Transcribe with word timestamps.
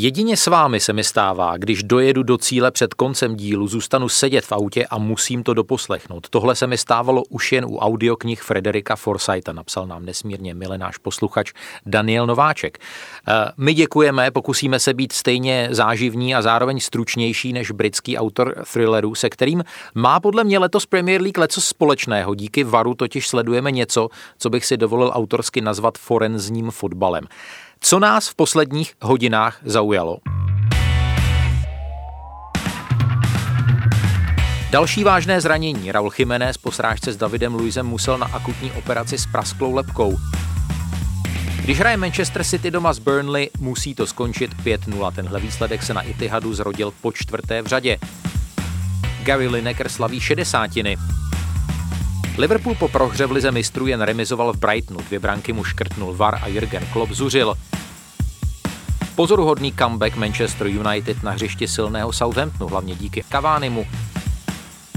Jedině 0.00 0.36
s 0.36 0.46
vámi 0.46 0.80
se 0.80 0.92
mi 0.92 1.04
stává, 1.04 1.56
když 1.56 1.82
dojedu 1.82 2.22
do 2.22 2.38
cíle 2.38 2.70
před 2.70 2.94
koncem 2.94 3.36
dílu, 3.36 3.68
zůstanu 3.68 4.08
sedět 4.08 4.44
v 4.44 4.52
autě 4.52 4.86
a 4.86 4.98
musím 4.98 5.42
to 5.42 5.54
doposlechnout. 5.54 6.28
Tohle 6.28 6.54
se 6.56 6.66
mi 6.66 6.78
stávalo 6.78 7.22
už 7.24 7.52
jen 7.52 7.64
u 7.64 7.78
audioknih 7.78 8.42
Frederika 8.42 8.96
Forsyta, 8.96 9.52
napsal 9.52 9.86
nám 9.86 10.04
nesmírně 10.04 10.54
milý 10.54 10.78
náš 10.78 10.98
posluchač 10.98 11.52
Daniel 11.86 12.26
Nováček. 12.26 12.78
Eh, 13.28 13.32
my 13.56 13.74
děkujeme, 13.74 14.30
pokusíme 14.30 14.80
se 14.80 14.94
být 14.94 15.12
stejně 15.12 15.68
záživní 15.70 16.34
a 16.34 16.42
zároveň 16.42 16.80
stručnější 16.80 17.52
než 17.52 17.70
britský 17.70 18.18
autor 18.18 18.64
thrillerů, 18.72 19.14
se 19.14 19.30
kterým 19.30 19.64
má 19.94 20.20
podle 20.20 20.44
mě 20.44 20.58
letos 20.58 20.86
Premier 20.86 21.20
League 21.20 21.38
leco 21.38 21.60
společného. 21.60 22.34
Díky 22.34 22.64
VARu 22.64 22.94
totiž 22.94 23.28
sledujeme 23.28 23.70
něco, 23.70 24.08
co 24.38 24.50
bych 24.50 24.66
si 24.66 24.76
dovolil 24.76 25.10
autorsky 25.14 25.60
nazvat 25.60 25.98
forenzním 25.98 26.70
fotbalem. 26.70 27.24
Co 27.80 27.98
nás 27.98 28.28
v 28.28 28.34
posledních 28.34 28.94
hodinách 29.02 29.60
zaujalo? 29.64 30.18
Další 34.70 35.04
vážné 35.04 35.40
zranění. 35.40 35.92
Raul 35.92 36.10
Jiménez 36.18 36.58
po 36.58 36.72
srážce 36.72 37.12
s 37.12 37.16
Davidem 37.16 37.54
Luizem 37.54 37.86
musel 37.86 38.18
na 38.18 38.26
akutní 38.26 38.72
operaci 38.72 39.18
s 39.18 39.26
prasklou 39.26 39.74
lepkou. 39.74 40.18
Když 41.64 41.78
hraje 41.78 41.96
Manchester 41.96 42.44
City 42.44 42.70
doma 42.70 42.92
z 42.92 42.98
Burnley, 42.98 43.50
musí 43.60 43.94
to 43.94 44.06
skončit 44.06 44.54
5-0. 44.64 45.12
Tenhle 45.14 45.40
výsledek 45.40 45.82
se 45.82 45.94
na 45.94 46.02
Itihadu 46.02 46.54
zrodil 46.54 46.92
po 47.02 47.12
čtvrté 47.12 47.62
v 47.62 47.66
řadě. 47.66 47.98
Gary 49.22 49.48
Lineker 49.48 49.88
slaví 49.88 50.20
šedesátiny. 50.20 50.96
Liverpool 52.38 52.74
po 52.74 52.88
prohře 52.88 53.26
v 53.26 53.32
lize 53.32 53.52
mistrů 53.52 53.86
jen 53.86 54.00
remizoval 54.00 54.52
v 54.52 54.56
Brightonu, 54.56 55.00
dvě 55.00 55.18
branky 55.18 55.52
mu 55.52 55.64
škrtnul 55.64 56.16
VAR 56.16 56.34
a 56.42 56.46
Jürgen 56.46 56.86
Klopp 56.92 57.12
zuřil. 57.12 57.54
Pozoruhodný 59.14 59.72
comeback 59.72 60.16
Manchester 60.16 60.66
United 60.66 61.22
na 61.22 61.30
hřišti 61.30 61.68
silného 61.68 62.12
Southamptonu, 62.12 62.70
hlavně 62.70 62.94
díky 62.94 63.24
Cavánimu. 63.30 63.86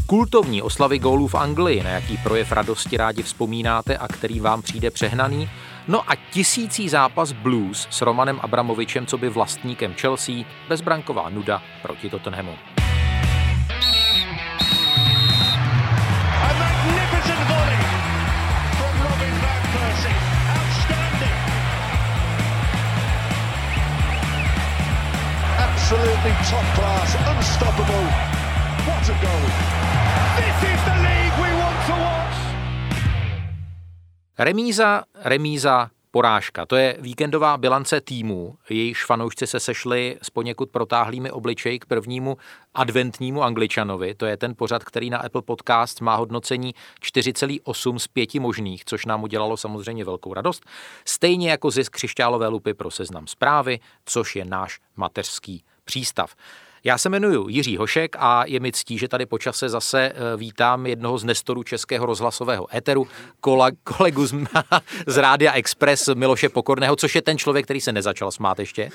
Kultovní 0.05 0.61
oslavy 0.61 0.99
gólů 0.99 1.27
v 1.27 1.35
Anglii, 1.35 1.83
na 1.83 1.89
jaký 1.89 2.17
projev 2.17 2.51
radosti 2.51 2.97
rádi 2.97 3.23
vzpomínáte 3.23 3.97
a 3.97 4.07
který 4.07 4.39
vám 4.39 4.61
přijde 4.61 4.91
přehnaný, 4.91 5.49
no 5.87 6.11
a 6.11 6.15
tisící 6.31 6.89
zápas 6.89 7.31
Blues 7.31 7.87
s 7.89 8.01
Romanem 8.01 8.39
Abramovičem, 8.41 9.05
co 9.05 9.17
by 9.17 9.29
vlastníkem 9.29 9.93
Chelsea, 9.93 10.35
bezbranková 10.69 11.29
nuda 11.29 11.61
proti 11.81 12.09
Tottenhamu. 12.09 12.55
Absolutely 26.21 26.49
top 26.49 26.75
class, 26.75 27.15
unstoppable. 27.35 28.05
What 28.85 29.09
a 29.09 29.15
goal! 29.21 29.45
This 30.37 30.69
is 30.69 30.79
the 30.85 30.95
league 31.01 31.37
we 31.41 31.53
want 31.59 31.85
to 31.87 31.93
watch. 31.93 32.37
Remíza, 34.37 35.03
remíza, 35.15 35.89
porážka. 36.11 36.65
To 36.65 36.75
je 36.75 36.97
víkendová 36.99 37.57
bilance 37.57 38.01
týmů. 38.01 38.55
Jejíž 38.69 39.05
fanoušci 39.05 39.47
se 39.47 39.59
sešli 39.59 40.17
s 40.21 40.29
poněkud 40.29 40.69
protáhlými 40.69 41.31
obličeji 41.31 41.79
k 41.79 41.85
prvnímu 41.85 42.37
adventnímu 42.73 43.43
angličanovi. 43.43 44.15
To 44.15 44.25
je 44.25 44.37
ten 44.37 44.55
pořad, 44.55 44.83
který 44.83 45.09
na 45.09 45.17
Apple 45.17 45.41
Podcast 45.41 46.01
má 46.01 46.15
hodnocení 46.15 46.75
4,8 47.03 47.97
z 47.97 48.07
5 48.07 48.35
možných, 48.35 48.85
což 48.85 49.05
nám 49.05 49.23
udělalo 49.23 49.57
samozřejmě 49.57 50.05
velkou 50.05 50.33
radost. 50.33 50.65
Stejně 51.05 51.51
jako 51.51 51.71
zisk 51.71 51.93
křišťálové 51.93 52.47
lupy 52.47 52.73
pro 52.73 52.91
seznam 52.91 53.27
zprávy, 53.27 53.79
což 54.05 54.35
je 54.35 54.45
náš 54.45 54.79
mateřský 54.95 55.63
přístav. 55.91 56.35
Já 56.83 56.97
se 56.97 57.09
jmenuji 57.09 57.49
Jiří 57.49 57.77
Hošek 57.77 58.15
a 58.19 58.43
je 58.45 58.59
mi 58.59 58.71
ctí, 58.71 58.97
že 58.97 59.07
tady 59.07 59.25
počase 59.25 59.69
zase 59.69 60.01
eh, 60.01 60.37
vítám 60.37 60.85
jednoho 60.85 61.17
z 61.17 61.23
nestorů 61.23 61.63
českého 61.63 62.05
rozhlasového 62.05 62.75
éteru, 62.75 63.07
kolegu 63.83 64.25
z, 64.25 64.33
z 65.07 65.17
Rádia 65.17 65.51
Express 65.51 66.09
Miloše 66.13 66.49
Pokorného, 66.49 66.95
což 66.95 67.15
je 67.15 67.21
ten 67.21 67.37
člověk, 67.37 67.65
který 67.65 67.81
se 67.81 67.91
nezačal 67.91 68.31
smát 68.31 68.59
ještě. 68.59 68.89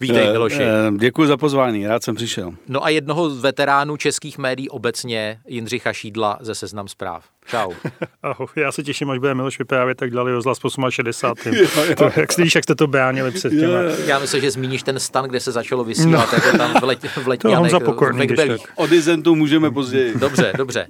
Vítej, 0.00 0.28
eh, 0.28 0.32
Miloši. 0.32 0.62
Eh, 0.62 0.92
děkuji 0.96 1.28
za 1.28 1.36
pozvání, 1.36 1.86
rád 1.86 2.04
jsem 2.04 2.14
přišel. 2.14 2.52
No 2.68 2.84
a 2.84 2.88
jednoho 2.88 3.30
z 3.30 3.40
veteránů 3.40 3.96
českých 3.96 4.38
médií 4.38 4.68
obecně, 4.68 5.38
Jindřicha 5.46 5.92
Šídla 5.92 6.38
ze 6.40 6.54
Seznam 6.54 6.88
zpráv. 6.88 7.24
Čau. 7.46 7.72
Ahoj, 8.22 8.48
já 8.56 8.72
se 8.72 8.82
těším, 8.82 9.10
až 9.10 9.18
bude 9.18 9.34
Miloš 9.34 9.58
vyprávět, 9.58 9.98
tak 9.98 10.10
dali 10.10 10.32
rozhlas 10.32 10.58
po 10.58 10.90
68. 10.90 11.54
jo, 11.54 11.66
jo. 11.88 11.94
To, 11.96 12.10
jak 12.16 12.32
slyšíš, 12.32 12.54
jak 12.54 12.64
jste 12.64 12.74
to 12.74 12.86
bránili 12.86 13.30
před 13.30 13.50
těma. 13.50 13.78
Já 14.06 14.18
myslím, 14.18 14.40
že 14.40 14.50
zmíníš 14.50 14.82
ten 14.82 15.00
stan, 15.00 15.24
kde 15.24 15.40
se 15.40 15.52
začalo 15.52 15.84
vysílat, 15.84 16.28
no. 16.32 16.38
jako 16.44 16.58
tam 16.58 16.80
v, 16.80 16.84
let, 16.84 16.98
v 17.22 17.28
letňanech. 17.28 17.70
To 17.70 17.80
pokorný, 17.80 18.28
Od 18.74 18.92
Izentu 18.92 19.34
můžeme 19.34 19.70
později. 19.70 20.14
Dobře, 20.18 20.52
dobře. 20.56 20.86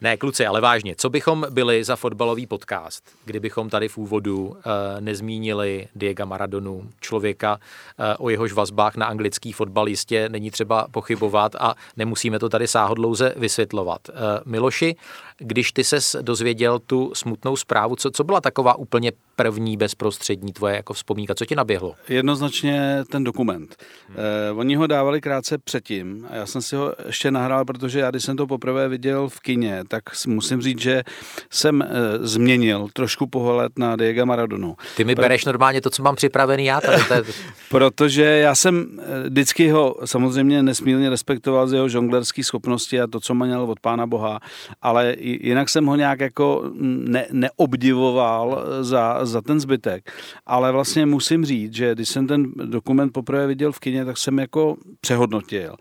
Ne, 0.00 0.16
kluci, 0.16 0.46
ale 0.46 0.60
vážně, 0.60 0.94
co 0.96 1.10
bychom 1.10 1.46
byli 1.50 1.84
za 1.84 1.96
fotbalový 1.96 2.46
podcast, 2.46 3.04
kdybychom 3.24 3.70
tady 3.70 3.88
v 3.88 3.98
úvodu 3.98 4.46
uh, 4.46 4.54
nezmínili 5.00 5.88
Diego 5.94 6.26
Maradonu, 6.26 6.90
člověka, 7.00 7.58
uh, 7.98 8.26
o 8.26 8.30
jehož 8.30 8.52
vazbách 8.52 8.96
na 8.96 9.06
anglický 9.06 9.52
fotbal 9.52 9.88
jistě 9.88 10.28
není 10.28 10.50
třeba 10.50 10.86
pochybovat 10.90 11.54
a 11.54 11.74
nemusíme 11.96 12.38
to 12.38 12.48
tady 12.48 12.68
sáhodlouze 12.68 13.34
vysvětlovat. 13.36 14.08
Uh, 14.08 14.14
Miloši, 14.44 14.96
když 15.38 15.72
ty 15.72 15.84
ses 15.84 16.16
dozvěděl 16.22 16.78
tu 16.78 17.12
smutnou 17.14 17.56
zprávu, 17.56 17.96
co, 17.96 18.10
co 18.10 18.24
byla 18.24 18.40
taková 18.40 18.74
úplně 18.74 19.12
první 19.36 19.76
bezprostřední 19.76 20.52
tvoje 20.52 20.76
jako 20.76 20.94
vzpomínka? 20.94 21.34
Co 21.34 21.44
ti 21.44 21.54
naběhlo? 21.54 21.94
Jednoznačně 22.08 23.04
ten 23.10 23.24
dokument. 23.24 23.76
Hmm. 24.08 24.16
Eh, 24.18 24.52
oni 24.52 24.76
ho 24.76 24.86
dávali 24.86 25.20
krátce 25.20 25.58
předtím 25.58 26.26
a 26.30 26.36
já 26.36 26.46
jsem 26.46 26.62
si 26.62 26.76
ho 26.76 26.94
ještě 27.06 27.30
nahrál, 27.30 27.64
protože 27.64 28.00
já, 28.00 28.10
když 28.10 28.24
jsem 28.24 28.36
to 28.36 28.46
poprvé 28.46 28.88
viděl 28.88 29.28
v 29.28 29.40
kině, 29.40 29.82
tak 29.88 30.02
musím 30.26 30.62
říct, 30.62 30.80
že 30.80 31.02
jsem 31.50 31.82
eh, 31.82 31.88
změnil 32.18 32.88
trošku 32.92 33.26
pohled 33.26 33.78
na 33.78 33.96
Diego 33.96 34.26
Maradonu. 34.26 34.76
Ty 34.96 35.04
mi 35.04 35.14
bereš 35.14 35.44
normálně 35.44 35.80
to, 35.80 35.90
co 35.90 36.02
mám 36.02 36.16
připravený 36.16 36.64
já 36.64 36.80
tady. 36.80 37.02
Je... 37.14 37.22
protože 37.70 38.22
já 38.22 38.54
jsem 38.54 38.86
eh, 38.98 39.28
vždycky 39.28 39.70
ho 39.70 39.96
samozřejmě 40.04 40.62
nesmírně 40.62 41.10
respektoval 41.10 41.68
z 41.68 41.72
jeho 41.72 41.88
žonglerské 41.88 42.44
schopnosti 42.44 43.00
a 43.00 43.06
to, 43.06 43.20
co 43.20 43.34
měl 43.34 43.62
od 43.62 43.80
Pána 43.80 44.06
Boha, 44.06 44.40
ale 44.82 45.14
jinak 45.24 45.68
jsem 45.68 45.86
ho 45.86 45.96
nějak 45.96 46.20
jako 46.20 46.70
ne, 46.80 47.26
neobdivoval 47.32 48.64
za, 48.80 49.24
za 49.26 49.40
ten 49.40 49.60
zbytek. 49.60 50.12
Ale 50.46 50.72
vlastně 50.72 51.06
musím 51.06 51.44
říct, 51.44 51.74
že 51.74 51.94
když 51.94 52.08
jsem 52.08 52.26
ten 52.26 52.52
dokument 52.64 53.12
poprvé 53.12 53.46
viděl 53.46 53.72
v 53.72 53.78
kině, 53.78 54.04
tak 54.04 54.18
jsem 54.18 54.38
jako 54.38 54.76
přehodnotil. 55.00 55.76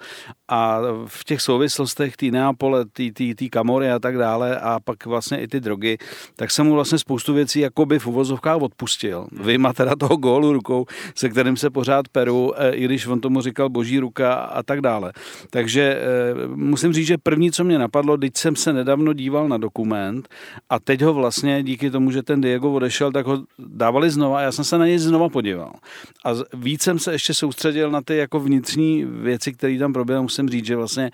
A 0.54 0.82
v 1.06 1.24
těch 1.24 1.42
souvislostech 1.42 2.18
té 2.18 2.26
Neapole, 2.26 2.86
té 3.36 3.50
Kamory 3.50 3.92
a 3.92 4.00
tak 4.00 4.18
dále 4.18 4.60
a 4.60 4.80
pak 4.80 5.06
vlastně 5.06 5.38
i 5.38 5.48
ty 5.48 5.60
drogy, 5.60 5.98
tak 6.36 6.52
jsem 6.52 6.66
mu 6.66 6.74
vlastně 6.74 6.98
spoustu 6.98 7.34
věcí 7.34 7.60
jakoby 7.60 8.00
v 8.00 8.08
uvozovkách 8.08 8.62
odpustil. 8.62 9.28
Vyjma 9.32 9.74
teda 9.74 9.96
toho 9.96 10.18
gólu 10.18 10.54
rukou, 10.54 10.86
se 11.16 11.30
kterým 11.30 11.58
se 11.58 11.70
pořád 11.70 12.08
peru, 12.08 12.54
e, 12.62 12.72
i 12.72 12.86
když 12.86 13.08
on 13.08 13.20
tomu 13.20 13.42
říkal 13.42 13.70
boží 13.70 14.00
ruka 14.00 14.34
a 14.34 14.64
tak 14.64 14.82
dále. 14.82 15.14
Takže 15.50 15.82
e, 15.82 16.48
musím 16.48 16.94
říct, 16.94 17.08
že 17.08 17.18
první, 17.18 17.52
co 17.52 17.64
mě 17.64 17.80
napadlo, 17.80 18.18
když 18.18 18.32
jsem 18.36 18.56
se 18.56 18.74
nedávno 18.74 19.14
díval 19.14 19.48
na 19.48 19.58
dokument 19.58 20.30
a 20.70 20.80
teď 20.80 21.02
ho 21.02 21.14
vlastně 21.14 21.64
díky 21.64 21.92
tomu, 21.92 22.12
že 22.12 22.24
ten 22.24 22.42
Diego 22.42 22.72
odešel, 22.72 23.12
tak 23.12 23.26
ho 23.26 23.44
dávali 23.60 24.10
znova 24.10 24.38
a 24.38 24.42
já 24.42 24.52
jsem 24.52 24.66
se 24.66 24.78
na 24.78 24.86
něj 24.86 24.98
znova 24.98 25.30
podíval. 25.30 25.74
A 26.26 26.30
víc 26.54 26.82
jsem 26.82 27.00
se 27.00 27.12
ještě 27.12 27.34
soustředil 27.34 27.92
na 27.92 28.02
ty 28.02 28.18
jako 28.18 28.40
vnitřní 28.40 29.06
věci, 29.06 29.54
které 29.54 29.80
tam 29.80 29.94
proběhly. 29.94 30.14
Říct, 30.50 30.66
že 30.66 30.76
vlastně, 30.76 31.12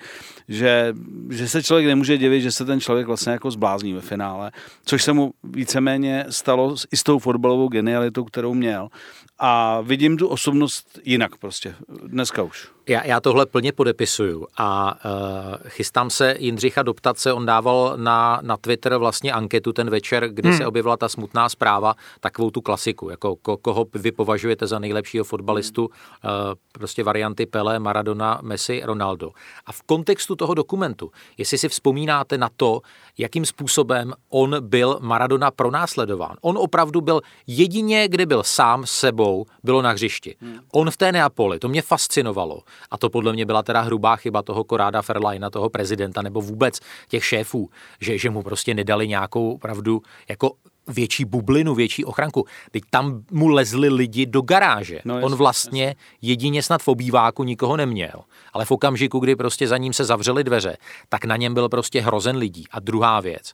že, 0.47 0.93
že 1.29 1.47
se 1.47 1.63
člověk 1.63 1.87
nemůže 1.87 2.17
divit, 2.17 2.41
že 2.41 2.51
se 2.51 2.65
ten 2.65 2.79
člověk 2.79 3.07
vlastně 3.07 3.31
jako 3.31 3.51
zblázní 3.51 3.93
ve 3.93 4.01
finále, 4.01 4.51
což 4.85 5.03
se 5.03 5.13
mu 5.13 5.31
víceméně 5.43 6.25
stalo 6.29 6.75
i 6.91 6.97
s 6.97 7.03
tou 7.03 7.19
fotbalovou 7.19 7.67
genialitou, 7.67 8.23
kterou 8.23 8.53
měl. 8.53 8.89
A 9.39 9.81
vidím 9.81 10.17
tu 10.17 10.27
osobnost 10.27 10.99
jinak 11.03 11.37
prostě, 11.37 11.75
dneska 12.03 12.43
už. 12.43 12.67
Já, 12.87 13.05
já 13.05 13.19
tohle 13.19 13.45
plně 13.45 13.71
podepisuju 13.71 14.47
a 14.57 14.99
uh, 15.05 15.55
chystám 15.67 16.09
se 16.09 16.35
Jindřicha 16.39 16.83
doptat 16.83 17.19
se, 17.19 17.33
on 17.33 17.45
dával 17.45 17.93
na, 17.95 18.39
na 18.41 18.57
Twitter 18.57 18.97
vlastně 18.97 19.33
anketu 19.33 19.73
ten 19.73 19.89
večer, 19.89 20.27
kdy 20.27 20.49
hmm. 20.49 20.57
se 20.57 20.67
objevila 20.67 20.97
ta 20.97 21.09
smutná 21.09 21.49
zpráva, 21.49 21.95
takovou 22.19 22.51
tu 22.51 22.61
klasiku, 22.61 23.09
jako 23.09 23.35
ko, 23.35 23.57
koho 23.57 23.85
vy 23.93 24.11
považujete 24.11 24.67
za 24.67 24.79
nejlepšího 24.79 25.23
fotbalistu, 25.23 25.89
hmm. 26.21 26.33
uh, 26.33 26.55
prostě 26.71 27.03
varianty 27.03 27.45
Pele, 27.45 27.79
Maradona, 27.79 28.39
Messi, 28.41 28.81
Ronaldo. 28.85 29.31
A 29.65 29.71
v 29.71 29.81
kontextu 29.81 30.35
toho 30.35 30.53
dokumentu, 30.53 31.11
jestli 31.37 31.57
si 31.57 31.69
vzpomínáte 31.69 32.37
na 32.37 32.49
to, 32.57 32.81
jakým 33.19 33.45
způsobem 33.45 34.13
on 34.29 34.55
byl 34.59 34.97
Maradona 35.01 35.51
pronásledován. 35.51 36.35
On 36.41 36.57
opravdu 36.57 37.01
byl 37.01 37.21
jedině, 37.47 38.07
kdy 38.07 38.25
byl 38.25 38.43
sám 38.43 38.85
sebou, 38.85 39.45
bylo 39.63 39.81
na 39.81 39.91
hřišti. 39.91 40.35
Hmm. 40.41 40.59
On 40.71 40.91
v 40.91 40.97
té 40.97 41.11
Neapoli, 41.11 41.59
to 41.59 41.69
mě 41.69 41.81
fascinovalo. 41.81 42.61
A 42.91 42.97
to 42.97 43.09
podle 43.09 43.33
mě 43.33 43.45
byla 43.45 43.63
teda 43.63 43.81
hrubá 43.81 44.15
chyba 44.15 44.41
toho 44.41 44.63
Koráda 44.63 45.01
Ferlajna, 45.01 45.49
toho 45.49 45.69
prezidenta, 45.69 46.21
nebo 46.21 46.41
vůbec 46.41 46.79
těch 47.07 47.25
šéfů, 47.25 47.69
že, 48.01 48.17
že 48.17 48.29
mu 48.29 48.43
prostě 48.43 48.73
nedali 48.73 49.07
nějakou 49.07 49.53
opravdu 49.53 50.01
jako 50.29 50.51
větší 50.89 51.25
bublinu, 51.25 51.75
větší 51.75 52.05
ochranku. 52.05 52.45
Teď 52.71 52.83
tam 52.89 53.23
mu 53.31 53.47
lezli 53.47 53.89
lidi 53.89 54.25
do 54.25 54.41
garáže. 54.41 54.99
No, 55.05 55.19
On 55.21 55.35
vlastně 55.35 55.95
jedině 56.21 56.63
snad 56.63 56.81
v 56.81 56.87
obýváku 56.87 57.43
nikoho 57.43 57.77
neměl. 57.77 58.21
Ale 58.53 58.65
v 58.65 58.71
okamžiku, 58.71 59.19
kdy 59.19 59.35
prostě 59.35 59.67
za 59.67 59.77
ním 59.77 59.93
se 59.93 60.05
zavřely 60.05 60.43
dveře, 60.43 60.77
tak 61.09 61.25
na 61.25 61.35
něm 61.35 61.53
byl 61.53 61.69
prostě 61.69 62.01
hrozen 62.01 62.35
lidí. 62.37 62.63
A 62.71 62.79
druhá 62.79 63.19
věc, 63.19 63.53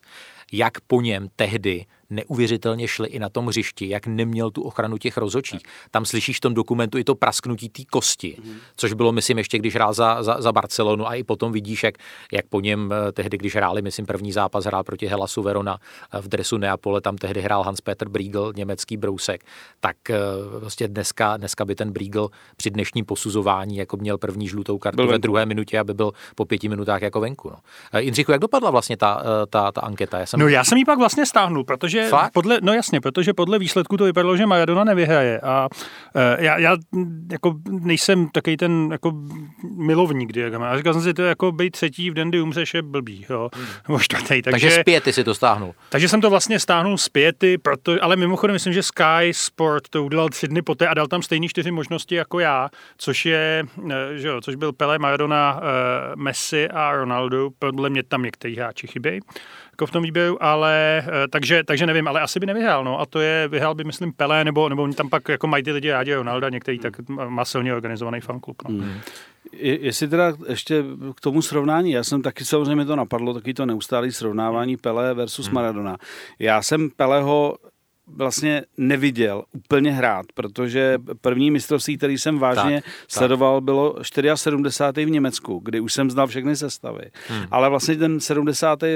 jak 0.52 0.80
po 0.80 1.00
něm 1.00 1.28
tehdy 1.36 1.86
neuvěřitelně 2.10 2.88
šli 2.88 3.08
i 3.08 3.18
na 3.18 3.28
tom 3.28 3.46
hřišti, 3.46 3.88
jak 3.88 4.06
neměl 4.06 4.50
tu 4.50 4.62
ochranu 4.62 4.98
těch 4.98 5.16
rozočích. 5.16 5.62
Tam 5.90 6.04
slyšíš 6.04 6.36
v 6.36 6.40
tom 6.40 6.54
dokumentu 6.54 6.98
i 6.98 7.04
to 7.04 7.14
prasknutí 7.14 7.68
té 7.68 7.82
kosti, 7.90 8.36
mm. 8.44 8.54
což 8.76 8.92
bylo, 8.92 9.12
myslím, 9.12 9.38
ještě 9.38 9.58
když 9.58 9.74
hrál 9.74 9.94
za, 9.94 10.22
za, 10.22 10.40
za 10.40 10.52
Barcelonu 10.52 11.08
a 11.08 11.14
i 11.14 11.22
potom 11.22 11.52
vidíš, 11.52 11.82
jak, 11.82 11.94
jak 12.32 12.46
po 12.46 12.60
něm 12.60 12.92
eh, 12.92 13.12
tehdy, 13.12 13.38
když 13.38 13.56
hráli, 13.56 13.82
myslím, 13.82 14.06
první 14.06 14.32
zápas 14.32 14.64
hrál 14.64 14.84
proti 14.84 15.06
Helasu 15.06 15.42
Verona 15.42 15.78
eh, 16.12 16.20
v 16.20 16.28
dresu 16.28 16.56
Neapole, 16.56 17.00
tam 17.00 17.16
tehdy 17.16 17.40
hrál 17.40 17.62
Hans-Peter 17.62 18.08
Briegel, 18.08 18.52
německý 18.56 18.96
brousek, 18.96 19.44
tak 19.80 19.96
vlastně 20.58 20.88
dneska, 20.88 21.36
dneska 21.36 21.64
by 21.64 21.74
ten 21.74 21.92
Briegel 21.92 22.28
při 22.56 22.70
dnešním 22.70 23.04
posuzování 23.04 23.76
jako 23.76 23.96
měl 23.96 24.18
první 24.18 24.48
žlutou 24.48 24.78
kartu 24.78 24.96
byl 24.96 25.06
ve 25.06 25.18
druhé 25.18 25.46
minutě, 25.46 25.78
aby 25.78 25.94
byl 25.94 26.12
po 26.34 26.44
pěti 26.44 26.68
minutách 26.68 27.02
jako 27.02 27.20
venku. 27.20 27.50
No. 27.50 28.00
Jindřichu, 28.00 28.32
jak 28.32 28.40
dopadla 28.40 28.70
vlastně 28.70 28.96
ta, 28.96 29.22
ta, 29.50 29.72
ta 29.72 29.80
anketa? 29.80 30.18
Já 30.18 30.26
jsem... 30.26 30.35
No 30.36 30.48
já 30.48 30.64
jsem 30.64 30.78
ji 30.78 30.84
pak 30.84 30.98
vlastně 30.98 31.26
stáhnul, 31.26 31.64
protože 31.64 32.08
Fakt? 32.08 32.32
podle, 32.32 32.58
no 32.62 32.72
jasně, 32.72 33.00
protože 33.00 33.34
podle 33.34 33.58
výsledku 33.58 33.96
to 33.96 34.04
vypadalo, 34.04 34.36
že 34.36 34.46
Maradona 34.46 34.84
nevyhraje 34.84 35.40
a 35.40 35.68
uh, 36.14 36.22
já, 36.38 36.58
já 36.58 36.76
jako 37.32 37.54
nejsem 37.68 38.28
takový 38.28 38.56
ten 38.56 38.88
jako 38.92 39.12
milovník 39.76 40.32
diagrama. 40.32 40.70
A 40.70 40.76
říkal 40.76 40.92
jsem 40.92 41.02
si, 41.02 41.14
to 41.14 41.22
jako 41.22 41.52
být 41.52 41.70
třetí 41.70 42.10
v 42.10 42.14
den, 42.14 42.28
kdy 42.28 42.40
umřeš, 42.40 42.74
je 42.74 42.82
blbý, 42.82 43.26
jo. 43.30 43.48
Hmm. 43.54 43.66
Nebo 43.88 43.98
čtvrtý. 43.98 44.26
Takže, 44.26 44.42
takže 44.42 44.70
zpět 44.70 45.04
ty 45.04 45.12
si 45.12 45.24
to 45.24 45.34
stáhnul. 45.34 45.74
Takže 45.88 46.08
jsem 46.08 46.20
to 46.20 46.30
vlastně 46.30 46.60
stáhnul 46.60 46.98
zpět, 46.98 47.44
proto, 47.62 47.96
ale 48.00 48.16
mimochodem 48.16 48.54
myslím, 48.54 48.72
že 48.72 48.82
Sky 48.82 49.32
Sport 49.32 49.88
to 49.88 50.04
udělal 50.04 50.28
tři 50.28 50.48
dny 50.48 50.62
poté 50.62 50.88
a 50.88 50.94
dal 50.94 51.06
tam 51.06 51.22
stejný 51.22 51.48
čtyři 51.48 51.70
možnosti 51.70 52.14
jako 52.14 52.40
já, 52.40 52.68
což 52.98 53.26
je, 53.26 53.64
eh, 53.90 54.18
že 54.18 54.28
jo, 54.28 54.40
což 54.40 54.54
byl 54.54 54.72
Pele, 54.72 54.98
Maradona, 54.98 55.54
uh, 55.54 55.62
Messi 56.22 56.68
a 56.68 56.92
Ronaldo. 56.92 57.50
Podle 57.58 57.90
mě 57.90 58.02
tam 58.02 58.22
některý 58.22 58.56
hráči 58.56 58.86
chybějí 58.86 59.20
jako 59.76 59.86
v 59.86 59.90
tom 59.90 60.02
výběru, 60.02 60.42
ale 60.42 61.04
eh, 61.06 61.28
takže, 61.28 61.64
takže 61.64 61.86
nevím, 61.86 62.08
ale 62.08 62.20
asi 62.20 62.40
by 62.40 62.46
nevyhrál, 62.46 62.84
no 62.84 63.00
a 63.00 63.06
to 63.06 63.20
je, 63.20 63.48
vyhrál 63.48 63.74
by 63.74 63.84
myslím 63.84 64.12
Pelé, 64.12 64.44
nebo, 64.44 64.68
nebo 64.68 64.82
oni 64.82 64.94
tam 64.94 65.08
pak 65.08 65.28
jako 65.28 65.46
mají 65.46 65.64
ty 65.64 65.72
lidi 65.72 65.90
rádi 65.90 66.14
Ronalda, 66.14 66.48
některý 66.48 66.78
tak 66.78 67.08
má 67.08 67.44
silně 67.44 67.74
organizovaný 67.74 68.20
fanklub. 68.20 68.62
No. 68.68 68.70
Hmm. 68.70 69.00
Jestli 69.62 70.08
teda 70.08 70.32
ještě 70.48 70.84
k 71.16 71.20
tomu 71.20 71.42
srovnání, 71.42 71.92
já 71.92 72.04
jsem 72.04 72.22
taky 72.22 72.44
samozřejmě 72.44 72.84
to 72.84 72.96
napadlo, 72.96 73.34
taky 73.34 73.54
to 73.54 73.66
neustálé 73.66 74.12
srovnávání 74.12 74.76
Pele 74.76 75.14
versus 75.14 75.46
hmm. 75.46 75.54
Maradona. 75.54 75.96
Já 76.38 76.62
jsem 76.62 76.90
Peleho 76.90 77.56
vlastně 78.06 78.62
neviděl 78.76 79.44
úplně 79.52 79.92
hrát, 79.92 80.26
protože 80.34 80.98
první 81.20 81.50
mistrovství, 81.50 81.96
který 81.96 82.18
jsem 82.18 82.38
vážně 82.38 82.82
tak, 82.82 82.92
sledoval, 83.08 83.56
tak. 83.56 83.64
bylo 83.64 83.96
74. 84.34 85.06
v 85.06 85.10
Německu, 85.10 85.60
kdy 85.64 85.80
už 85.80 85.92
jsem 85.92 86.10
znal 86.10 86.26
všechny 86.26 86.56
sestavy. 86.56 87.02
Hmm. 87.28 87.44
Ale 87.50 87.68
vlastně 87.68 87.96
ten 87.96 88.20
70. 88.20 88.82
Eh, 88.82 88.88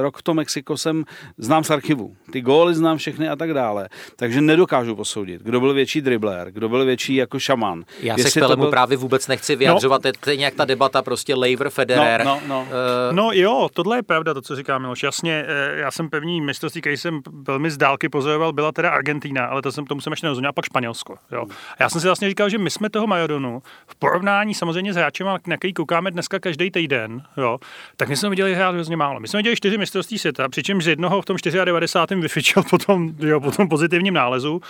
rok 0.00 0.18
v 0.18 0.22
tom 0.22 0.36
Mexiko 0.36 0.76
jsem 0.76 1.04
znám 1.38 1.64
z 1.64 1.70
archivu. 1.70 2.16
Ty 2.32 2.40
góly 2.40 2.74
znám 2.74 2.98
všechny 2.98 3.28
a 3.28 3.36
tak 3.36 3.54
dále. 3.54 3.88
Takže 4.16 4.40
nedokážu 4.40 4.96
posoudit, 4.96 5.42
kdo 5.42 5.60
byl 5.60 5.74
větší 5.74 6.00
dribler, 6.00 6.50
kdo 6.50 6.68
byl 6.68 6.84
větší 6.84 7.14
jako 7.14 7.38
šaman. 7.38 7.84
Já 8.00 8.18
se 8.18 8.30
k 8.30 8.34
Pelemu 8.34 8.62
byl... 8.62 8.70
právě 8.70 8.96
vůbec 8.96 9.28
nechci 9.28 9.56
vyjadřovat. 9.56 10.04
No. 10.04 10.10
To 10.20 10.30
je 10.30 10.36
nějak 10.36 10.54
ta 10.54 10.64
debata 10.64 11.02
prostě 11.02 11.34
Lever, 11.34 11.70
Federer. 11.70 12.24
No, 12.24 12.40
no, 12.46 12.48
no. 12.48 12.60
Uh... 12.60 13.16
no 13.16 13.30
jo, 13.32 13.68
tohle 13.72 13.98
je 13.98 14.02
pravda, 14.02 14.34
to, 14.34 14.42
co 14.42 14.56
říká 14.56 14.78
Miloš. 14.78 15.02
Jasně, 15.02 15.44
eh, 15.48 15.76
já 15.76 15.90
jsem 15.90 16.10
pevný 16.10 16.40
mistrovství, 16.40 16.80
který 16.80 16.96
jsem 16.96 17.20
velmi 17.46 17.70
z 17.70 17.76
dálky 17.76 18.08
pozoroval 18.08 18.29
pozoroval, 18.30 18.52
byla 18.52 18.72
teda 18.72 18.90
Argentína, 18.90 19.46
ale 19.46 19.62
to 19.62 19.72
jsem 19.72 19.86
tomu 19.86 20.00
jsem 20.00 20.12
ještě 20.12 20.26
nerozuměl, 20.26 20.48
a 20.48 20.52
pak 20.52 20.64
Španělsko. 20.64 21.16
Jo. 21.32 21.46
A 21.78 21.82
já 21.82 21.88
jsem 21.88 22.00
si 22.00 22.06
vlastně 22.06 22.28
říkal, 22.28 22.48
že 22.48 22.58
my 22.58 22.70
jsme 22.70 22.90
toho 22.90 23.06
Maradonu 23.06 23.62
v 23.86 23.96
porovnání 23.96 24.54
samozřejmě 24.54 24.92
s 24.92 24.96
hráčem, 24.96 25.26
na 25.46 25.56
který 25.56 25.74
koukáme 25.74 26.10
dneska 26.10 26.38
každý 26.38 26.70
týden, 26.70 27.22
jo, 27.36 27.58
tak 27.96 28.08
my 28.08 28.16
jsme 28.16 28.30
viděli 28.30 28.54
hrát 28.54 28.74
hrozně 28.74 28.96
málo. 28.96 29.20
My 29.20 29.28
jsme 29.28 29.38
viděli 29.38 29.56
čtyři 29.56 29.78
mistrovství 29.78 30.18
světa, 30.18 30.48
přičemž 30.48 30.84
z 30.84 30.88
jednoho 30.88 31.22
v 31.22 31.24
tom 31.24 31.36
94. 31.64 32.20
vyfičel 32.20 32.62
potom, 32.70 33.12
jo, 33.18 33.40
potom 33.40 33.68
pozitivním 33.68 34.14
nálezu. 34.14 34.60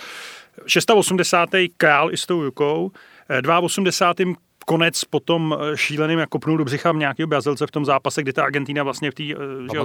680. 0.67 1.49
král 1.77 2.13
i 2.13 2.17
s 2.17 2.27
tou 2.27 2.43
rukou, 2.43 2.91
82 3.63 4.41
konec 4.71 5.05
potom 5.05 5.57
eh, 5.61 5.77
šíleným 5.77 6.19
jako 6.19 6.39
pnul 6.39 6.57
do 6.57 6.65
břicha 6.65 6.93
nějakého 6.93 7.27
Brazilce 7.27 7.67
v 7.67 7.71
tom 7.71 7.85
zápase, 7.85 8.23
kdy 8.23 8.33
ta 8.33 8.43
Argentina 8.43 8.83
vlastně 8.83 9.11
v 9.11 9.15
té 9.15 9.23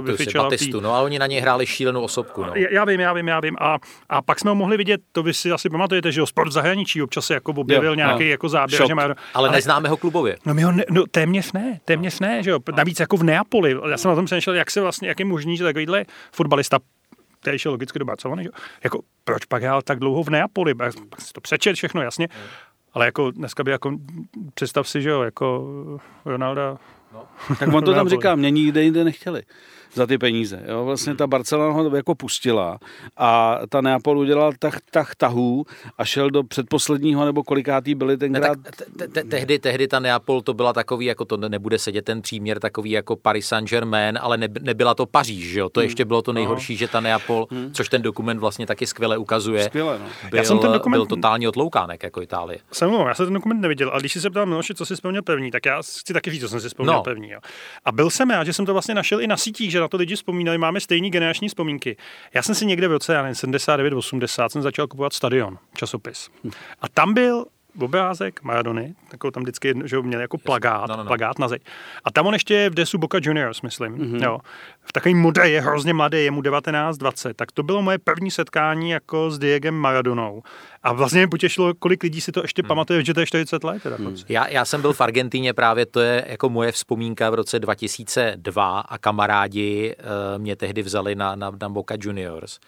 vyfičela. 0.00 0.44
Batistu, 0.44 0.80
no 0.80 0.94
a 0.94 1.00
oni 1.02 1.18
na 1.18 1.26
něj 1.26 1.40
hráli 1.40 1.66
šílenou 1.66 2.02
osobku. 2.02 2.42
No. 2.44 2.52
Já, 2.54 2.68
já 2.70 2.84
vím, 2.84 3.00
já 3.00 3.12
vím, 3.12 3.28
já 3.28 3.40
vím. 3.40 3.56
A, 3.60 3.78
a 4.08 4.22
pak 4.22 4.40
jsme 4.40 4.50
ho 4.50 4.54
mohli 4.54 4.76
vidět, 4.76 5.00
to 5.12 5.22
vy 5.22 5.34
si 5.34 5.50
asi 5.50 5.70
pamatujete, 5.70 6.12
že 6.12 6.20
jo, 6.20 6.26
sport 6.26 6.48
v 6.48 6.52
zahraničí 6.52 7.02
občas 7.02 7.26
se 7.26 7.34
jako 7.34 7.52
objevil 7.52 7.90
jo, 7.90 7.94
nějaký 7.94 8.24
no. 8.24 8.30
jako 8.30 8.48
záběr. 8.48 8.86
Že 8.86 8.94
má, 8.94 9.02
ale, 9.02 9.14
ale, 9.34 9.50
neznáme 9.50 9.88
ho 9.88 9.96
klubově. 9.96 10.36
No, 10.46 10.54
my 10.54 10.62
ho 10.62 10.72
ne, 10.72 10.84
no 10.90 11.04
téměř 11.10 11.52
ne, 11.52 11.80
téměř 11.84 12.20
ne, 12.20 12.42
že 12.42 12.50
jo. 12.50 12.58
Navíc 12.76 13.00
jako 13.00 13.16
v 13.16 13.22
Neapoli. 13.22 13.76
Já 13.90 13.96
jsem 13.96 14.08
na 14.08 14.14
tom 14.14 14.24
přemýšlel, 14.24 14.56
jak 14.56 14.70
se 14.70 14.80
vlastně, 14.80 15.08
jak 15.08 15.18
je 15.18 15.24
možný, 15.24 15.56
že 15.56 15.64
takovýhle 15.64 16.04
fotbalista 16.32 16.78
který 17.40 17.58
šel 17.58 17.72
logicky 17.72 17.98
do 17.98 18.04
Barcelony, 18.04 18.42
že? 18.44 18.50
jako 18.84 19.00
proč 19.24 19.44
pak 19.44 19.62
hrál 19.62 19.82
tak 19.82 19.98
dlouho 19.98 20.22
v 20.22 20.30
Neapoli, 20.30 20.74
pak 20.74 20.92
si 21.18 21.32
to 21.32 21.40
přečet 21.40 21.74
všechno 21.74 22.02
jasně, 22.02 22.28
ale 22.96 23.04
jako 23.06 23.30
dneska 23.30 23.64
by 23.64 23.70
jako, 23.70 23.98
představ 24.54 24.88
si, 24.88 25.02
že 25.02 25.10
jo, 25.10 25.22
jako 25.22 25.66
Ronaldo. 26.24 26.78
No. 27.12 27.24
Tak 27.58 27.74
on 27.74 27.84
to 27.84 27.94
tam 27.94 28.08
říká, 28.08 28.34
mě 28.34 28.50
nikde 28.50 28.82
jinde 28.82 29.04
nechtěli 29.04 29.42
za 29.96 30.06
ty 30.06 30.18
peníze. 30.18 30.62
Jo? 30.68 30.84
Vlastně 30.84 31.14
ta 31.14 31.26
Barcelona 31.26 31.72
ho 31.72 31.96
jako 31.96 32.14
pustila 32.14 32.78
a 33.16 33.58
ta 33.68 33.80
Neapol 33.80 34.18
udělal 34.18 34.52
tah, 34.58 34.78
tah 34.90 35.14
tahů 35.14 35.64
a 35.98 36.04
šel 36.04 36.30
do 36.30 36.42
předposledního 36.42 37.24
nebo 37.24 37.42
kolikátý 37.42 37.94
byli 37.94 38.16
tenkrát. 38.16 38.58
Ne, 38.98 39.08
te, 39.08 39.24
tehdy, 39.24 39.58
tehdy 39.58 39.88
ta 39.88 40.00
Neapol 40.00 40.42
to 40.42 40.54
byla 40.54 40.72
takový, 40.72 41.06
jako 41.06 41.24
to 41.24 41.36
nebude 41.36 41.78
sedět 41.78 42.04
ten 42.04 42.22
příměr, 42.22 42.60
takový 42.60 42.90
jako 42.90 43.16
Paris 43.16 43.46
Saint-Germain, 43.46 44.18
ale 44.20 44.36
ne, 44.36 44.48
nebyla 44.60 44.94
to 44.94 45.06
Paříž, 45.06 45.44
že 45.44 45.60
jo? 45.60 45.68
To 45.68 45.80
hmm. 45.80 45.84
ještě 45.84 46.04
bylo 46.04 46.22
to 46.22 46.32
nejhorší, 46.32 46.72
no. 46.72 46.78
že 46.78 46.88
ta 46.88 47.00
Neapol, 47.00 47.46
hmm. 47.50 47.70
což 47.72 47.88
ten 47.88 48.02
dokument 48.02 48.38
vlastně 48.38 48.66
taky 48.66 48.86
skvěle 48.86 49.18
ukazuje, 49.18 49.64
skvěle, 49.64 49.98
no. 49.98 50.06
byl, 50.30 50.38
já 50.38 50.44
jsem 50.44 50.58
ten 50.58 50.72
dokument... 50.72 50.98
byl 50.98 51.06
totálně 51.06 51.48
otloukánek 51.48 52.02
jako 52.02 52.22
Itálie. 52.22 52.58
Jsem 52.72 52.92
já 52.92 53.14
jsem 53.14 53.26
ten 53.26 53.34
dokument 53.34 53.60
neviděl, 53.60 53.90
ale 53.90 54.00
když 54.00 54.12
si 54.12 54.20
se 54.20 54.30
ptal 54.30 54.46
Miloši, 54.46 54.74
co 54.74 54.86
si 54.86 54.94
vzpomněl 54.94 55.22
pevní, 55.22 55.50
tak 55.50 55.66
já 55.66 55.82
chci 55.82 56.12
taky 56.12 56.30
říct, 56.30 56.40
co 56.40 56.48
jsem 56.48 56.60
si 56.60 56.68
vzpomněl 56.68 56.94
no. 56.94 57.02
pevní. 57.02 57.30
Jo. 57.30 57.40
A 57.84 57.92
byl 57.92 58.10
jsem 58.10 58.30
já, 58.30 58.44
že 58.44 58.52
jsem 58.52 58.66
to 58.66 58.72
vlastně 58.72 58.94
našel 58.94 59.20
i 59.20 59.26
na 59.26 59.36
sítích, 59.36 59.70
že 59.70 59.80
na 59.86 59.88
to 59.88 59.96
lidi 59.96 60.16
vzpomínali, 60.16 60.58
máme 60.58 60.80
stejný 60.80 61.10
generační 61.10 61.48
vzpomínky. 61.48 61.96
Já 62.34 62.42
jsem 62.42 62.54
si 62.54 62.66
někde 62.66 62.88
v 62.88 62.92
roce 62.92 63.22
79-80 63.22 64.48
jsem 64.48 64.62
začal 64.62 64.86
kupovat 64.86 65.12
Stadion, 65.12 65.58
časopis. 65.74 66.30
A 66.80 66.88
tam 66.88 67.14
byl 67.14 67.44
obrázek 67.80 68.42
Maradony, 68.42 68.94
takovou 69.10 69.30
tam 69.30 69.42
vždycky 69.42 69.74
že 69.84 70.02
měl 70.02 70.20
jako 70.20 70.38
plagát, 70.38 70.88
no, 70.88 70.96
no, 70.96 71.02
no. 71.02 71.08
plagát 71.08 71.38
na 71.38 71.48
zeď. 71.48 71.62
A 72.04 72.10
tam 72.10 72.26
on 72.26 72.32
ještě 72.32 72.54
je 72.54 72.70
v 72.70 72.74
desu 72.74 72.98
Boca 72.98 73.18
Juniors, 73.22 73.62
myslím. 73.62 73.98
Mm-hmm. 73.98 74.24
Jo. 74.24 74.38
V 74.80 74.92
takový 74.92 75.14
modré, 75.14 75.48
je 75.50 75.60
hrozně 75.60 75.94
mladý, 75.94 76.24
je 76.24 76.30
mu 76.30 76.40
19-20. 76.40 77.34
Tak 77.34 77.52
to 77.52 77.62
bylo 77.62 77.82
moje 77.82 77.98
první 77.98 78.30
setkání 78.30 78.90
jako 78.90 79.30
s 79.30 79.38
Diegem 79.38 79.74
Maradonou. 79.74 80.42
A 80.82 80.92
vlastně 80.92 81.20
mě 81.20 81.28
potěšilo, 81.28 81.74
kolik 81.74 82.02
lidí 82.02 82.20
si 82.20 82.32
to 82.32 82.42
ještě 82.42 82.62
hmm. 82.62 82.68
pamatuje, 82.68 83.04
že 83.04 83.14
to 83.14 83.20
je 83.20 83.26
40 83.26 83.64
let. 83.64 83.82
Teda, 83.82 83.96
hmm. 83.96 84.16
já, 84.28 84.48
já 84.48 84.64
jsem 84.64 84.80
byl 84.80 84.92
v 84.92 85.00
Argentíně 85.00 85.52
právě, 85.54 85.86
to 85.86 86.00
je 86.00 86.24
jako 86.28 86.48
moje 86.48 86.72
vzpomínka 86.72 87.30
v 87.30 87.34
roce 87.34 87.58
2002 87.58 88.80
a 88.80 88.98
kamarádi 88.98 89.96
uh, 89.98 90.42
mě 90.42 90.56
tehdy 90.56 90.82
vzali 90.82 91.14
na, 91.14 91.36
na, 91.36 91.52
na 91.60 91.68
Boca 91.68 91.94
Juniors. 92.00 92.58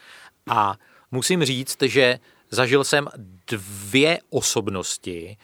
A 0.50 0.74
musím 1.10 1.44
říct, 1.44 1.82
že 1.82 2.18
zažil 2.50 2.84
jsem 2.84 3.08
dvě 3.46 4.18
osobnosti, 4.30 5.36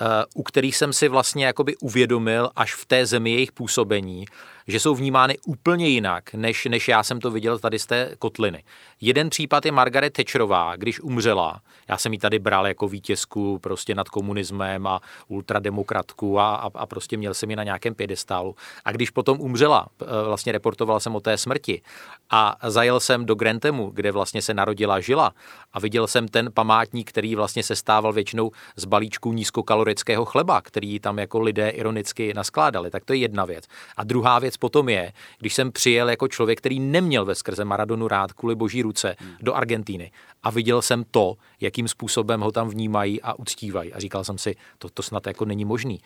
uh, 0.00 0.06
u 0.34 0.42
kterých 0.42 0.76
jsem 0.76 0.92
si 0.92 1.08
vlastně 1.08 1.46
jakoby 1.46 1.76
uvědomil 1.76 2.50
až 2.56 2.74
v 2.74 2.86
té 2.86 3.06
zemi 3.06 3.30
jejich 3.30 3.52
působení, 3.52 4.24
že 4.68 4.80
jsou 4.80 4.94
vnímány 4.94 5.38
úplně 5.46 5.88
jinak, 5.88 6.34
než, 6.34 6.64
než 6.64 6.88
já 6.88 7.02
jsem 7.02 7.20
to 7.20 7.30
viděl 7.30 7.58
tady 7.58 7.78
z 7.78 7.86
té 7.86 8.10
kotliny. 8.18 8.64
Jeden 9.00 9.30
případ 9.30 9.66
je 9.66 9.72
Margaret 9.72 10.12
Thatcherová, 10.12 10.76
když 10.76 11.00
umřela. 11.00 11.60
Já 11.88 11.98
jsem 11.98 12.12
ji 12.12 12.18
tady 12.18 12.38
bral 12.38 12.66
jako 12.66 12.88
vítězku 12.88 13.58
prostě 13.58 13.94
nad 13.94 14.08
komunismem 14.08 14.86
a 14.86 15.00
ultrademokratku 15.28 16.38
a, 16.40 16.54
a, 16.54 16.70
a 16.74 16.86
prostě 16.86 17.16
měl 17.16 17.34
jsem 17.34 17.50
ji 17.50 17.56
na 17.56 17.64
nějakém 17.64 17.94
pědestálu. 17.94 18.54
A 18.84 18.92
když 18.92 19.10
potom 19.10 19.40
umřela, 19.40 19.86
eh, 20.02 20.04
vlastně 20.26 20.52
reportoval 20.52 21.00
jsem 21.00 21.16
o 21.16 21.20
té 21.20 21.38
smrti 21.38 21.82
a 22.30 22.56
zajel 22.68 23.00
jsem 23.00 23.26
do 23.26 23.34
Grantemu, 23.34 23.90
kde 23.90 24.12
vlastně 24.12 24.42
se 24.42 24.54
narodila 24.54 25.00
žila 25.00 25.32
a 25.72 25.80
viděl 25.80 26.06
jsem 26.06 26.28
ten 26.28 26.52
památník, 26.54 27.08
který 27.08 27.34
vlastně 27.34 27.62
se 27.62 27.76
stával 27.76 28.12
většinou 28.12 28.50
z 28.76 28.84
balíčků 28.84 29.32
nízkokalorického 29.32 30.24
chleba, 30.24 30.60
který 30.60 31.00
tam 31.00 31.18
jako 31.18 31.40
lidé 31.40 31.68
ironicky 31.68 32.34
naskládali. 32.34 32.90
Tak 32.90 33.04
to 33.04 33.12
je 33.12 33.18
jedna 33.18 33.44
věc. 33.44 33.64
A 33.96 34.04
druhá 34.04 34.38
věc 34.38 34.51
potom 34.56 34.88
je, 34.88 35.12
když 35.38 35.54
jsem 35.54 35.72
přijel 35.72 36.10
jako 36.10 36.28
člověk, 36.28 36.58
který 36.58 36.80
neměl 36.80 37.24
ve 37.24 37.34
skrze 37.34 37.64
Maradonu 37.64 38.08
rád 38.08 38.32
kvůli 38.32 38.54
boží 38.54 38.82
ruce 38.82 39.16
do 39.40 39.54
Argentíny 39.54 40.10
a 40.42 40.50
viděl 40.50 40.82
jsem 40.82 41.04
to, 41.10 41.34
jakým 41.60 41.88
způsobem 41.88 42.40
ho 42.40 42.52
tam 42.52 42.68
vnímají 42.68 43.22
a 43.22 43.38
uctívají. 43.38 43.92
A 43.92 44.00
říkal 44.00 44.24
jsem 44.24 44.38
si, 44.38 44.56
to, 44.78 44.88
to 44.88 45.02
snad 45.02 45.26
jako 45.26 45.44
není 45.44 45.64
možný. 45.64 46.00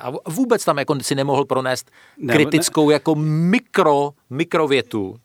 A 0.00 0.12
vůbec 0.30 0.64
tam 0.64 0.78
jako 0.78 0.96
si 1.02 1.14
nemohl 1.14 1.44
pronést 1.44 1.90
kritickou 2.28 2.90
jako 2.90 3.14
mikro, 3.14 4.10
mikrovětu 4.30 5.16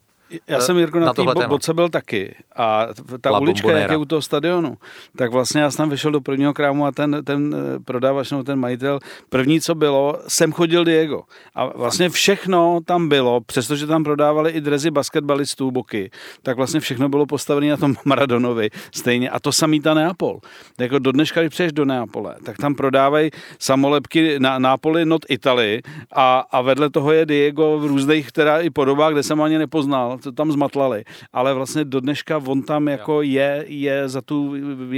já 0.48 0.60
jsem 0.60 0.78
Jirko 0.78 1.00
na, 1.00 1.06
na 1.06 1.34
té 1.34 1.46
boce 1.48 1.74
byl 1.74 1.88
taky 1.88 2.34
a 2.56 2.86
ta 3.20 3.30
La 3.30 3.38
ulička, 3.38 3.78
jak 3.78 3.90
je 3.90 3.96
u 3.96 4.04
toho 4.04 4.22
stadionu, 4.22 4.76
tak 5.16 5.32
vlastně 5.32 5.60
já 5.60 5.70
jsem 5.70 5.76
tam 5.76 5.90
vyšel 5.90 6.10
do 6.10 6.20
prvního 6.20 6.54
krámu 6.54 6.86
a 6.86 6.92
ten, 6.92 7.24
ten 7.24 7.54
eh, 7.54 7.78
prodávač 7.84 8.30
nebo 8.30 8.42
ten 8.42 8.58
majitel, 8.58 8.98
první, 9.28 9.60
co 9.60 9.74
bylo, 9.74 10.18
sem 10.28 10.52
chodil 10.52 10.84
Diego. 10.84 11.22
A 11.54 11.66
vlastně 11.66 12.08
všechno 12.08 12.80
tam 12.84 13.08
bylo, 13.08 13.40
přestože 13.40 13.86
tam 13.86 14.04
prodávali 14.04 14.50
i 14.50 14.60
drezy 14.60 14.90
basketbalistů 14.90 15.70
boky, 15.70 16.10
tak 16.42 16.56
vlastně 16.56 16.80
všechno 16.80 17.08
bylo 17.08 17.26
postavené 17.26 17.70
na 17.70 17.76
tom 17.76 17.94
Maradonovi 18.04 18.70
stejně. 18.94 19.30
A 19.30 19.40
to 19.40 19.52
samý 19.52 19.80
ta 19.80 19.94
Neapol. 19.94 20.40
Jako 20.78 20.98
do 20.98 21.12
dneška, 21.12 21.40
když 21.40 21.50
přeješ 21.50 21.72
do 21.72 21.84
Neapole, 21.84 22.34
tak 22.44 22.56
tam 22.56 22.74
prodávají 22.74 23.30
samolepky 23.58 24.40
na 24.40 24.58
Nápoli 24.58 25.04
not 25.04 25.22
Italy 25.28 25.82
a, 26.12 26.44
a 26.50 26.60
vedle 26.60 26.90
toho 26.90 27.12
je 27.12 27.26
Diego 27.26 27.78
v 27.78 27.86
různých 27.86 28.32
teda 28.32 28.60
i 28.60 28.70
podobách, 28.70 29.12
kde 29.12 29.22
jsem 29.22 29.42
ani 29.42 29.58
nepoznal 29.58 30.17
to 30.18 30.32
tam 30.32 30.52
zmatlali, 30.52 31.04
ale 31.32 31.54
vlastně 31.54 31.84
do 31.84 32.00
dneška 32.00 32.38
on 32.46 32.62
tam 32.62 32.88
jako 32.88 33.22
je, 33.22 33.64
je 33.68 34.08
za 34.08 34.20
tu 34.20 34.54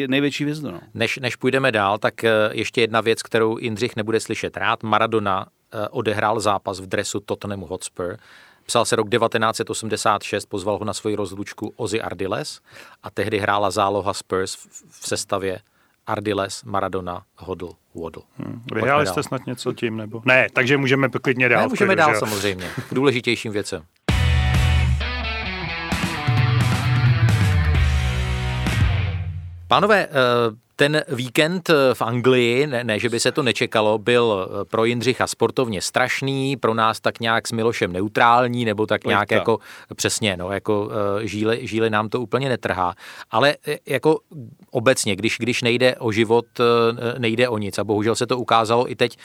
největší 0.07 0.45
hvězdu. 0.45 0.71
No. 0.71 0.81
Než, 0.95 1.19
než 1.19 1.37
půjdeme 1.37 1.73
dál, 1.73 1.99
tak 1.99 2.25
eh, 2.25 2.31
ještě 2.53 2.81
jedna 2.81 3.00
věc, 3.00 3.23
kterou 3.23 3.59
Jindřich 3.59 3.97
nebude 3.97 4.21
slyšet 4.21 4.57
rád. 4.57 4.83
Maradona 4.83 5.47
eh, 5.73 5.89
odehrál 5.89 6.41
zápas 6.41 6.81
v 6.81 6.87
dresu 6.87 7.21
Tottenhamu 7.21 7.67
Hotspur. 7.67 8.17
Psal 8.67 8.85
se 8.85 8.97
rok 8.97 9.09
1986, 9.11 10.47
pozval 10.47 10.79
ho 10.79 10.85
na 10.85 10.93
svoji 10.93 11.17
rozlučku 11.17 11.73
Ozzy 11.77 12.00
Ardiles 12.00 12.61
a 13.03 13.11
tehdy 13.11 13.39
hrála 13.39 13.71
záloha 13.71 14.15
Spurs 14.15 14.57
v 14.91 15.09
sestavě 15.09 15.61
Ardiles, 16.07 16.65
Maradona, 16.65 17.23
Hodl, 17.37 17.71
Waddle. 17.95 18.23
Hmm. 18.37 18.62
Vyhráli 18.75 19.07
jste 19.07 19.23
snad 19.23 19.47
něco 19.47 19.73
tím, 19.73 19.97
nebo? 19.97 20.23
Ne, 20.25 20.47
takže 20.53 20.77
můžeme 20.77 21.09
klidně 21.09 21.49
dál. 21.49 21.62
Ne, 21.62 21.69
můžeme 21.69 21.97
dál 21.97 22.15
samozřejmě, 22.19 22.69
k 22.89 22.95
důležitějším 22.95 23.53
věcem. 23.53 23.83
Pánové, 29.71 30.09
eh, 30.11 30.11
ten 30.81 31.03
víkend 31.09 31.71
eh, 31.71 31.95
v 31.95 32.03
Anglii, 32.03 32.67
ne, 32.67 32.85
ne, 32.85 32.99
že 32.99 33.09
by 33.09 33.21
se 33.21 33.33
to 33.33 33.43
nečekalo, 33.43 33.99
byl 33.99 34.49
eh, 34.49 34.65
pro 34.65 34.85
Jindřicha 34.85 35.27
sportovně 35.27 35.81
strašný, 35.81 36.57
pro 36.57 36.75
nás 36.75 37.01
tak 37.01 37.21
nějak 37.21 37.49
s 37.49 37.53
Milošem 37.53 37.93
neutrální, 37.93 38.65
nebo 38.65 38.87
tak 38.87 39.05
nějak 39.05 39.29
Pojďte. 39.29 39.35
jako 39.35 39.59
přesně, 39.95 40.37
no, 40.37 40.53
jako 40.53 40.85
uh, 40.85 40.91
žíly, 41.23 41.61
žíly 41.63 41.91
nám 41.91 42.09
to 42.09 42.21
úplně 42.21 42.49
netrhá. 42.49 42.95
Ale 43.31 43.57
jako 43.87 44.19
obecně, 44.71 45.17
když, 45.17 45.37
když 45.39 45.63
nejde 45.63 45.97
o 45.97 46.13
život, 46.13 46.47
nejde 47.19 47.49
o 47.49 47.59
nic. 47.59 47.79
A 47.79 47.85
bohužel 47.85 48.15
se 48.15 48.27
to 48.27 48.39
ukázalo 48.39 48.91
i 48.91 48.97
teď 48.97 49.17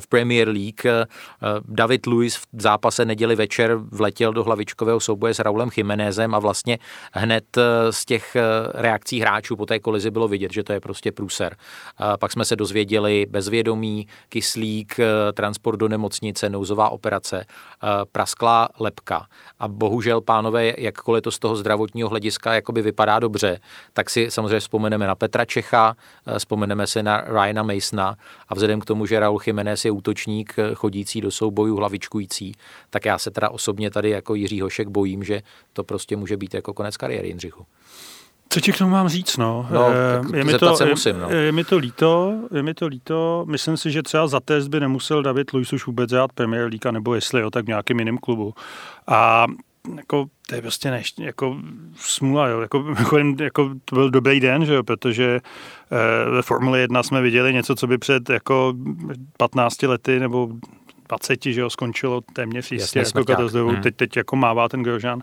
v 0.00 0.06
Premier 0.06 0.48
League. 0.48 1.08
David 1.68 2.06
Luiz 2.06 2.36
v 2.36 2.62
zápase 2.62 3.04
neděli 3.04 3.36
večer 3.36 3.74
vletěl 3.74 4.32
do 4.32 4.44
hlavičkového 4.44 5.00
souboje 5.00 5.34
s 5.34 5.38
Raulem 5.38 5.70
Jiménezem 5.76 6.34
a 6.34 6.38
vlastně 6.38 6.78
hned 7.12 7.44
z 7.90 8.04
těch 8.04 8.36
reakcí 8.74 9.20
hráčů 9.20 9.56
po 9.56 9.66
té 9.66 9.78
kolizi 9.78 10.10
bylo 10.10 10.28
vidět, 10.28 10.52
že 10.52 10.62
to 10.62 10.72
je 10.72 10.80
prostě 10.80 11.01
prostě 11.02 11.12
průser. 11.12 11.56
Pak 12.20 12.32
jsme 12.32 12.44
se 12.44 12.56
dozvěděli 12.56 13.26
bezvědomí, 13.30 14.06
kyslík, 14.28 14.98
eh, 14.98 15.32
transport 15.32 15.76
do 15.76 15.88
nemocnice, 15.88 16.48
nouzová 16.48 16.88
operace, 16.90 17.44
eh, 17.44 17.86
prasklá 18.12 18.68
lepka. 18.78 19.26
A 19.58 19.68
bohužel, 19.68 20.20
pánové, 20.20 20.74
jakkoliv 20.78 21.22
to 21.22 21.30
z 21.30 21.38
toho 21.38 21.56
zdravotního 21.56 22.08
hlediska 22.08 22.54
jakoby 22.54 22.82
vypadá 22.82 23.18
dobře, 23.18 23.60
tak 23.92 24.10
si 24.10 24.30
samozřejmě 24.30 24.60
vzpomeneme 24.60 25.06
na 25.06 25.14
Petra 25.14 25.44
Čecha, 25.44 25.96
eh, 26.26 26.38
vzpomeneme 26.38 26.86
si 26.86 27.02
na 27.02 27.20
Ryana 27.26 27.62
Masona 27.62 28.16
a 28.48 28.54
vzhledem 28.54 28.80
k 28.80 28.84
tomu, 28.84 29.06
že 29.06 29.20
Raul 29.20 29.40
Jiménez 29.46 29.84
je 29.84 29.90
útočník 29.90 30.54
chodící 30.74 31.20
do 31.20 31.30
soubojů, 31.30 31.76
hlavičkující, 31.76 32.54
tak 32.90 33.04
já 33.04 33.18
se 33.18 33.30
teda 33.30 33.50
osobně 33.50 33.90
tady 33.90 34.10
jako 34.10 34.34
Jiří 34.34 34.60
Hošek 34.60 34.88
bojím, 34.88 35.24
že 35.24 35.42
to 35.72 35.84
prostě 35.84 36.16
může 36.16 36.36
být 36.36 36.54
jako 36.54 36.74
konec 36.74 36.96
kariéry 36.96 37.28
Jindřichu. 37.28 37.66
Co 38.52 38.60
ti 38.60 38.72
k 38.72 38.78
tomu 38.78 38.90
mám 38.90 39.08
říct, 39.08 39.36
no? 39.36 39.68
no 39.70 39.88
eh, 39.90 40.36
je, 40.38 40.44
mi 40.44 40.58
to, 40.58 40.76
se 40.76 40.86
musím, 40.86 41.18
no. 41.18 41.30
je, 41.30 41.36
je, 41.36 41.52
mi 41.52 41.64
to 41.64 41.76
líto, 41.78 42.34
je 42.54 42.62
mi 42.62 42.74
to 42.74 42.86
líto. 42.86 43.44
Myslím 43.48 43.76
si, 43.76 43.90
že 43.90 44.02
třeba 44.02 44.26
za 44.26 44.40
test 44.40 44.68
by 44.68 44.80
nemusel 44.80 45.22
David 45.22 45.52
Luiz 45.52 45.72
už 45.72 45.86
vůbec 45.86 46.10
dělat 46.10 46.32
Premier 46.32 46.62
League, 46.62 46.84
nebo 46.90 47.14
jestli 47.14 47.40
jo, 47.40 47.50
tak 47.50 47.64
v 47.64 47.68
nějakým 47.68 47.98
jiném 47.98 48.18
klubu. 48.18 48.54
A 49.06 49.46
jako, 49.96 50.26
to 50.48 50.54
je 50.54 50.62
prostě 50.62 50.90
neš, 50.90 51.14
jako 51.18 51.56
smůla, 51.96 52.48
jo. 52.48 52.60
Jako, 52.96 53.18
jako, 53.40 53.70
to 53.84 53.96
byl 53.96 54.10
dobrý 54.10 54.40
den, 54.40 54.64
že 54.64 54.74
jo, 54.74 54.82
protože 54.82 55.40
eh, 55.92 56.30
ve 56.30 56.42
Formule 56.42 56.80
1 56.80 57.02
jsme 57.02 57.22
viděli 57.22 57.52
něco, 57.52 57.74
co 57.74 57.86
by 57.86 57.98
před 57.98 58.30
jako 58.30 58.74
15 59.36 59.82
lety 59.82 60.20
nebo 60.20 60.48
20, 61.12 61.44
že 61.44 61.60
jo, 61.60 61.70
skončilo 61.70 62.20
téměř 62.32 62.72
jistě 62.72 62.98
jako 62.98 63.24
katastrofou. 63.24 63.68
Hmm. 63.68 63.82
Teď, 63.82 63.96
teď 63.96 64.16
jako 64.16 64.36
mává 64.36 64.68
ten 64.68 64.82
Grožan 64.82 65.22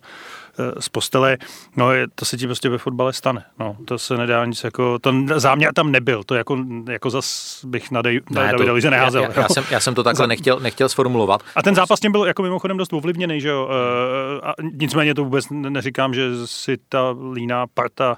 eh, 0.60 0.82
z 0.82 0.90
postele. 0.90 1.38
No, 1.76 1.92
je, 1.92 2.08
to 2.16 2.26
se 2.26 2.38
ti 2.38 2.46
prostě 2.46 2.70
ve 2.70 2.78
fotbale 2.78 3.14
stane. 3.14 3.44
No, 3.60 3.78
to 3.86 3.98
se 3.98 4.18
nedá 4.18 4.46
nic 4.46 4.64
jako, 4.64 5.00
ten 5.00 5.28
záměr 5.36 5.74
tam 5.74 5.92
nebyl. 5.92 6.24
To 6.24 6.36
jako, 6.36 6.58
jako 6.90 7.10
zas 7.10 7.60
bych 7.66 7.92
na, 7.92 8.02
Dej, 8.02 8.22
ne, 8.30 8.52
Davida 8.52 8.74
Lize 8.74 8.92
neházel. 8.92 9.24
Já, 9.24 9.30
já, 9.36 9.42
já, 9.42 9.48
jsem, 9.50 9.64
já 9.72 9.80
jsem 9.80 9.96
to 9.96 10.04
takhle 10.04 10.28
nechtěl, 10.28 10.60
nechtěl 10.60 10.90
sformulovat. 10.90 11.44
A 11.56 11.62
ten 11.64 11.76
zápas 11.76 12.00
tím 12.00 12.12
byl 12.12 12.26
jako 12.26 12.44
mimochodem 12.44 12.78
dost 12.78 12.94
ovlivněný, 12.94 13.42
že 13.42 13.50
jo. 13.50 13.70
E, 13.72 14.42
a 14.42 14.54
nicméně 14.74 15.16
to 15.16 15.24
vůbec 15.24 15.46
neříkám, 15.50 16.14
že 16.14 16.48
si 16.48 16.78
ta 16.90 17.16
líná 17.34 17.68
parta 17.68 18.18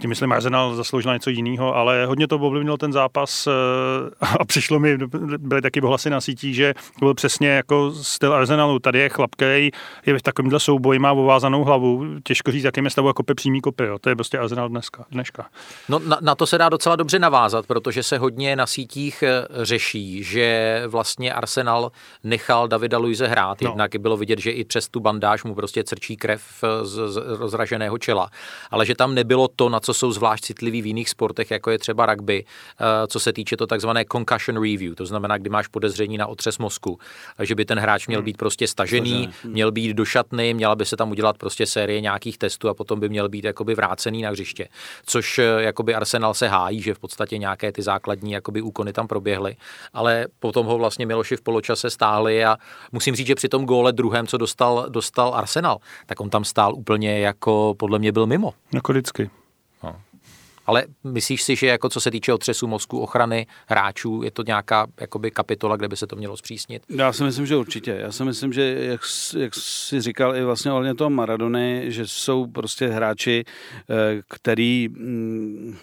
tím 0.00 0.10
myslím 0.10 0.32
Arsenal 0.32 0.74
zasloužila 0.74 1.14
něco 1.14 1.30
jiného, 1.30 1.76
ale 1.76 2.06
hodně 2.06 2.26
to 2.26 2.36
ovlivnil 2.36 2.76
ten 2.76 2.92
zápas 2.92 3.46
eh, 3.46 3.50
a 4.40 4.44
přišlo 4.44 4.78
mi, 4.78 4.98
byly 5.38 5.62
taky 5.62 5.80
ohlasy 5.80 6.10
na 6.10 6.20
sítí, 6.20 6.54
že 6.54 6.74
to 6.98 7.04
byl 7.04 7.14
přesně 7.14 7.48
jako 7.48 7.92
styl 8.02 8.34
Arsenalu. 8.34 8.78
Tady 8.78 8.98
je 8.98 9.08
chlap, 9.08 9.30
který 9.30 9.70
je 10.06 10.18
v 10.18 10.22
takovémhle 10.22 10.60
souboji, 10.60 10.98
má 10.98 11.12
ovázanou 11.12 11.64
hlavu, 11.64 12.04
těžko 12.24 12.52
říct, 12.52 12.64
jakým 12.64 12.84
je 12.84 12.90
stavu 12.90 13.08
jako 13.08 13.22
přímý 13.34 13.60
kopy. 13.60 13.84
Jo. 13.84 13.98
To 13.98 14.08
je 14.08 14.14
prostě 14.16 14.38
Arsenal 14.38 14.68
dneska. 14.68 15.04
dneška. 15.10 15.46
No, 15.88 15.98
na, 15.98 16.18
na, 16.20 16.34
to 16.34 16.46
se 16.46 16.58
dá 16.58 16.68
docela 16.68 16.96
dobře 16.96 17.18
navázat, 17.18 17.66
protože 17.66 18.02
se 18.02 18.18
hodně 18.18 18.56
na 18.56 18.66
sítích 18.66 19.22
eh, 19.22 19.64
řeší, 19.64 20.22
že 20.22 20.82
vlastně 20.86 21.32
Arsenal 21.32 21.92
nechal 22.24 22.68
Davida 22.68 22.98
Luize 22.98 23.26
hrát. 23.26 23.60
No. 23.62 23.70
Jednak 23.70 23.90
bylo 23.98 24.16
vidět, 24.16 24.38
že 24.38 24.50
i 24.50 24.64
přes 24.64 24.88
tu 24.88 25.00
bandáž 25.00 25.44
mu 25.44 25.54
prostě 25.54 25.84
crčí 25.84 26.16
krev 26.16 26.42
z, 26.82 27.08
z 27.08 27.16
rozraženého 27.38 27.98
čela. 27.98 28.30
Ale 28.70 28.86
že 28.86 28.94
tam 28.94 29.14
nebylo 29.14 29.48
to, 29.48 29.68
na 29.68 29.80
co 29.84 29.94
jsou 29.94 30.12
zvlášť 30.12 30.44
citliví 30.44 30.82
v 30.82 30.86
jiných 30.86 31.10
sportech, 31.10 31.50
jako 31.50 31.70
je 31.70 31.78
třeba 31.78 32.06
rugby, 32.06 32.44
eh, 32.44 32.84
co 33.06 33.20
se 33.20 33.32
týče 33.32 33.56
to 33.56 33.66
takzvané 33.66 34.04
concussion 34.04 34.62
review, 34.62 34.94
to 34.94 35.06
znamená, 35.06 35.38
kdy 35.38 35.50
máš 35.50 35.68
podezření 35.68 36.18
na 36.18 36.26
otřes 36.26 36.58
mozku, 36.58 36.98
že 37.42 37.54
by 37.54 37.64
ten 37.64 37.78
hráč 37.78 38.06
měl 38.06 38.20
hmm. 38.20 38.24
být 38.24 38.36
prostě 38.36 38.66
stažený, 38.68 39.30
hmm. 39.42 39.52
měl 39.52 39.72
být 39.72 39.92
do 39.96 40.04
šatny, 40.04 40.54
měla 40.54 40.74
by 40.74 40.86
se 40.86 40.96
tam 40.96 41.10
udělat 41.10 41.38
prostě 41.38 41.66
série 41.66 42.00
nějakých 42.00 42.38
testů 42.38 42.68
a 42.68 42.74
potom 42.74 43.00
by 43.00 43.08
měl 43.08 43.28
být 43.28 43.44
jakoby 43.44 43.74
vrácený 43.74 44.22
na 44.22 44.30
hřiště. 44.30 44.68
Což 45.06 45.38
eh, 45.38 45.42
jakoby 45.58 45.94
Arsenal 45.94 46.34
se 46.34 46.48
hájí, 46.48 46.82
že 46.82 46.94
v 46.94 46.98
podstatě 46.98 47.38
nějaké 47.38 47.72
ty 47.72 47.82
základní 47.82 48.32
jakoby 48.32 48.62
úkony 48.62 48.92
tam 48.92 49.06
proběhly, 49.08 49.56
ale 49.92 50.26
potom 50.40 50.66
ho 50.66 50.78
vlastně 50.78 51.06
Miloši 51.06 51.36
v 51.36 51.40
poločase 51.40 51.90
stáhli 51.90 52.44
a 52.44 52.56
musím 52.92 53.14
říct, 53.14 53.26
že 53.26 53.34
při 53.34 53.48
tom 53.48 53.66
góle 53.66 53.92
druhém, 53.92 54.26
co 54.26 54.36
dostal, 54.36 54.86
dostal 54.88 55.34
Arsenal, 55.34 55.78
tak 56.06 56.20
on 56.20 56.30
tam 56.30 56.44
stál 56.44 56.74
úplně 56.74 57.18
jako 57.18 57.74
podle 57.78 57.98
mě 57.98 58.12
byl 58.12 58.26
mimo. 58.26 58.54
Jako 58.74 58.92
vždycky. 58.92 59.43
Ale 60.66 60.84
myslíš 61.04 61.42
si, 61.42 61.56
že 61.56 61.66
jako 61.66 61.88
co 61.88 62.00
se 62.00 62.10
týče 62.10 62.32
otřesu 62.32 62.66
mozku, 62.66 62.98
ochrany 62.98 63.46
hráčů, 63.66 64.22
je 64.22 64.30
to 64.30 64.42
nějaká 64.46 64.86
jakoby 65.00 65.30
kapitola, 65.30 65.76
kde 65.76 65.88
by 65.88 65.96
se 65.96 66.06
to 66.06 66.16
mělo 66.16 66.36
zpřísnit? 66.36 66.82
Já 66.88 67.12
si 67.12 67.24
myslím, 67.24 67.46
že 67.46 67.56
určitě. 67.56 67.96
Já 68.00 68.12
si 68.12 68.24
myslím, 68.24 68.52
že 68.52 68.62
jak, 68.80 69.00
jak 69.38 69.54
jsi 69.54 70.00
říkal 70.00 70.36
i 70.36 70.44
vlastně 70.44 70.72
ohledně 70.72 70.94
toho 70.94 71.10
Maradony, 71.10 71.84
že 71.86 72.06
jsou 72.06 72.46
prostě 72.46 72.88
hráči, 72.88 73.44
eh, 73.90 74.22
který 74.28 74.88
mm, 74.88 75.76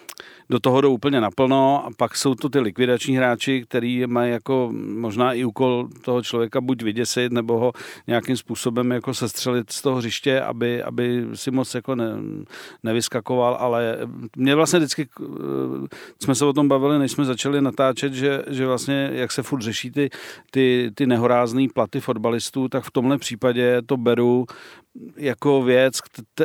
do 0.52 0.60
toho 0.60 0.80
jdou 0.80 0.94
úplně 0.94 1.20
naplno 1.20 1.86
a 1.86 1.88
pak 1.96 2.16
jsou 2.16 2.34
to 2.34 2.48
ty 2.48 2.60
likvidační 2.60 3.16
hráči, 3.16 3.62
který 3.62 4.06
mají 4.06 4.32
jako 4.32 4.70
možná 4.74 5.32
i 5.32 5.44
úkol 5.44 5.88
toho 6.04 6.22
člověka 6.22 6.60
buď 6.60 6.82
vyděsit, 6.82 7.32
nebo 7.32 7.58
ho 7.58 7.72
nějakým 8.06 8.36
způsobem 8.36 8.90
jako 8.90 9.14
sestřelit 9.14 9.72
z 9.72 9.82
toho 9.82 9.96
hřiště, 9.96 10.40
aby, 10.40 10.82
aby 10.82 11.26
si 11.34 11.50
moc 11.50 11.74
jako 11.74 11.94
ne, 11.94 12.12
nevyskakoval, 12.82 13.56
ale 13.60 13.98
mě 14.36 14.54
vlastně 14.54 14.78
vždycky, 14.78 15.08
eh, 15.20 15.24
jsme 16.22 16.34
se 16.34 16.44
o 16.44 16.52
tom 16.52 16.68
bavili, 16.68 16.98
než 16.98 17.12
jsme 17.12 17.24
začali 17.24 17.60
natáčet, 17.60 18.12
že, 18.12 18.42
že 18.50 18.66
vlastně 18.66 19.10
jak 19.12 19.32
se 19.32 19.42
furt 19.42 19.62
řeší 19.62 19.90
ty, 19.90 20.10
ty, 20.50 20.90
ty 20.94 21.06
nehorázné 21.06 21.66
platy 21.74 22.00
fotbalistů, 22.00 22.68
tak 22.68 22.84
v 22.84 22.90
tomhle 22.90 23.18
případě 23.18 23.82
to 23.86 23.96
beru 23.96 24.46
jako 25.16 25.62
věc, 25.62 25.98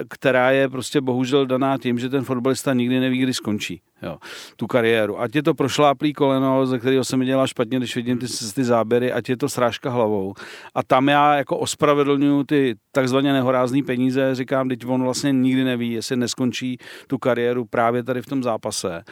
která 0.10 0.52
je 0.52 0.70
prostě 0.70 1.02
bohužel 1.02 1.46
daná 1.46 1.78
tím, 1.78 2.00
že 2.00 2.10
ten 2.10 2.24
fotbalista 2.24 2.74
nikdy 2.74 3.00
neví, 3.00 3.18
kdy 3.18 3.34
skončí 3.34 3.82
jo, 4.04 4.18
tu 4.56 4.68
kariéru. 4.68 5.22
Ať 5.22 5.36
je 5.36 5.44
to 5.44 5.54
prošláplý 5.54 6.14
koleno, 6.14 6.66
ze 6.66 6.80
kterého 6.80 7.04
se 7.04 7.18
mi 7.18 7.26
dělá 7.26 7.48
špatně, 7.48 7.78
když 7.78 7.96
vidím 7.96 8.18
ty, 8.18 8.26
ty 8.56 8.64
záběry, 8.64 9.12
ať 9.12 9.30
je 9.30 9.38
to 9.38 9.50
srážka 9.50 9.90
hlavou. 9.90 10.34
A 10.76 10.84
tam 10.84 11.08
já 11.08 11.36
jako 11.36 11.58
ospravedlňuju 11.58 12.44
ty 12.44 12.76
takzvaně 12.92 13.34
nehorázný 13.34 13.84
peníze, 13.84 14.36
říkám, 14.36 14.70
teď 14.70 14.86
on 14.86 15.04
vlastně 15.04 15.32
nikdy 15.32 15.64
neví, 15.64 15.92
jestli 15.92 16.16
neskončí 16.16 16.78
tu 17.08 17.18
kariéru 17.18 17.66
právě 17.66 18.04
tady 18.04 18.22
v 18.22 18.26
tom 18.26 18.44
zápase. 18.44 19.04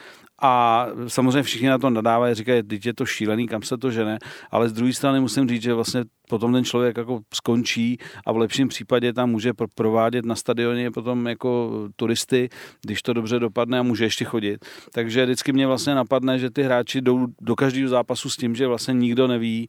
A 0.41 0.85
samozřejmě 1.07 1.43
všichni 1.43 1.69
na 1.69 1.77
to 1.77 1.89
nadávají, 1.89 2.35
říkají, 2.35 2.63
teď 2.63 2.85
je 2.85 2.93
to 2.93 3.05
šílený, 3.05 3.47
kam 3.47 3.61
se 3.61 3.77
to 3.77 3.91
žene, 3.91 4.17
ale 4.51 4.69
z 4.69 4.73
druhé 4.73 4.93
strany 4.93 5.19
musím 5.19 5.49
říct, 5.49 5.61
že 5.61 5.73
vlastně 5.73 6.03
potom 6.29 6.53
ten 6.53 6.65
člověk 6.65 6.97
jako 6.97 7.19
skončí 7.33 7.97
a 8.25 8.31
v 8.31 8.37
lepším 8.37 8.67
případě 8.67 9.13
tam 9.13 9.29
může 9.29 9.51
provádět 9.75 10.25
na 10.25 10.35
stadioně 10.35 10.91
potom 10.91 11.27
jako 11.27 11.71
turisty, 11.95 12.49
když 12.85 13.01
to 13.01 13.13
dobře 13.13 13.39
dopadne 13.39 13.79
a 13.79 13.83
může 13.83 14.03
ještě 14.03 14.25
chodit. 14.25 14.65
Takže 14.93 15.25
vždycky 15.25 15.53
mě 15.53 15.67
vlastně 15.67 15.95
napadne, 15.95 16.39
že 16.39 16.49
ty 16.49 16.63
hráči 16.63 17.01
jdou 17.01 17.27
do 17.41 17.55
každého 17.55 17.89
zápasu 17.89 18.29
s 18.29 18.35
tím, 18.35 18.55
že 18.55 18.67
vlastně 18.67 18.93
nikdo 18.93 19.27
neví, 19.27 19.67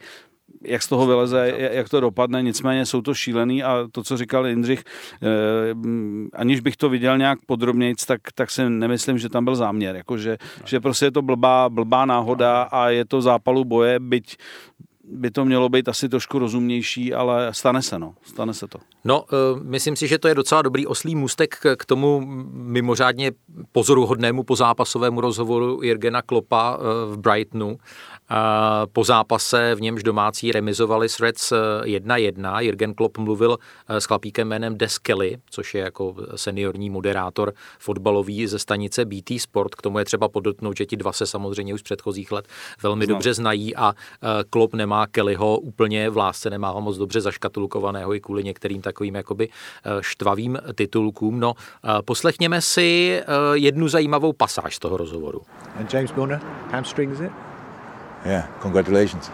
jak 0.62 0.82
z 0.82 0.88
toho 0.88 1.06
vyleze, 1.06 1.54
jak 1.56 1.88
to 1.88 2.00
dopadne, 2.00 2.42
nicméně 2.42 2.86
jsou 2.86 3.02
to 3.02 3.14
šílený 3.14 3.62
a 3.62 3.88
to, 3.92 4.02
co 4.02 4.16
říkal 4.16 4.46
Jindřich, 4.46 4.84
eh, 5.22 5.28
aniž 6.32 6.60
bych 6.60 6.76
to 6.76 6.88
viděl 6.88 7.18
nějak 7.18 7.38
podrobněji, 7.46 7.94
tak, 8.06 8.20
tak 8.34 8.50
si 8.50 8.70
nemyslím, 8.70 9.18
že 9.18 9.28
tam 9.28 9.44
byl 9.44 9.56
záměr, 9.56 9.96
jako 9.96 10.18
že, 10.18 10.38
že 10.64 10.80
prostě 10.80 11.04
je 11.04 11.10
to 11.10 11.22
blbá, 11.22 11.68
blbá 11.68 12.04
náhoda 12.04 12.62
a 12.62 12.88
je 12.88 13.04
to 13.04 13.22
zápalu 13.22 13.64
boje, 13.64 14.00
byť 14.00 14.36
by 15.08 15.30
to 15.30 15.44
mělo 15.44 15.68
být 15.68 15.88
asi 15.88 16.08
trošku 16.08 16.38
rozumnější, 16.38 17.14
ale 17.14 17.54
stane 17.54 17.82
se, 17.82 17.98
no. 17.98 18.14
Stane 18.22 18.54
se 18.54 18.66
to. 18.68 18.78
No, 19.04 19.22
uh, 19.22 19.62
myslím 19.62 19.96
si, 19.96 20.08
že 20.08 20.18
to 20.18 20.28
je 20.28 20.34
docela 20.34 20.62
dobrý 20.62 20.86
oslý 20.86 21.14
můstek 21.14 21.56
k 21.76 21.84
tomu 21.84 22.22
mimořádně 22.52 23.32
pozoruhodnému 23.72 24.42
pozápasovému 24.42 25.20
rozhovoru 25.20 25.82
Jirgena 25.82 26.22
Klopa 26.22 26.76
uh, 26.76 26.84
v 27.14 27.18
Brightonu. 27.18 27.78
Po 28.92 29.04
zápase 29.04 29.74
v 29.74 29.80
němž 29.80 30.02
domácí 30.02 30.52
remizovali 30.52 31.08
s 31.08 31.20
Reds 31.20 31.52
1-1. 31.82 32.58
Jürgen 32.58 32.94
Klopp 32.94 33.18
mluvil 33.18 33.58
eh, 33.88 34.00
s 34.00 34.04
chlapíkem 34.04 34.48
jménem 34.48 34.78
Des 34.78 34.98
Kelly, 34.98 35.38
což 35.50 35.74
je 35.74 35.80
jako 35.80 36.14
seniorní 36.36 36.90
moderátor 36.90 37.52
fotbalový 37.78 38.46
ze 38.46 38.58
stanice 38.58 39.04
BT 39.04 39.40
Sport. 39.40 39.74
K 39.74 39.82
tomu 39.82 39.98
je 39.98 40.04
třeba 40.04 40.28
podotknout, 40.28 40.76
že 40.76 40.86
ti 40.86 40.96
dva 40.96 41.12
se 41.12 41.26
samozřejmě 41.26 41.74
už 41.74 41.80
z 41.80 41.82
předchozích 41.82 42.32
let 42.32 42.48
velmi 42.82 43.04
Znám. 43.04 43.14
dobře 43.14 43.34
znají 43.34 43.76
a 43.76 43.92
eh, 43.92 44.44
Klopp 44.50 44.74
nemá 44.74 45.06
Kellyho 45.06 45.58
úplně 45.58 46.10
v 46.10 46.16
lásce, 46.16 46.50
nemá 46.50 46.70
ho 46.70 46.80
moc 46.80 46.96
dobře 46.96 47.20
zaškatulkovaného 47.20 48.14
i 48.14 48.20
kvůli 48.20 48.44
některým 48.44 48.82
takovým 48.82 49.14
jakoby 49.14 49.48
eh, 49.48 49.90
štvavým 50.00 50.58
titulkům. 50.74 51.40
No, 51.40 51.54
poslechněme 52.04 52.60
si 52.60 53.20
jednu 53.52 53.88
zajímavou 53.88 54.32
pasáž 54.32 54.76
z 54.76 54.78
toho 54.78 54.96
rozhovoru. 54.96 55.42
And 55.80 55.94
James 55.94 56.12
Milner, 56.12 56.40
hamstring 56.70 57.12
is 57.12 57.20
it? 57.20 57.55
Yeah, 58.26 58.48
congratulations. 58.60 59.30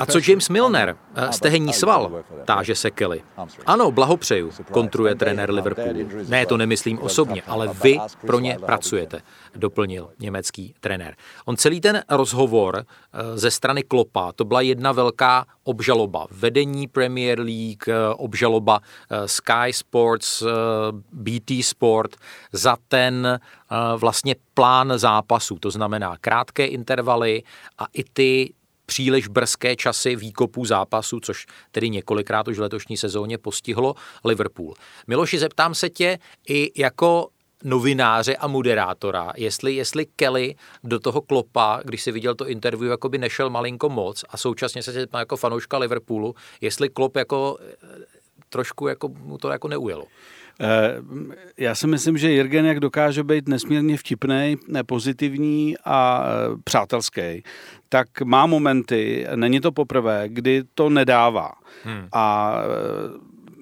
A 0.00 0.06
co 0.06 0.18
James 0.28 0.48
Milner? 0.48 0.96
Eh, 1.14 1.32
Stehenní 1.32 1.72
sval? 1.72 2.24
Táže 2.44 2.74
se 2.74 2.90
Kelly. 2.90 3.22
Ano, 3.66 3.90
blahopřeju, 3.90 4.50
kontruje 4.70 5.14
trenér 5.14 5.50
Liverpoolu. 5.50 6.08
Ne, 6.28 6.46
to 6.46 6.56
nemyslím 6.56 6.98
osobně, 6.98 7.42
ale 7.46 7.68
vy 7.82 7.98
pro 8.26 8.38
ně 8.38 8.58
pracujete, 8.66 9.22
doplnil 9.56 10.10
německý 10.18 10.74
trenér. 10.80 11.16
On 11.44 11.56
celý 11.56 11.80
ten 11.80 12.02
rozhovor 12.10 12.76
eh, 12.76 13.38
ze 13.38 13.50
strany 13.50 13.82
Klopa, 13.82 14.32
to 14.32 14.44
byla 14.44 14.60
jedna 14.60 14.92
velká 14.92 15.46
obžaloba. 15.64 16.26
Vedení 16.30 16.88
Premier 16.88 17.40
League, 17.40 17.88
eh, 17.88 18.14
obžaloba 18.16 18.80
Sky 19.26 19.72
Sports, 19.72 20.42
BT 21.12 21.62
Sport 21.62 22.16
za 22.52 22.76
ten 22.88 23.40
vlastně 23.96 24.34
plán 24.54 24.92
zápasu, 24.96 25.58
to 25.58 25.70
znamená 25.70 26.16
krátké 26.20 26.66
intervaly 26.66 27.42
a 27.78 27.86
i 27.92 28.04
ty 28.12 28.52
příliš 28.86 29.28
brzké 29.28 29.76
časy 29.76 30.16
výkopů 30.16 30.64
zápasu, 30.64 31.20
což 31.20 31.46
tedy 31.70 31.90
několikrát 31.90 32.48
už 32.48 32.58
v 32.58 32.60
letošní 32.60 32.96
sezóně 32.96 33.38
postihlo 33.38 33.94
Liverpool. 34.24 34.74
Miloši, 35.06 35.38
zeptám 35.38 35.74
se 35.74 35.90
tě 35.90 36.18
i 36.48 36.80
jako 36.82 37.28
novináře 37.64 38.36
a 38.36 38.46
moderátora, 38.46 39.32
jestli, 39.36 39.74
jestli 39.74 40.06
Kelly 40.06 40.54
do 40.84 41.00
toho 41.00 41.20
klopa, 41.20 41.80
když 41.84 42.02
si 42.02 42.12
viděl 42.12 42.34
to 42.34 42.48
interview, 42.48 42.90
jako 42.90 43.08
by 43.08 43.18
nešel 43.18 43.50
malinko 43.50 43.88
moc 43.88 44.24
a 44.28 44.36
současně 44.36 44.82
se 44.82 44.92
zeptám 44.92 45.18
jako 45.18 45.36
fanouška 45.36 45.78
Liverpoolu, 45.78 46.34
jestli 46.60 46.88
klop 46.88 47.16
jako 47.16 47.58
eh, 47.60 47.86
trošku 48.48 48.88
jako 48.88 49.08
mu 49.08 49.38
to 49.38 49.48
jako 49.48 49.68
neujelo. 49.68 50.04
Eh, 50.60 51.02
já 51.58 51.74
si 51.74 51.86
myslím, 51.86 52.18
že 52.18 52.30
Jirgen, 52.30 52.66
jak 52.66 52.80
dokáže 52.80 53.24
být 53.24 53.48
nesmírně 53.48 53.96
vtipný, 53.96 54.56
pozitivní 54.86 55.74
a 55.84 56.24
eh, 56.26 56.56
přátelský, 56.64 57.42
tak 57.88 58.20
má 58.24 58.46
momenty, 58.46 59.26
není 59.34 59.60
to 59.60 59.72
poprvé, 59.72 60.24
kdy 60.26 60.62
to 60.74 60.90
nedává. 60.90 61.52
Hmm. 61.84 62.08
A 62.12 62.56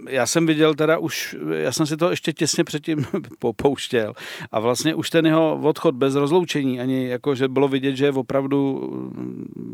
já 0.09 0.27
jsem 0.27 0.47
viděl 0.47 0.75
teda 0.75 0.99
už, 0.99 1.37
já 1.55 1.73
jsem 1.73 1.87
si 1.87 1.97
to 1.97 2.11
ještě 2.11 2.33
těsně 2.33 2.65
předtím 2.65 3.07
popouštěl 3.39 4.15
a 4.53 4.61
vlastně 4.61 4.95
už 4.95 5.11
ten 5.11 5.27
jeho 5.27 5.61
odchod 5.63 5.95
bez 5.95 6.15
rozloučení, 6.15 6.81
ani 6.81 7.09
jako, 7.09 7.35
že 7.35 7.49
bylo 7.49 7.69
vidět, 7.69 7.97
že 7.97 8.05
je 8.05 8.13
opravdu, 8.13 8.91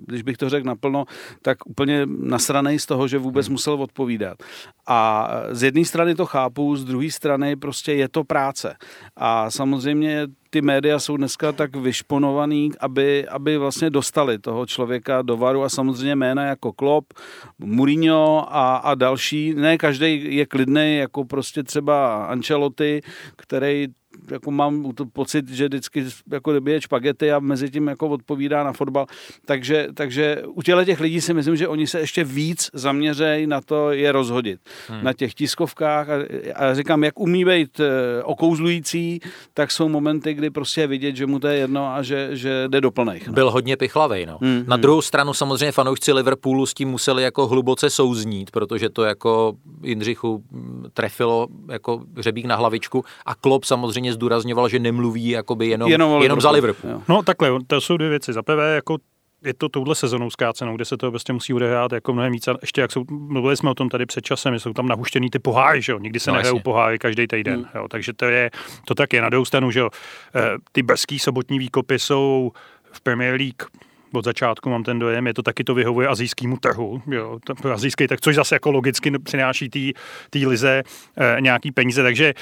když 0.07 0.23
bych 0.23 0.37
to 0.37 0.49
řekl 0.49 0.67
naplno, 0.67 1.05
tak 1.43 1.59
úplně 1.67 2.07
nasranej 2.07 2.79
z 2.79 2.87
toho, 2.87 3.09
že 3.09 3.19
vůbec 3.19 3.47
hmm. 3.47 3.53
musel 3.53 3.75
odpovídat. 3.75 4.39
A 4.87 5.31
z 5.51 5.63
jedné 5.63 5.85
strany 5.85 6.15
to 6.15 6.27
chápu, 6.27 6.77
z 6.77 6.85
druhé 6.85 7.11
strany 7.11 7.57
prostě 7.57 7.93
je 7.93 8.09
to 8.09 8.25
práce. 8.25 8.77
A 9.17 9.51
samozřejmě 9.51 10.27
ty 10.51 10.63
média 10.63 10.99
jsou 10.99 11.17
dneska 11.17 11.53
tak 11.53 11.77
vyšponovaný, 11.77 12.71
aby, 12.81 13.29
aby 13.29 13.59
vlastně 13.59 13.91
dostali 13.91 14.39
toho 14.39 14.67
člověka 14.67 15.23
do 15.23 15.37
varu 15.37 15.63
a 15.63 15.69
samozřejmě 15.69 16.17
jména 16.17 16.45
jako 16.45 16.73
Klopp, 16.73 17.13
Mourinho 17.59 18.57
a, 18.57 18.77
a 18.77 18.95
další. 18.95 19.55
Ne 19.55 19.79
každý 19.79 20.37
je 20.37 20.47
klidný, 20.47 20.97
jako 20.97 21.25
prostě 21.25 21.63
třeba 21.63 22.25
Ancelotti, 22.25 23.01
který 23.37 23.89
jako 24.31 24.51
mám 24.51 24.93
to 24.93 25.07
pocit, 25.07 25.49
že 25.49 25.65
vždycky 25.65 26.07
jako 26.33 26.53
dobije 26.53 26.81
špagety 26.81 27.33
a 27.33 27.39
mezi 27.39 27.71
tím 27.71 27.87
jako 27.87 28.09
odpovídá 28.09 28.65
na 28.65 28.73
fotbal. 28.73 29.07
Takže, 29.45 29.89
takže 29.95 30.43
u 30.47 30.63
těle 30.63 30.85
těch 30.85 31.01
lidí 31.01 31.21
si 31.21 31.35
myslím, 31.35 31.57
že 31.57 31.69
oni 31.69 31.87
se 31.87 32.01
ještě 32.01 32.25
víc 32.25 32.71
zaměřejí 32.73 33.47
na 33.47 33.61
to 33.61 33.91
je 33.91 34.13
rozhodit. 34.13 34.61
Hmm. 34.89 35.05
Na 35.05 35.13
těch 35.13 35.35
tiskovkách 35.35 36.09
a, 36.09 36.15
a 36.55 36.75
říkám, 36.75 37.05
jak 37.05 37.21
umí 37.21 37.45
být 37.45 37.81
eh, 37.81 38.23
okouzlující, 38.23 39.21
tak 39.55 39.71
jsou 39.71 39.89
momenty, 39.89 40.35
kdy 40.35 40.51
prostě 40.51 40.81
je 40.81 40.87
vidět, 40.87 41.17
že 41.17 41.27
mu 41.27 41.39
to 41.39 41.49
je 41.49 41.59
jedno 41.59 41.87
a 41.87 42.03
že, 42.03 42.29
že 42.33 42.65
jde 42.69 42.81
do 42.81 42.91
plných. 42.91 43.27
No. 43.27 43.33
Byl 43.33 43.51
hodně 43.51 43.77
pichlavej, 43.77 44.27
no. 44.27 44.39
Hmm, 44.41 44.65
na 44.67 44.77
hmm. 44.77 44.83
druhou 44.83 45.03
stranu 45.03 45.35
samozřejmě 45.35 45.73
fanoušci 45.73 46.13
Liverpoolu 46.13 46.67
s 46.67 46.75
tím 46.75 46.89
museli 46.89 47.23
jako 47.23 47.47
hluboce 47.47 47.91
souznít, 47.91 48.51
protože 48.51 48.89
to 48.89 49.05
jako 49.05 49.53
Jindřichu 49.83 50.43
trefilo 50.95 51.49
jako 51.71 52.03
řebík 52.17 52.47
na 52.47 52.57
hlavičku 52.57 53.05
a 53.27 53.35
Klopp 53.35 53.65
samozřejmě 53.65 54.10
samozřejmě 54.11 54.15
zdůrazňoval, 54.15 54.69
že 54.69 54.79
nemluví 54.79 55.29
jakoby 55.29 55.67
jenom, 55.67 55.91
jenom, 55.91 56.23
jenom 56.23 56.41
za 56.41 56.51
Liverpool. 56.51 57.03
No 57.09 57.23
takhle, 57.23 57.51
to 57.67 57.81
jsou 57.81 57.97
dvě 57.97 58.11
věci. 58.11 58.33
Za 58.33 58.43
prvé, 58.43 58.75
jako 58.75 58.99
je 59.45 59.55
to 59.55 59.69
touhle 59.69 59.95
sezonou 59.95 60.31
zkácenou, 60.31 60.77
kde 60.77 60.85
se 60.85 60.97
to 60.97 61.11
prostě 61.11 61.33
musí 61.33 61.55
odehrát 61.55 61.93
jako 61.93 62.13
mnohem 62.13 62.33
víc. 62.33 62.49
A 62.49 62.55
ještě 62.61 62.81
jak 62.81 62.93
jsou, 62.93 63.05
mluvili 63.11 63.57
jsme 63.57 63.71
o 63.71 63.75
tom 63.75 63.89
tady 63.89 64.07
před 64.07 64.25
časem, 64.25 64.59
jsou 64.59 64.73
tam 64.73 64.89
nahuštěný 64.89 65.31
ty 65.31 65.39
poháry, 65.39 65.83
že 65.83 65.93
jo? 65.93 65.99
Nikdy 65.99 66.21
se 66.21 66.31
no, 66.31 66.37
nehrajou 66.37 66.61
poháry 66.61 66.99
každý 66.99 67.27
týden, 67.27 67.55
hmm. 67.55 67.69
jo? 67.75 67.89
takže 67.89 68.13
to 68.13 68.25
je, 68.25 68.51
to 68.85 68.95
tak 68.95 69.13
je. 69.13 69.23
Na 69.23 69.29
druhou 69.29 69.45
stranu, 69.45 69.71
že 69.71 69.81
jo? 69.81 69.89
Eh, 70.35 70.41
ty 70.73 70.83
brzký 70.83 71.19
sobotní 71.19 71.59
výkopy 71.59 71.99
jsou 71.99 72.53
v 72.93 73.01
Premier 73.01 73.35
League 73.35 73.63
od 74.13 74.25
začátku, 74.25 74.71
mám 74.71 74.85
ten 74.85 74.99
dojem, 74.99 75.27
je 75.27 75.35
to 75.35 75.43
taky 75.43 75.65
to 75.65 75.75
vyhovuje 75.75 76.09
azijskému 76.09 76.57
trhu, 76.57 77.03
jo, 77.07 77.39
to, 77.63 77.73
azijský 77.73 78.07
tak, 78.07 78.21
což 78.21 78.35
zase 78.35 78.55
jako 78.55 78.71
logicky 78.71 79.19
přináší 79.19 79.69
té 80.31 80.39
lize 80.47 80.83
e, 81.17 81.41
nějaký 81.41 81.73
peníze, 81.73 82.03
takže 82.03 82.35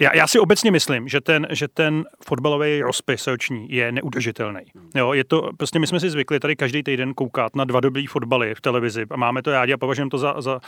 já, 0.00 0.16
já, 0.16 0.26
si 0.26 0.38
obecně 0.38 0.70
myslím, 0.70 1.08
že 1.08 1.20
ten, 1.20 1.46
že 1.50 1.68
ten 1.68 2.04
fotbalový 2.26 2.82
rozpis 2.82 3.26
roční 3.26 3.66
je 3.70 3.92
neudržitelný. 3.92 4.60
Jo, 4.94 5.12
je 5.12 5.24
to, 5.24 5.50
prostě 5.56 5.78
my 5.78 5.86
jsme 5.86 6.00
si 6.00 6.10
zvykli 6.10 6.40
tady 6.40 6.56
každý 6.56 6.82
týden 6.82 7.14
koukat 7.14 7.56
na 7.56 7.64
dva 7.64 7.80
dobrý 7.80 8.06
fotbaly 8.06 8.54
v 8.54 8.60
televizi 8.60 9.06
a 9.10 9.16
máme 9.16 9.42
to 9.42 9.50
rádi 9.50 9.72
a 9.72 9.76
považujeme 9.76 10.10
to 10.10 10.18
za, 10.18 10.40
za, 10.40 10.60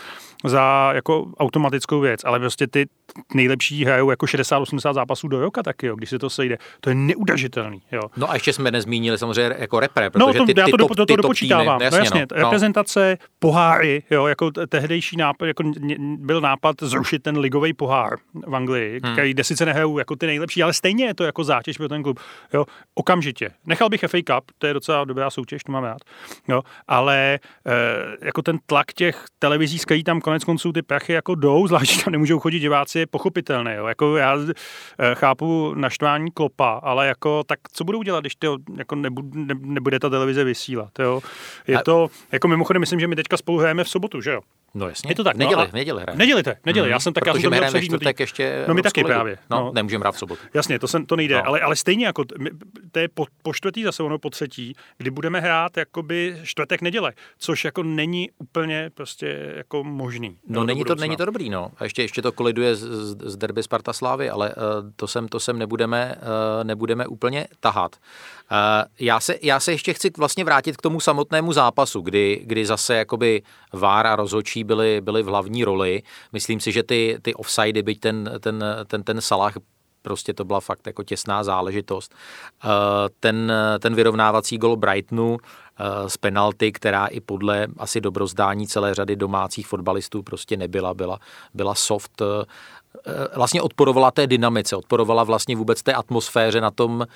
za 0.45 0.93
jako 0.95 1.27
automatickou 1.39 2.01
věc, 2.01 2.21
ale 2.25 2.41
prostě 2.41 2.67
ty 2.67 2.87
nejlepší 3.35 3.85
hrajou 3.85 4.11
jako 4.11 4.27
60-80 4.27 4.95
zápasů 4.95 5.29
do 5.29 5.41
roka 5.41 5.63
taky, 5.63 5.87
jo, 5.87 5.97
když 5.97 6.11
se 6.11 6.19
to 6.19 6.31
sejde. 6.31 6.59
To 6.81 6.91
je 6.91 6.95
neudržitelný. 6.95 7.83
Jo. 7.93 8.03
No 8.17 8.31
a 8.31 8.35
ještě 8.35 8.53
jsme 8.53 8.71
nezmínili 8.71 9.19
samozřejmě 9.19 9.55
jako 9.59 9.81
repre, 9.81 10.05
no, 10.05 10.11
protože 10.11 10.39
no, 10.39 10.39
to, 10.46 10.55
ty, 10.55 10.61
já 10.61 10.66
ty 10.66 10.70
to, 10.70 10.76
top, 10.76 10.88
to, 10.88 10.94
to, 10.94 11.07
ty 11.07 11.12
to 11.12 11.22
dopočítávám. 11.22 11.79
Týmy, 11.79 11.85
jasně, 11.85 11.98
no, 11.98 12.05
jasně, 12.05 12.26
no, 12.33 12.42
reprezentace, 12.42 13.18
poháry, 13.38 14.03
jo, 14.11 14.26
jako 14.26 14.50
tehdejší 14.50 15.16
nápad, 15.16 15.46
jako 15.46 15.62
byl 16.16 16.40
nápad 16.40 16.76
zrušit 16.83 17.22
ten 17.22 17.38
ligový 17.38 17.72
pohár 17.72 18.16
v 18.46 18.55
Anglii, 18.55 19.00
hmm. 19.05 19.12
který, 19.12 19.35
kde 19.35 19.44
sice 19.44 19.66
nehrajou 19.66 19.98
jako 19.98 20.16
ty 20.16 20.26
nejlepší, 20.26 20.62
ale 20.62 20.72
stejně 20.72 21.05
je 21.05 21.14
to 21.14 21.24
jako 21.24 21.44
zátěž 21.44 21.76
pro 21.76 21.88
ten 21.88 22.03
klub. 22.03 22.20
Jo, 22.55 22.64
okamžitě. 22.94 23.50
Nechal 23.66 23.88
bych 23.88 24.00
FA 24.00 24.18
Cup, 24.18 24.50
to 24.59 24.66
je 24.66 24.74
docela 24.74 25.05
dobrá 25.05 25.31
soutěž, 25.31 25.64
to 25.64 25.72
mám 25.72 25.85
rád. 25.85 25.98
Jo, 26.48 26.62
ale 26.88 27.35
e, 27.35 27.40
jako 28.26 28.42
ten 28.42 28.59
tlak 28.66 28.92
těch 28.92 29.24
televizí, 29.38 29.79
který 29.79 30.05
tam 30.05 30.20
konec 30.20 30.44
konců 30.44 30.72
ty 30.72 30.83
prachy 30.83 31.12
jako 31.12 31.35
jdou, 31.35 31.66
zvlášť 31.66 32.05
tam 32.05 32.12
nemůžou 32.12 32.38
chodit 32.38 32.61
diváci, 32.61 32.98
je 32.98 33.07
pochopitelné. 33.07 33.76
Jo. 33.76 33.87
Jako 33.87 34.16
já 34.16 34.37
e, 34.38 35.14
chápu 35.14 35.74
naštvání 35.74 36.31
klopa, 36.31 36.81
ale 36.83 37.07
jako 37.07 37.44
tak 37.44 37.59
co 37.72 37.85
budou 37.85 38.03
dělat, 38.03 38.20
když 38.20 38.35
to 38.35 38.57
jako 38.76 38.94
nebude, 38.94 39.29
ne, 39.35 39.55
nebude 39.61 39.98
ta 39.98 40.09
televize 40.09 40.30
vysílat. 40.45 40.99
Jo. 40.99 41.21
Je 41.66 41.79
to, 41.85 42.09
jako 42.33 42.49
mimochodem, 42.49 42.81
myslím, 42.81 43.01
že 43.01 43.07
my 43.07 43.16
teďka 43.16 43.37
spolu 43.37 43.59
hrajeme 43.59 43.85
v 43.85 43.88
sobotu, 43.88 44.21
že 44.21 44.31
jo? 44.31 44.40
No 44.75 44.89
jasně. 44.89 45.11
Je 45.11 45.15
to 45.15 45.25
tak. 45.25 45.37
Neděli, 45.37 45.67
no, 45.67 45.69
neděli 45.73 46.03
hrajeme. 46.03 46.19
Neděli, 46.19 46.43
te, 46.43 46.57
neděli. 46.67 46.87
Mm, 46.89 46.93
já 46.93 47.01
jsem 47.01 47.13
tak, 47.13 47.27
já 47.27 47.33
jsem 47.33 47.43
to 47.43 47.51
hrajeme 47.51 47.83
čtvrtek 47.83 48.21
ještě 48.21 48.65
No 48.69 48.75
my 48.75 48.83
taky 48.83 49.05
právě. 49.05 49.39
No, 49.51 49.57
no. 49.61 49.73
nemůžeme 49.75 50.03
hrát 50.03 50.15
v 50.15 50.19
sobotu. 50.19 50.43
Jasně, 50.55 50.79
to, 50.79 50.89
sem, 50.89 51.07
to 51.07 51.17
nejde, 51.17 51.35
no. 51.35 51.47
ale, 51.47 51.61
ale 51.61 51.77
stejně 51.77 52.07
jako, 52.07 52.25
to 52.93 52.99
je 52.99 53.09
po, 53.09 53.27
po 53.43 53.55
čtvrtý 53.55 53.85
zase 53.85 54.03
ono 54.03 54.19
po 54.19 54.31
třetí, 54.31 54.75
kdy 54.99 55.11
budeme 55.11 55.41
hrát 55.41 55.77
jakoby 55.77 56.37
čtvrtek 56.43 56.83
neděle, 56.83 57.13
což 57.39 57.65
jako 57.65 57.83
není 57.83 58.31
úplně 58.39 58.91
prostě 58.95 59.53
jako 59.57 59.85
možný. 59.85 60.39
No 60.49 60.65
není 60.65 60.85
to, 60.85 60.95
není 60.95 61.17
to 61.17 61.25
dobrý, 61.25 61.51
no. 61.51 61.71
A 61.79 61.85
ještě, 61.85 62.03
ještě 62.03 62.23
to 62.23 62.33
koliduje 62.33 62.77
z, 62.77 62.89
z 63.31 63.37
derby 63.37 63.63
Sparta 63.63 63.93
Slávy, 63.93 64.31
ale 64.31 64.49
uh, 64.49 64.91
to 64.97 65.07
sem, 65.07 65.29
to 65.29 65.41
sem 65.41 65.59
nebudeme, 65.59 66.15
uh, 66.17 66.65
nebudeme 66.65 67.07
úplně 67.07 67.47
tahat. 67.61 67.97
Uh, 67.97 68.57
já, 69.01 69.21
se, 69.21 69.39
já 69.43 69.61
se 69.61 69.73
ještě 69.73 69.95
chci 69.95 70.11
vlastně 70.19 70.45
vrátit 70.45 70.77
k 70.77 70.83
tomu 70.83 71.01
samotnému 71.01 71.53
zápasu, 71.53 72.01
kdy, 72.01 72.41
kdy 72.45 72.67
zase 72.67 72.95
jakoby 72.95 73.43
VAR 73.73 74.07
a 74.07 74.17
rozhodčí 74.17 74.60
byli, 74.64 75.01
byli 75.01 75.23
v 75.23 75.27
hlavní 75.27 75.64
roli. 75.64 76.03
Myslím 76.33 76.61
si, 76.61 76.73
že 76.73 76.83
ty, 76.83 77.18
ty 77.23 77.35
offsidy, 77.35 77.83
byť 77.83 78.01
ten, 78.01 78.31
ten, 78.40 78.64
ten, 78.87 79.03
ten 79.03 79.20
Salah 79.20 79.55
prostě 80.03 80.35
to 80.35 80.44
byla 80.44 80.61
fakt 80.61 80.87
jako 80.87 81.03
těsná 81.03 81.44
záležitost. 81.44 82.14
Ten, 83.20 83.53
ten 83.79 83.94
vyrovnávací 83.94 84.59
gol 84.59 84.77
Brightonu 84.77 85.38
z 86.07 86.16
penalty, 86.16 86.73
která 86.73 87.07
i 87.07 87.20
podle 87.20 87.66
asi 87.79 88.01
dobrozdání 88.01 88.66
celé 88.66 88.94
řady 88.94 89.16
domácích 89.16 89.66
fotbalistů 89.66 90.23
prostě 90.23 90.57
nebyla, 90.57 90.94
byla, 90.94 91.18
byla 91.55 91.75
soft 91.75 92.23
vlastně 93.37 93.62
odporovala 93.62 94.11
té 94.11 94.27
dynamice, 94.27 94.77
odporovala 94.77 95.25
vlastně 95.25 95.57
vůbec 95.57 95.83
té 95.83 95.94
atmosféře 95.94 96.61
na 96.61 96.70
tom, 96.70 97.07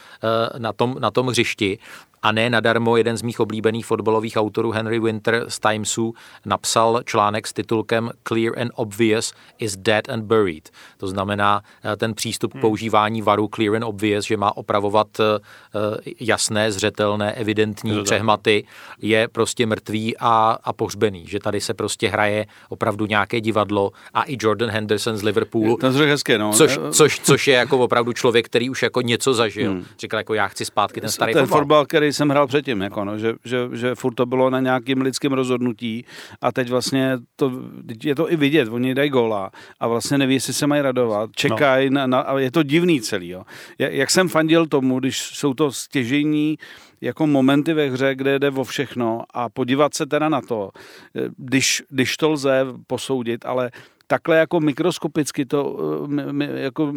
na 0.58 0.72
tom, 0.72 0.96
na 0.98 1.10
tom 1.10 1.26
hřišti. 1.26 1.78
A 2.24 2.32
ne 2.32 2.50
nadarmo 2.50 2.96
jeden 2.96 3.16
z 3.16 3.22
mých 3.22 3.40
oblíbených 3.40 3.86
fotbalových 3.86 4.36
autorů 4.36 4.70
Henry 4.70 5.00
Winter 5.00 5.44
z 5.48 5.58
Timesu 5.60 6.14
napsal 6.46 7.02
článek 7.04 7.46
s 7.46 7.52
titulkem 7.52 8.10
Clear 8.28 8.58
and 8.58 8.70
Obvious 8.74 9.32
is 9.58 9.76
dead 9.76 10.08
and 10.08 10.22
buried. 10.22 10.70
To 10.96 11.08
znamená 11.08 11.62
ten 11.96 12.14
přístup 12.14 12.54
k 12.54 12.60
používání 12.60 13.22
varu 13.22 13.48
Clear 13.54 13.76
and 13.76 13.84
Obvious, 13.84 14.24
že 14.24 14.36
má 14.36 14.56
opravovat 14.56 15.08
jasné, 16.20 16.72
zřetelné, 16.72 17.32
evidentní 17.32 18.02
přehmaty, 18.02 18.64
je 19.02 19.28
prostě 19.28 19.66
mrtvý 19.66 20.16
a, 20.18 20.58
a 20.64 20.72
pohřbený. 20.72 21.26
Že 21.26 21.38
tady 21.40 21.60
se 21.60 21.74
prostě 21.74 22.08
hraje 22.08 22.46
opravdu 22.68 23.06
nějaké 23.06 23.40
divadlo 23.40 23.90
a 24.14 24.22
i 24.22 24.36
Jordan 24.40 24.70
Henderson 24.70 25.16
z 25.16 25.22
Liverpoolu. 25.22 25.76
To 25.76 26.02
je 26.02 26.08
hezké, 26.08 26.38
no. 26.38 26.52
Což, 26.52 26.78
což, 26.90 27.20
což 27.20 27.48
je 27.48 27.54
jako 27.54 27.78
opravdu 27.78 28.12
člověk, 28.12 28.46
který 28.46 28.70
už 28.70 28.82
jako 28.82 29.00
něco 29.00 29.34
zažil. 29.34 29.70
Hmm. 29.70 29.84
Říkal 29.98 30.20
jako 30.20 30.34
já 30.34 30.48
chci 30.48 30.64
zpátky 30.64 31.00
ten 31.00 31.10
starý 31.10 31.32
ten 31.32 31.42
fotbal. 31.42 31.58
fotbal 31.58 31.86
který 31.86 32.13
jsem 32.14 32.28
hrál 32.28 32.46
předtím, 32.46 32.80
jako 32.80 33.04
no, 33.04 33.18
že, 33.18 33.34
že, 33.44 33.58
že 33.72 33.94
furt 33.94 34.14
to 34.14 34.26
bylo 34.26 34.50
na 34.50 34.60
nějakým 34.60 35.00
lidském 35.00 35.32
rozhodnutí 35.32 36.04
a 36.40 36.52
teď 36.52 36.70
vlastně 36.70 37.18
to, 37.36 37.52
je 38.04 38.14
to 38.14 38.32
i 38.32 38.36
vidět, 38.36 38.68
oni 38.68 38.94
dají 38.94 39.10
góla 39.10 39.50
a 39.80 39.88
vlastně 39.88 40.18
neví, 40.18 40.34
jestli 40.34 40.52
se 40.52 40.66
mají 40.66 40.82
radovat, 40.82 41.30
čekají 41.36 41.90
no. 41.90 41.94
na, 41.94 42.06
na, 42.06 42.20
a 42.20 42.38
je 42.38 42.50
to 42.50 42.62
divný 42.62 43.00
celý. 43.00 43.28
Jo. 43.28 43.42
Jak 43.78 44.10
jsem 44.10 44.28
fandil 44.28 44.66
tomu, 44.66 45.00
když 45.00 45.18
jsou 45.18 45.54
to 45.54 45.72
stěžení 45.72 46.58
jako 47.00 47.26
momenty 47.26 47.72
ve 47.72 47.90
hře, 47.90 48.14
kde 48.14 48.38
jde 48.38 48.50
o 48.50 48.64
všechno 48.64 49.22
a 49.34 49.48
podívat 49.48 49.94
se 49.94 50.06
teda 50.06 50.28
na 50.28 50.40
to, 50.40 50.70
když, 51.36 51.82
když 51.88 52.16
to 52.16 52.30
lze 52.30 52.66
posoudit, 52.86 53.46
ale 53.46 53.70
takhle 54.06 54.36
jako 54.36 54.60
mikroskopicky 54.60 55.46
to 55.46 55.78
jako 56.54 56.92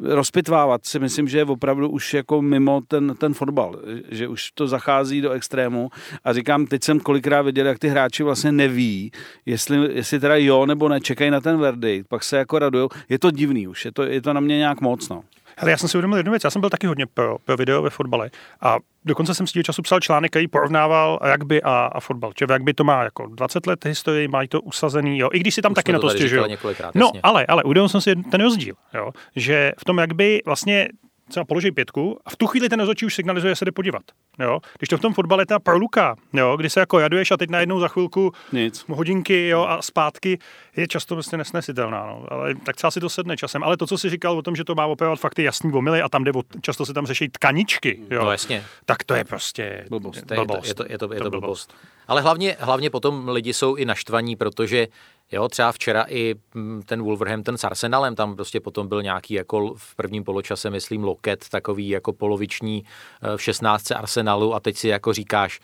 rozpitvávat 0.00 0.86
si 0.86 0.98
myslím, 0.98 1.28
že 1.28 1.38
je 1.38 1.44
opravdu 1.44 1.88
už 1.88 2.14
jako 2.14 2.42
mimo 2.42 2.80
ten, 2.88 3.14
ten 3.18 3.34
fotbal, 3.34 3.80
že 4.10 4.28
už 4.28 4.50
to 4.50 4.68
zachází 4.68 5.20
do 5.20 5.30
extrému 5.30 5.90
a 6.24 6.32
říkám, 6.32 6.66
teď 6.66 6.84
jsem 6.84 7.00
kolikrát 7.00 7.42
viděl, 7.42 7.66
jak 7.66 7.78
ty 7.78 7.88
hráči 7.88 8.22
vlastně 8.22 8.52
neví, 8.52 9.12
jestli, 9.46 9.94
jestli 9.94 10.20
teda 10.20 10.36
jo 10.36 10.66
nebo 10.66 10.88
ne, 10.88 11.00
čekají 11.00 11.30
na 11.30 11.40
ten 11.40 11.58
verdikt, 11.58 12.08
pak 12.08 12.24
se 12.24 12.36
jako 12.36 12.58
radujou, 12.58 12.88
je 13.08 13.18
to 13.18 13.30
divný 13.30 13.68
už, 13.68 13.84
je 13.84 13.92
to, 13.92 14.02
je 14.02 14.22
to 14.22 14.32
na 14.32 14.40
mě 14.40 14.56
nějak 14.56 14.80
moc, 14.80 15.08
no. 15.08 15.24
Hele, 15.60 15.70
já 15.70 15.76
jsem 15.76 15.88
si 15.88 15.96
uvědomil 15.98 16.16
jednu 16.16 16.32
věc, 16.32 16.44
já 16.44 16.50
jsem 16.50 16.60
byl 16.60 16.70
taky 16.70 16.86
hodně 16.86 17.06
pro, 17.06 17.38
pro 17.44 17.56
video 17.56 17.82
ve 17.82 17.90
fotbale. 17.90 18.30
A 18.60 18.76
dokonce 19.04 19.34
jsem 19.34 19.46
si 19.46 19.62
času 19.62 19.82
psal 19.82 20.00
článek, 20.00 20.30
který 20.32 20.48
porovnával 20.48 21.18
rugby 21.32 21.62
a, 21.62 21.90
a 21.92 22.00
fotbal. 22.00 22.32
Čiže 22.32 22.46
rugby 22.46 22.74
to 22.74 22.84
má 22.84 23.02
jako 23.02 23.26
20 23.26 23.66
let 23.66 23.84
historii, 23.84 24.28
mají 24.28 24.48
to 24.48 24.60
usazený, 24.60 25.18
jo, 25.18 25.28
i 25.32 25.38
když 25.38 25.54
si 25.54 25.62
tam 25.62 25.72
Už 25.72 25.76
taky 25.76 25.92
na 25.92 25.98
to 25.98 26.10
stěžují. 26.10 26.56
No, 26.94 27.12
ale, 27.22 27.46
ale 27.46 27.62
uvědomil 27.62 27.88
jsem 27.88 28.00
si 28.00 28.16
ten 28.16 28.40
rozdíl, 28.40 28.74
jo, 28.94 29.10
že 29.36 29.72
v 29.78 29.84
tom 29.84 29.98
rugby 29.98 30.42
vlastně 30.44 30.88
třeba 31.28 31.44
položí 31.44 31.70
pětku 31.70 32.18
a 32.24 32.30
v 32.30 32.36
tu 32.36 32.46
chvíli 32.46 32.68
ten 32.68 32.80
rozhodčí 32.80 33.06
už 33.06 33.14
signalizuje, 33.14 33.50
že 33.50 33.56
se 33.56 33.64
jde 33.64 33.72
podívat. 33.72 34.02
Jo? 34.38 34.58
Když 34.78 34.88
to 34.88 34.98
v 34.98 35.00
tom 35.00 35.14
fotbale 35.14 35.46
ta 35.46 35.58
proluka, 35.58 36.16
jo? 36.32 36.56
kdy 36.56 36.70
se 36.70 36.80
jako 36.80 36.98
jaduješ 36.98 37.30
a 37.30 37.36
teď 37.36 37.50
najednou 37.50 37.80
za 37.80 37.88
chvilku 37.88 38.32
Nic. 38.52 38.84
hodinky 38.88 39.48
jo? 39.48 39.66
a 39.68 39.82
zpátky, 39.82 40.38
je 40.76 40.88
často 40.88 41.14
prostě 41.14 41.36
nesnesitelná. 41.36 42.06
No. 42.06 42.26
Ale, 42.28 42.54
tak 42.54 42.76
třeba 42.76 42.90
si 42.90 43.00
to 43.00 43.08
sedne 43.08 43.36
časem. 43.36 43.62
Ale 43.62 43.76
to, 43.76 43.86
co 43.86 43.98
si 43.98 44.10
říkal 44.10 44.38
o 44.38 44.42
tom, 44.42 44.56
že 44.56 44.64
to 44.64 44.74
má 44.74 44.86
opravovat 44.86 45.20
fakt 45.20 45.38
jasný 45.38 45.72
omily 45.72 46.02
a 46.02 46.08
tam 46.08 46.24
jde, 46.24 46.32
o, 46.32 46.42
často 46.60 46.86
se 46.86 46.94
tam 46.94 47.06
řeší 47.06 47.28
tkaničky, 47.28 48.00
jo? 48.10 48.24
No 48.24 48.30
jasně. 48.30 48.64
tak 48.84 49.04
to 49.04 49.14
je 49.14 49.24
prostě 49.24 49.84
blbost. 49.88 50.24
blbost. 50.24 50.68
Je 50.68 50.74
to, 50.74 50.82
je 50.82 50.98
to, 50.98 51.04
je 51.04 51.08
to, 51.08 51.14
je 51.14 51.20
to 51.20 51.30
blbost. 51.30 51.74
Ale 52.08 52.22
hlavně, 52.22 52.56
hlavně 52.60 52.90
potom 52.90 53.28
lidi 53.28 53.52
jsou 53.52 53.74
i 53.74 53.84
naštvaní, 53.84 54.36
protože 54.36 54.86
Jo, 55.32 55.48
třeba 55.48 55.72
včera 55.72 56.04
i 56.08 56.34
ten 56.84 57.02
Wolverhampton 57.02 57.58
s 57.58 57.64
Arsenalem, 57.64 58.14
tam 58.14 58.34
prostě 58.36 58.60
potom 58.60 58.88
byl 58.88 59.02
nějaký 59.02 59.34
jako 59.34 59.74
v 59.76 59.96
prvním 59.96 60.24
poločase, 60.24 60.70
myslím, 60.70 61.04
loket, 61.04 61.48
takový 61.48 61.88
jako 61.88 62.12
poloviční 62.12 62.84
v 63.36 63.42
16 63.42 63.90
Arsenalu 63.90 64.54
a 64.54 64.60
teď 64.60 64.76
si 64.76 64.88
jako 64.88 65.12
říkáš, 65.12 65.60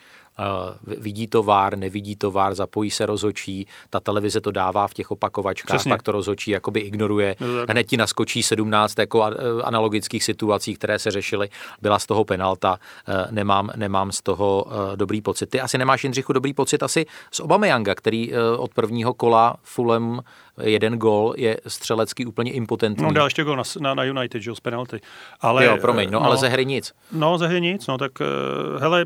vidí 0.86 1.26
to 1.26 1.42
vár, 1.42 1.78
nevidí 1.78 2.16
to 2.16 2.30
vár, 2.30 2.54
zapojí 2.54 2.90
se 2.90 3.06
rozhočí, 3.06 3.66
ta 3.90 4.00
televize 4.00 4.40
to 4.40 4.50
dává 4.50 4.88
v 4.88 4.94
těch 4.94 5.10
opakovačkách, 5.10 5.76
Přesně. 5.76 5.90
pak 5.90 6.02
to 6.02 6.12
rozhočí 6.12 6.50
jakoby 6.50 6.80
ignoruje, 6.80 7.36
no, 7.40 7.46
hned 7.68 7.84
ti 7.84 7.96
naskočí 7.96 8.42
17 8.42 8.98
jako 8.98 9.22
analogických 9.64 10.24
situací, 10.24 10.74
které 10.74 10.98
se 10.98 11.10
řešily, 11.10 11.48
byla 11.82 11.98
z 11.98 12.06
toho 12.06 12.24
penalta, 12.24 12.78
uh, 13.08 13.14
nemám, 13.30 13.70
nemám 13.76 14.12
z 14.12 14.22
toho 14.22 14.66
dobrý 14.96 15.20
pocit. 15.20 15.46
Ty 15.46 15.60
asi 15.60 15.78
nemáš, 15.78 16.04
Jindřichu, 16.04 16.32
dobrý 16.32 16.54
pocit 16.54 16.82
asi 16.82 17.06
z 17.32 17.40
Obameyanga, 17.40 17.94
který 17.94 18.32
od 18.58 18.74
prvního 18.74 19.14
kola 19.14 19.56
Fulham 19.62 20.20
jeden 20.60 20.98
gol 20.98 21.34
je 21.36 21.56
střelecký 21.66 22.26
úplně 22.26 22.52
impotentní. 22.52 23.04
No 23.04 23.12
dal 23.12 23.26
ještě 23.26 23.44
gol 23.44 23.56
na, 23.56 23.62
na, 23.80 23.94
na 23.94 24.04
United, 24.04 24.42
že 24.42 24.54
z 24.54 24.60
penalty. 24.60 25.00
Ale, 25.40 25.64
jo, 25.64 25.76
promiň, 25.80 26.10
no, 26.10 26.20
no, 26.20 26.26
ale 26.26 26.36
ze 26.36 26.48
hry 26.48 26.66
nic. 26.66 26.92
No, 27.12 27.38
ze 27.38 27.46
hry 27.46 27.60
nic, 27.60 27.86
no 27.86 27.98
tak 27.98 28.12
hele, 28.78 29.04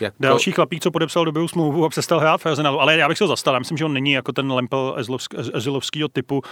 jako... 0.00 0.16
Další 0.20 0.52
chlapík, 0.52 0.82
co 0.82 0.90
podepsal 0.90 1.24
dobrou 1.24 1.48
smlouvu 1.48 1.84
a 1.84 1.88
přestal 1.88 2.20
hrát 2.20 2.40
v 2.40 2.46
Arsenalu. 2.46 2.80
Ale 2.80 2.96
já 2.96 3.08
bych 3.08 3.18
se 3.18 3.24
ho 3.24 3.28
zastal. 3.28 3.54
Já 3.54 3.58
myslím, 3.58 3.78
že 3.78 3.84
on 3.84 3.92
není 3.92 4.12
jako 4.12 4.32
ten 4.32 4.52
Lempel 4.52 4.96
Ezilovského 5.54 6.08
typu. 6.08 6.42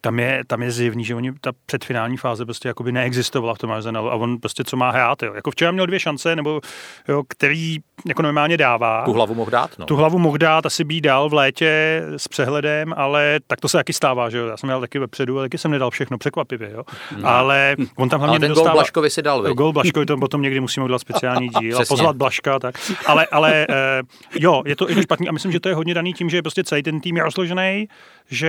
Tam 0.00 0.18
je, 0.18 0.42
tam 0.46 0.62
je 0.62 0.70
zjevný, 0.70 1.04
že 1.04 1.14
oni, 1.14 1.32
ta 1.40 1.52
předfinální 1.66 2.16
fáze 2.16 2.44
prostě 2.44 2.68
jakoby 2.68 2.92
neexistovala 2.92 3.54
v 3.54 3.58
tom 3.58 3.70
Arsenalu 3.70 4.10
a 4.10 4.14
on 4.14 4.38
prostě 4.38 4.64
co 4.64 4.76
má 4.76 4.90
hrát. 4.90 5.22
Jo. 5.22 5.34
Jako 5.34 5.50
včera 5.50 5.70
měl 5.70 5.86
dvě 5.86 6.00
šance, 6.00 6.36
nebo 6.36 6.60
jo, 7.08 7.22
který 7.28 7.76
jako 8.06 8.22
normálně 8.22 8.56
dává. 8.56 9.04
Tu 9.04 9.12
hlavu 9.12 9.34
mohl 9.34 9.50
dát, 9.50 9.70
no. 9.78 9.86
Tu 9.86 9.96
hlavu 9.96 10.18
mohl 10.18 10.38
dát, 10.38 10.66
asi 10.66 10.84
být 10.84 11.00
dal 11.00 11.28
v 11.28 11.34
létě 11.34 12.02
s 12.16 12.28
přehledem, 12.28 12.94
ale 12.96 13.38
tak 13.46 13.60
to 13.60 13.68
se 13.68 13.76
taky 13.76 13.92
stává, 13.92 14.30
že 14.30 14.38
jo. 14.38 14.46
Já 14.46 14.56
jsem 14.56 14.68
dal 14.68 14.80
taky 14.80 14.98
vepředu, 14.98 15.38
ale 15.38 15.44
taky 15.44 15.58
jsem 15.58 15.70
nedal 15.70 15.90
všechno 15.90 16.18
překvapivě, 16.18 16.70
jo. 16.72 16.82
No. 17.16 17.28
Ale 17.28 17.76
on 17.96 18.08
tam 18.08 18.20
hlavně 18.20 18.32
ale 18.32 18.40
ten 18.40 18.48
nedostává... 18.48 18.70
gol 18.70 18.78
Blaškovi 18.78 19.10
si 19.10 19.22
dal, 19.22 19.54
Gol 19.54 19.72
Blaškovi 19.72 20.06
to 20.06 20.16
potom 20.16 20.42
někdy 20.42 20.60
musíme 20.60 20.84
udělat 20.84 20.98
speciální 20.98 21.48
díl 21.60 21.78
a 21.78 21.84
pozvat 21.88 22.16
Blaška, 22.16 22.58
tak. 22.58 22.74
Ale, 23.06 23.26
ale 23.26 23.66
eh, 23.70 24.02
jo, 24.34 24.62
je 24.66 24.76
to, 24.76 24.88
je 24.88 24.94
to 24.94 25.02
špatný 25.02 25.28
a 25.28 25.32
myslím, 25.32 25.52
že 25.52 25.60
to 25.60 25.68
je 25.68 25.74
hodně 25.74 25.94
daný 25.94 26.12
tím, 26.12 26.30
že 26.30 26.42
prostě 26.42 26.64
celý 26.64 26.82
ten 26.82 27.00
tým 27.00 27.16
je 27.16 27.22
rozložený, 27.22 27.88
že 28.30 28.48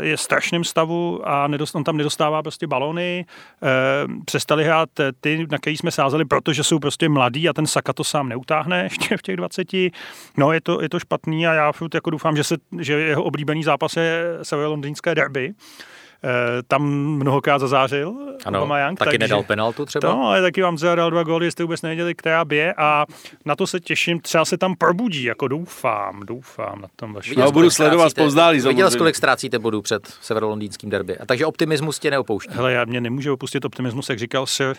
eh, 0.00 0.06
je 0.06 0.16
v 0.16 0.20
strašném 0.20 0.64
stavu 0.64 1.28
a 1.28 1.46
nedost, 1.46 1.74
on 1.74 1.84
tam 1.84 1.96
nedostává 1.96 2.42
prostě 2.42 2.66
balony. 2.66 3.26
Eh, 3.62 3.68
přestali 4.24 4.64
hrát 4.64 4.88
ty, 5.20 5.46
na 5.50 5.58
který 5.58 5.76
jsme 5.76 5.90
sázeli, 5.90 6.24
protože 6.24 6.64
jsou 6.64 6.78
prostě 6.78 7.08
mladí 7.08 7.48
a 7.48 7.52
ten 7.52 7.66
Saka 7.66 7.92
to 7.92 8.04
sám 8.04 8.28
neutáhne 8.28 8.82
ještě 8.90 9.16
v 9.16 9.22
těch 9.22 9.36
20. 9.36 9.68
No, 10.36 10.52
je 10.52 10.60
to, 10.60 10.82
je 10.82 10.88
to 10.88 11.00
špatný 11.00 11.46
a 11.46 11.54
já 11.54 11.72
furt 11.72 11.94
jako 11.94 12.10
doufám, 12.10 12.36
že, 12.36 12.44
se, 12.44 12.56
že 12.80 12.92
jeho 12.92 13.22
oblíbený 13.22 13.64
zápas 13.64 13.96
je 13.96 14.24
severolondýnské 14.42 15.14
derby, 15.14 15.54
tam 16.68 16.82
mnohokrát 16.92 17.58
zazářil 17.58 18.14
ano, 18.44 18.76
Young, 18.84 18.98
taky 18.98 19.10
takže, 19.10 19.18
nedal 19.18 19.42
penaltu 19.42 19.84
třeba. 19.84 20.08
No, 20.08 20.22
ale 20.22 20.42
taky 20.42 20.62
vám 20.62 20.78
zadal 20.78 21.10
dva 21.10 21.22
góly, 21.22 21.50
jste 21.50 21.62
vůbec 21.62 21.82
nevěděli, 21.82 22.14
která 22.14 22.44
bije 22.44 22.74
a 22.76 23.06
na 23.44 23.56
to 23.56 23.66
se 23.66 23.80
těším, 23.80 24.20
třeba 24.20 24.44
se 24.44 24.58
tam 24.58 24.74
probudí, 24.74 25.22
jako 25.24 25.48
doufám, 25.48 26.20
doufám 26.20 26.80
na 26.80 26.88
tom 26.96 27.12
vašem. 27.12 27.34
No, 27.38 27.52
budu 27.52 27.70
sledovat 27.70 28.14
pozdálí. 28.14 28.60
Viděl 28.60 28.90
jsi, 28.90 28.98
kolik 28.98 29.16
ztrácíte 29.16 29.58
bodů 29.58 29.82
před 29.82 30.06
severolondýnským 30.20 30.90
derby. 30.90 31.18
A 31.18 31.26
takže 31.26 31.46
optimismus 31.46 31.98
tě 31.98 32.10
neopouští. 32.10 32.54
Hele, 32.54 32.72
já 32.72 32.84
mě 32.84 33.00
nemůžu 33.00 33.32
opustit 33.32 33.64
optimismus, 33.64 34.08
jak 34.08 34.18
říkal 34.18 34.46
Sir 34.46 34.76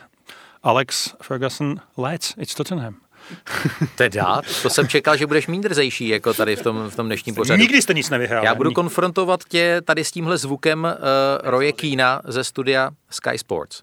Alex 0.63 1.13
Ferguson, 1.23 1.75
let's, 1.97 2.33
it's 2.37 2.55
Tottenham. 2.55 2.95
Teda, 3.95 4.41
to 4.61 4.69
jsem 4.69 4.87
čekal, 4.87 5.17
že 5.17 5.27
budeš 5.27 5.47
mít 5.47 5.61
drzejší, 5.61 6.07
jako 6.07 6.33
tady 6.33 6.55
v 6.55 6.61
tom, 6.61 6.89
v 6.89 6.95
tom 6.95 7.05
dnešním 7.05 7.35
pořadu. 7.35 7.61
Nikdy 7.61 7.81
jste 7.81 7.93
nic 7.93 8.09
nevyhrál. 8.09 8.43
Já 8.43 8.55
budu 8.55 8.71
konfrontovat 8.71 9.43
tě 9.43 9.81
tady 9.85 10.03
s 10.03 10.11
tímhle 10.11 10.37
zvukem 10.37 10.83
uh, 10.83 11.49
Roye 11.49 11.71
Keena 11.71 12.21
ze 12.25 12.43
studia 12.43 12.91
Sky 13.09 13.37
Sports. 13.37 13.81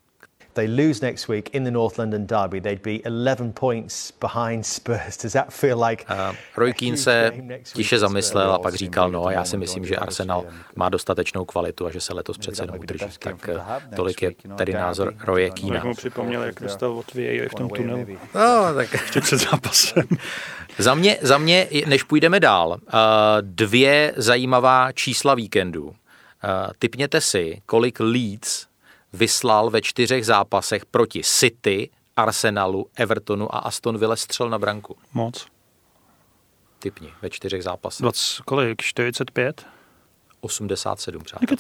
They 0.56 0.66
lose 0.66 1.02
next 1.02 1.28
week 1.28 1.54
in 1.54 1.64
the 1.64 1.70
North 1.70 1.98
London 1.98 2.26
derby, 2.26 2.60
they'd 2.60 2.82
be 2.82 3.00
11 3.04 3.52
points 3.52 4.10
behind 4.10 4.66
Spurs. 4.76 5.16
Does 5.16 5.32
that 5.32 5.52
feel 5.52 5.78
like 5.88 6.04
uh, 6.10 6.34
Roy 6.56 6.72
Keane 6.72 6.96
se 6.96 7.32
tiše 7.74 7.98
zamyslel 7.98 8.52
a 8.52 8.58
pak 8.58 8.74
říkal, 8.74 9.10
no 9.10 9.30
já 9.30 9.44
si 9.44 9.56
myslím, 9.56 9.86
že 9.86 9.96
Arsenal 9.96 10.44
má 10.76 10.88
dostatečnou 10.88 11.44
kvalitu 11.44 11.86
a 11.86 11.90
že 11.90 12.00
se 12.00 12.14
letos 12.14 12.38
přece 12.38 12.62
jenom 12.62 12.78
udrží. 12.78 13.06
Tak 13.18 13.48
eh, 13.48 13.96
tolik 13.96 14.22
je 14.22 14.32
tedy 14.56 14.72
názor 14.72 15.14
Roye 15.24 15.50
Keena. 15.50 15.84
mu 15.84 15.94
připomněl, 15.94 16.42
jak 16.42 16.60
dostal 16.60 16.98
od 16.98 17.14
v 17.14 17.54
tom 17.56 17.68
tunelu. 17.68 18.06
No, 18.34 18.74
tak... 18.74 18.92
Ještě 19.02 19.20
před 19.20 19.36
zápasem. 19.36 20.04
za, 20.78 20.94
mě, 20.94 21.18
za 21.22 21.38
mě, 21.38 21.68
než 21.86 22.02
půjdeme 22.02 22.40
dál, 22.40 22.68
uh, 22.68 22.78
dvě 23.40 24.12
zajímavá 24.16 24.92
čísla 24.92 25.34
víkendu. 25.34 25.94
Typněte 26.78 27.20
si, 27.20 27.62
kolik 27.66 28.00
Leeds 28.00 28.65
vyslal 29.16 29.70
ve 29.70 29.82
čtyřech 29.82 30.26
zápasech 30.26 30.86
proti 30.86 31.22
City, 31.24 31.90
Arsenalu, 32.16 32.86
Evertonu 32.96 33.54
a 33.54 33.58
Aston 33.58 33.98
Villa 33.98 34.16
střel 34.16 34.50
na 34.50 34.58
branku. 34.58 34.96
Moc. 35.12 35.46
Typni, 36.78 37.12
ve 37.22 37.30
čtyřech 37.30 37.62
zápasech. 37.62 38.02
20, 38.02 38.42
kolik? 38.44 38.82
45? 38.82 39.66
87, 40.40 41.22
přátelé. 41.22 41.56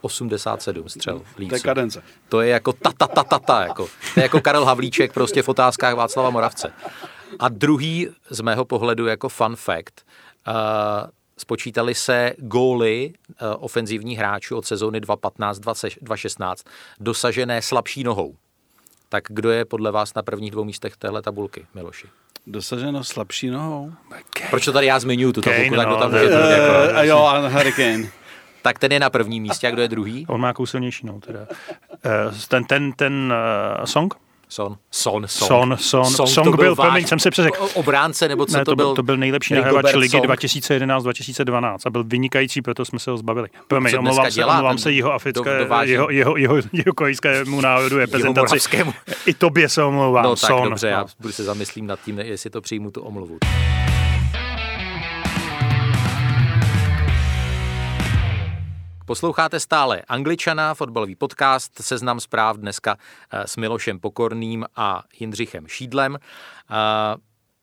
87 0.00 0.88
střel 0.88 1.22
je 1.38 1.60
kadence. 1.60 2.02
To 2.28 2.40
je 2.40 2.50
jako 2.50 2.72
ta, 2.72 2.92
ta, 2.98 3.06
ta, 3.06 3.24
ta, 3.24 3.38
ta 3.38 3.62
jako. 3.62 3.86
To 4.14 4.20
je 4.20 4.22
jako 4.22 4.40
Karel 4.40 4.64
Havlíček 4.64 5.12
prostě 5.12 5.42
v 5.42 5.48
otázkách 5.48 5.94
Václava 5.94 6.30
Moravce. 6.30 6.72
A 7.38 7.48
druhý 7.48 8.08
z 8.30 8.40
mého 8.40 8.64
pohledu 8.64 9.06
jako 9.06 9.28
fun 9.28 9.56
fact, 9.56 10.04
uh, 10.48 10.54
spočítali 11.38 11.94
se 11.94 12.32
góly 12.38 13.12
uh, 13.28 13.64
ofenzivních 13.64 14.18
hráčů 14.18 14.56
od 14.56 14.66
sezóny 14.66 15.00
2015-2016 15.00 16.54
dosažené 17.00 17.62
slabší 17.62 18.04
nohou. 18.04 18.34
Tak 19.08 19.24
kdo 19.28 19.50
je 19.50 19.64
podle 19.64 19.92
vás 19.92 20.14
na 20.14 20.22
prvních 20.22 20.50
dvou 20.50 20.64
místech 20.64 20.96
téhle 20.96 21.22
tabulky, 21.22 21.66
Miloši? 21.74 22.06
Dosaženo 22.46 23.04
slabší 23.04 23.50
nohou? 23.50 23.92
Proč 24.50 24.64
to 24.64 24.72
tady 24.72 24.86
já 24.86 24.98
zmiňuji, 24.98 25.32
tu 25.32 25.40
tabulku, 25.40 25.70
Kane, 25.70 25.76
tak 25.76 25.88
to 25.88 25.96
tam 25.96 26.12
no, 26.12 26.18
může 26.18 26.34
uh, 26.34 26.50
jako, 26.50 27.02
Jo, 27.02 27.18
a 27.18 27.48
Harry 27.48 27.72
Kane. 27.72 28.08
tak 28.62 28.78
ten 28.78 28.92
je 28.92 29.00
na 29.00 29.10
prvním 29.10 29.42
místě, 29.42 29.68
a 29.68 29.70
kdo 29.70 29.82
je 29.82 29.88
druhý? 29.88 30.26
On 30.28 30.40
má 30.40 30.48
jakou 30.48 30.66
silnější 30.66 31.06
nohu 31.06 31.20
teda. 31.20 31.40
Uh, 31.40 32.34
ten, 32.48 32.64
ten, 32.64 32.92
ten 32.92 33.34
uh, 33.78 33.84
song? 33.84 34.14
Son. 34.48 34.76
Son, 34.90 35.24
Son. 35.26 35.48
Son, 35.48 35.76
Son. 35.76 36.04
Son, 36.04 36.26
Song 36.26 36.44
to 36.44 36.56
byl, 36.56 36.56
byl 36.56 36.76
promiň, 36.76 37.06
jsem 37.06 37.18
se 37.18 37.30
přeřekl. 37.30 37.68
Obránce, 37.74 38.28
nebo 38.28 38.46
co 38.46 38.56
ne, 38.56 38.64
to, 38.64 38.70
to 38.70 38.76
byl? 38.76 38.94
To 38.94 39.02
byl 39.02 39.16
nejlepší 39.16 39.54
nahrávač 39.54 39.94
ligy 39.94 40.18
2011-2012 40.18 41.78
a 41.86 41.90
byl 41.90 42.04
vynikající, 42.04 42.62
proto 42.62 42.84
jsme 42.84 42.98
se 42.98 43.10
ho 43.10 43.16
zbavili. 43.16 43.48
Promiň, 43.68 43.94
omlouvám 43.98 44.30
se, 44.30 44.44
omlouvám 44.44 44.78
se 44.78 44.92
jeho 44.92 45.12
africké, 45.12 45.58
do, 45.58 45.74
jeho, 45.82 46.10
jeho, 46.10 46.36
jeho, 46.36 46.56
jeho 46.72 46.94
korejskému 46.94 47.60
národu 47.60 47.98
reprezentaci. 47.98 48.58
I 49.26 49.34
tobě 49.34 49.68
se 49.68 49.82
omlouvám. 49.82 50.24
No 50.24 50.36
tak 50.36 50.50
Son. 50.50 50.68
dobře, 50.68 50.88
já 50.88 51.04
budu 51.20 51.32
se 51.32 51.44
zamyslím 51.44 51.86
nad 51.86 52.00
tím, 52.04 52.18
jestli 52.18 52.50
to 52.50 52.60
přijmu 52.60 52.90
tu 52.90 53.02
omluvu. 53.02 53.38
Posloucháte 59.06 59.60
stále 59.60 60.02
Angličana, 60.08 60.74
fotbalový 60.74 61.14
podcast, 61.14 61.72
seznam 61.80 62.20
zpráv 62.20 62.56
dneska 62.56 62.96
eh, 63.30 63.46
s 63.46 63.56
Milošem 63.56 64.00
Pokorným 64.00 64.64
a 64.76 65.02
Jindřichem 65.20 65.66
Šídlem. 65.66 66.18
Eh, 66.70 67.16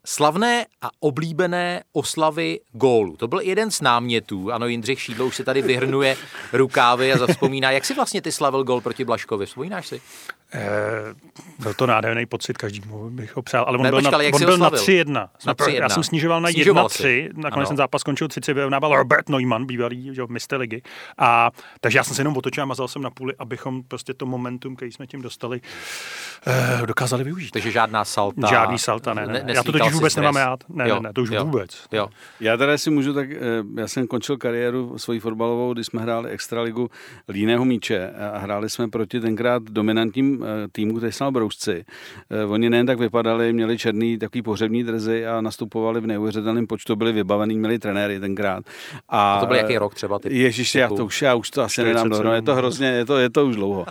Slavné 0.06 0.66
a 0.82 0.90
oblíbené 1.00 1.84
oslavy 1.92 2.60
gólu. 2.72 3.18
To 3.18 3.28
byl 3.28 3.40
jeden 3.40 3.72
z 3.72 3.82
námětů. 3.82 4.52
Ano, 4.52 4.68
Jindřich 4.68 5.02
Šídlo 5.02 5.26
už 5.26 5.36
se 5.36 5.44
tady 5.44 5.62
vyhrnuje 5.62 6.18
rukávy 6.54 7.14
a 7.14 7.18
zavzpomíná. 7.18 7.72
Jak 7.72 7.86
si 7.86 7.94
vlastně 7.94 8.22
ty 8.22 8.32
slavil 8.32 8.64
gól 8.64 8.82
proti 8.82 9.06
Blaškovi? 9.06 9.46
Vzpomínáš 9.46 9.88
si? 9.88 10.02
Eh, 10.56 11.14
byl 11.60 11.74
to 11.74 11.88
nádherný 11.88 12.26
pocit, 12.26 12.58
každému 12.58 13.10
bych 13.10 13.36
ho 13.36 13.42
přál, 13.42 13.66
ale 13.68 13.78
on 13.78 13.84
ne, 13.84 13.90
byl, 13.90 14.02
počkali, 14.02 14.32
na, 14.32 14.36
on 14.36 14.46
byl 14.46 14.58
na 14.58 14.70
3-1. 14.70 15.30
Na 15.46 15.54
3-1. 15.54 15.74
Já 15.74 15.90
jsem 15.90 16.04
snižoval 16.04 16.42
na 16.42 16.50
1-3, 16.50 17.30
nakonec 17.36 17.68
ten 17.68 17.78
zápas 17.78 18.02
skončil 18.02 18.28
3 18.28 18.54
vyrovnával 18.54 18.96
Robert 18.96 19.30
Neumann, 19.30 19.66
bývalý 19.66 20.16
že, 20.16 20.22
mistr 20.30 20.58
ligy. 20.58 20.82
A, 21.18 21.52
takže 21.82 21.98
já 21.98 22.04
jsem 22.04 22.16
se 22.16 22.22
jenom 22.22 22.38
otočil 22.38 22.64
a 22.64 22.66
mazal 22.66 22.88
jsem 22.88 23.02
na 23.02 23.10
půli, 23.10 23.34
abychom 23.40 23.84
prostě 23.84 24.14
to 24.14 24.26
momentum, 24.26 24.76
který 24.76 24.92
jsme 24.92 25.08
tím 25.08 25.22
dostali, 25.22 25.62
eh, 26.48 26.86
dokázali 26.86 27.24
využít. 27.24 27.52
Takže 27.52 27.72
žádná 27.72 28.06
salta. 28.06 28.48
Žádný 28.48 28.80
salta, 28.80 29.14
ne. 29.14 29.28
ne. 29.28 29.44
ne 29.44 29.54
já 29.54 29.64
to 29.64 29.72
totiž 29.72 29.94
vůbec 29.94 30.16
nemám 30.16 30.36
rád. 30.36 30.60
Ne, 30.70 30.90
jo, 30.90 30.96
ne, 30.96 31.02
ne, 31.02 31.14
to 31.14 31.22
už 31.22 31.30
jo, 31.30 31.46
vůbec. 31.46 31.84
Jo. 31.92 32.08
Já 32.40 32.58
teda 32.58 32.78
si 32.78 32.90
můžu, 32.90 33.14
tak 33.14 33.32
eh, 33.32 33.38
já 33.78 33.88
jsem 33.88 34.08
končil 34.08 34.38
kariéru 34.38 34.98
svoji 34.98 35.20
fotbalovou, 35.20 35.74
když 35.74 35.88
jsme 35.88 36.02
hráli 36.02 36.30
extraligu 36.30 36.90
líného 37.30 37.66
míče 37.66 38.12
a 38.34 38.38
hráli 38.38 38.70
jsme 38.70 38.88
proti 38.88 39.20
tenkrát 39.20 39.64
dominantním 39.64 40.43
týmu, 40.72 40.98
který 40.98 41.12
snal 41.12 41.32
broušci. 41.32 41.86
Eh, 42.30 42.46
oni 42.46 42.70
nejen 42.70 42.86
tak 42.86 43.00
vypadali, 43.00 43.54
měli 43.54 43.78
černý 43.78 44.18
takový 44.18 44.42
pohřební 44.42 44.84
drzy 44.84 45.26
a 45.26 45.42
nastupovali 45.42 46.02
v 46.02 46.08
neuvěřitelném 46.08 46.68
počtu, 46.68 46.96
byli 46.96 47.12
vybavený, 47.12 47.58
měli 47.58 47.80
trenéry 47.80 48.20
tenkrát. 48.20 48.64
A, 49.10 49.34
a 49.34 49.40
to 49.40 49.46
byl 49.46 49.56
jaký 49.56 49.78
rok 49.78 49.96
třeba? 49.96 50.20
Typ, 50.20 50.32
Ježíš, 50.32 50.76
já 50.76 50.90
to 50.90 51.06
už, 51.06 51.22
já 51.22 51.36
už 51.36 51.50
to 51.50 51.62
asi 51.62 51.84
nedám 51.84 52.10
dohromady, 52.10 52.38
je 52.38 52.42
to 52.42 52.56
hrozně, 52.56 52.88
je 52.88 53.06
to, 53.06 53.18
je 53.18 53.30
to 53.30 53.46
už 53.46 53.56
dlouho. 53.56 53.86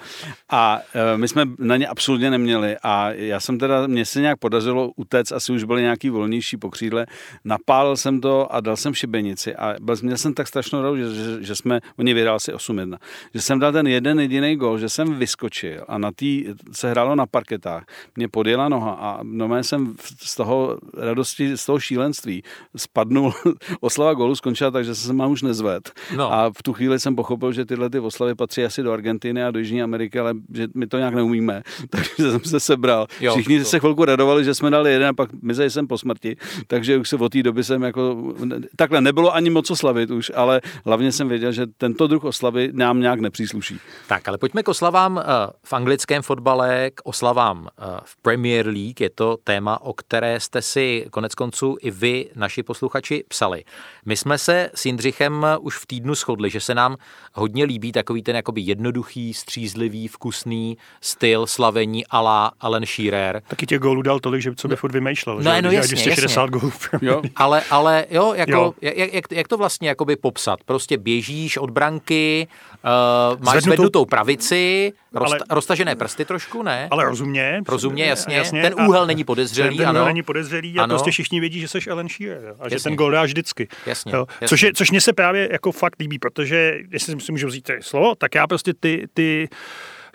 A 0.51 0.81
uh, 0.95 1.21
my 1.21 1.29
jsme 1.29 1.45
na 1.59 1.77
ně 1.77 1.87
absolutně 1.87 2.31
neměli 2.31 2.77
a 2.83 3.11
já 3.11 3.41
jsem 3.41 3.59
teda, 3.59 3.87
mně 3.87 4.05
se 4.05 4.21
nějak 4.21 4.39
podařilo 4.39 4.93
utéct, 4.97 5.33
asi 5.33 5.53
už 5.53 5.65
byly 5.65 5.83
nějaký 5.83 6.11
volnější 6.11 6.57
pokřídle, 6.57 7.07
napálil 7.45 7.97
jsem 7.97 8.21
to 8.21 8.55
a 8.55 8.61
dal 8.61 8.77
jsem 8.77 8.95
šibenici 8.95 9.57
a 9.57 9.75
byl, 9.81 9.97
měl 10.03 10.17
jsem 10.17 10.35
tak 10.35 10.49
strašnou 10.49 10.83
radu, 10.83 10.97
že, 10.97 11.15
že, 11.15 11.45
že 11.45 11.55
jsme, 11.55 11.81
oni 11.99 12.15
vyhráli 12.15 12.37
asi 12.37 12.53
8-1, 12.53 12.97
že 13.35 13.41
jsem 13.41 13.59
dal 13.59 13.73
ten 13.73 13.87
jeden 13.87 14.21
jediný 14.21 14.57
gol, 14.57 14.79
že 14.79 14.89
jsem 14.89 15.15
vyskočil 15.15 15.85
a 15.89 15.99
na 15.99 16.13
té 16.13 16.42
se 16.73 16.91
hrálo 16.91 17.15
na 17.15 17.27
parketách. 17.27 17.85
Mě 18.17 18.29
podjela 18.29 18.69
noha 18.69 18.93
a 18.93 19.21
no 19.23 19.63
jsem 19.63 19.95
z 20.21 20.37
toho 20.37 20.79
radosti, 20.97 21.57
z 21.57 21.67
toho 21.67 21.81
šílenství 21.81 22.43
spadnul. 22.77 23.33
Oslava 23.81 24.15
golu 24.15 24.35
skončila 24.35 24.71
tak, 24.71 24.85
že 24.85 24.95
jsem 24.95 25.21
už 25.21 25.43
nezved. 25.43 25.93
No. 26.17 26.33
A 26.33 26.51
v 26.51 26.63
tu 26.63 26.73
chvíli 26.73 27.01
jsem 27.01 27.17
pochopil, 27.17 27.53
že 27.53 27.65
tyhle 27.65 27.91
ty 27.91 27.99
oslavy 27.99 28.35
patří 28.35 28.65
asi 28.65 28.83
do 28.83 28.93
Argentiny 28.93 29.45
a 29.45 29.51
do 29.51 29.59
Jižní 29.59 29.83
Ameriky, 29.83 30.19
ale 30.19 30.35
že 30.55 30.69
my 30.75 30.87
to 30.87 30.99
nějak 30.99 31.15
neumíme. 31.15 31.63
Takže 31.91 32.31
jsem 32.31 32.45
se 32.45 32.61
sebral. 32.61 33.07
Jo, 33.21 33.33
Všichni 33.35 33.59
to. 33.59 33.65
se 33.65 33.79
chvilku 33.79 34.05
radovali, 34.05 34.45
že 34.45 34.55
jsme 34.55 34.71
dali 34.71 34.93
jeden 34.93 35.09
a 35.09 35.13
pak 35.13 35.31
my 35.43 35.55
jsem 35.55 35.87
po 35.87 35.99
smrti. 35.99 36.37
Takže 36.67 36.99
už 36.99 37.09
se 37.09 37.17
od 37.17 37.33
té 37.33 37.43
doby 37.43 37.65
jsem 37.65 37.83
jako... 37.83 38.35
Takhle 38.77 39.01
nebylo 39.01 39.35
ani 39.35 39.51
moc 39.51 39.71
oslavit 39.71 40.11
už, 40.11 40.33
ale 40.35 40.61
hlavně 40.85 41.13
jsem 41.13 41.29
věděl, 41.29 41.53
že 41.53 41.67
tento 41.67 42.07
druh 42.07 42.25
oslavy 42.25 42.71
nám 42.73 43.01
nějak 43.01 43.21
nepřísluší. 43.21 43.79
Tak, 44.09 44.29
ale 44.29 44.39
pojďme 44.39 44.63
k 44.63 44.69
oslavám 44.69 45.17
uh, 45.17 45.23
v 45.65 45.73
anglickém 45.73 46.22
fotbale, 46.23 46.91
k 46.91 47.01
oslavám 47.05 47.59
uh, 47.59 47.69
v 48.05 48.17
Premier 48.17 48.67
League. 48.67 49.01
Je 49.01 49.11
to 49.11 49.37
téma, 49.45 49.83
o 49.83 49.93
které 49.93 50.41
jste 50.41 50.63
si 50.63 51.07
konec 51.11 51.35
konců 51.35 51.77
i 51.81 51.91
vy, 51.91 52.31
naši 52.35 52.63
posluchači, 52.63 53.25
psali. 53.29 53.65
My 54.07 54.17
jsme 54.17 54.39
se 54.39 54.71
s 54.75 54.87
Jindřichem 54.87 55.47
už 55.61 55.79
v 55.79 55.87
týdnu 55.87 56.15
shodli, 56.15 56.51
že 56.51 56.61
se 56.61 56.75
nám 56.75 56.97
hodně 57.33 57.65
líbí 57.65 57.93
takový 57.93 58.23
ten 58.23 58.37
jakoby 58.37 58.61
jednoduchý, 58.61 59.35
střízlivý, 59.35 60.09
vkusný 60.09 60.77
styl 61.01 61.47
slavení 61.47 62.07
ala 62.07 62.53
Alan 62.61 62.87
Shearer. 62.87 63.43
Taky 63.49 63.67
těch 63.67 63.79
gólů 63.79 64.03
dal 64.03 64.21
tolik, 64.21 64.43
že 64.43 64.55
co 64.55 64.69
by 64.69 64.77
furt 64.77 64.93
vymýšlel. 64.93 65.37
No, 65.37 65.55
že? 65.55 65.63
no 65.63 65.71
jasně, 65.71 65.97
260 65.97 66.41
jasně. 66.41 66.59
gólů. 66.59 66.73
Jo. 67.03 67.23
ale, 67.37 67.63
ale 67.71 68.07
jo, 68.11 68.35
jako, 68.35 68.53
jo. 68.53 68.75
Jak, 68.81 69.15
jak, 69.15 69.25
jak, 69.33 69.49
to 69.49 69.57
vlastně 69.57 69.89
jakoby 69.89 70.17
popsat? 70.17 70.65
Prostě 70.65 70.99
běžíš 70.99 71.57
od 71.57 71.71
branky, 71.71 72.49
uh, 72.85 73.41
máš 73.41 73.53
zvednutou, 73.53 73.65
zvednutou 73.65 74.05
pravici, 74.05 74.93
Rosta, 75.13 75.37
ale, 75.37 75.45
roztažené 75.51 75.97
prsty 75.97 76.25
trošku, 76.25 76.63
ne? 76.63 76.89
ale 76.91 77.05
rozumně. 77.05 77.63
Rozumně, 77.69 78.05
jasně. 78.05 78.37
jasně. 78.37 78.63
Ten 78.63 78.75
A- 78.81 78.87
úhel 78.89 79.07
není 79.07 79.25
podezřelý, 79.25 79.77
ten 79.77 79.87
ano. 79.89 79.97
úhel 80.01 80.07
není 80.07 80.23
podezřelý 80.23 80.79
a 80.79 80.83
Ano. 80.83 80.95
prostě 80.95 81.11
všichni 81.11 81.41
vědí, 81.41 81.61
že 81.61 81.69
jsi 81.69 81.79
Ellen 81.89 82.09
Shearer 82.09 82.45
jo, 82.49 82.55
a 82.61 82.69
že 82.69 82.75
Jasně. 82.75 82.91
ten 82.91 82.97
gol 82.97 83.11
dáš 83.11 83.29
vždycky. 83.31 83.69
Jasně, 83.87 84.13
Jo. 84.15 84.27
jasně. 84.31 84.49
Což, 84.49 84.63
je, 84.63 84.73
což 84.75 84.91
mě 84.91 85.01
se 85.01 85.13
právě 85.13 85.49
jako 85.53 85.73
fakt 85.73 85.97
líbí, 86.01 86.19
protože, 86.19 86.79
jestli 86.91 87.21
si 87.21 87.33
můžu 87.33 87.47
vzít 87.47 87.71
slovo, 87.81 88.15
tak 88.15 88.35
já 88.35 88.47
prostě 88.47 88.73
ty, 88.81 89.07
ty 89.15 89.49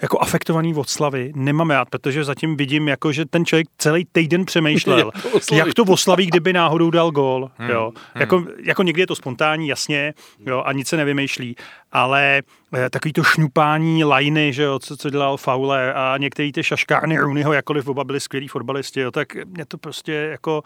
jako 0.02 0.20
afektovaný 0.22 0.76
od 0.76 0.90
slavy 0.90 1.32
nemám 1.36 1.70
rád, 1.70 1.90
protože 1.90 2.24
zatím 2.24 2.58
vidím, 2.58 2.88
jako, 2.88 3.12
že 3.12 3.26
ten 3.26 3.46
člověk 3.46 3.68
celý 3.78 4.06
týden 4.12 4.46
přemýšlel, 4.46 5.12
Jak 5.52 5.74
to 5.74 5.84
oslaví. 5.84 6.26
kdyby 6.26 6.54
náhodou 6.54 6.90
dal 6.90 7.12
gól. 7.12 7.52
Hmm, 7.58 7.70
Jo. 7.70 7.92
Jako, 8.16 8.46
jako 8.64 8.84
někdy 8.84 9.02
je 9.02 9.08
to 9.08 9.16
spontánní, 9.16 9.68
jasně, 9.68 10.14
jo, 10.46 10.64
a 10.66 10.74
nic 10.74 10.88
se 10.88 10.98
nevymýšlí, 10.98 11.56
ale 11.92 12.42
eh, 12.74 12.90
takový 12.90 13.14
to 13.14 13.24
šňupání 13.24 14.04
lajny, 14.04 14.54
že 14.54 14.64
jo, 14.64 14.80
co, 14.80 14.98
co 14.98 15.10
dělal 15.10 15.38
Fowler 15.38 15.94
a 15.98 16.18
některý 16.18 16.52
ty 16.52 16.64
šaškárny 16.64 17.18
Rooneyho, 17.18 17.54
jakkoliv 17.54 17.88
oba 17.88 18.04
byli 18.04 18.20
skvělí 18.20 18.48
fotbalisti, 18.48 19.00
jo, 19.00 19.12
tak 19.12 19.36
mě 19.46 19.66
to 19.66 19.78
prostě 19.78 20.14
jako 20.14 20.64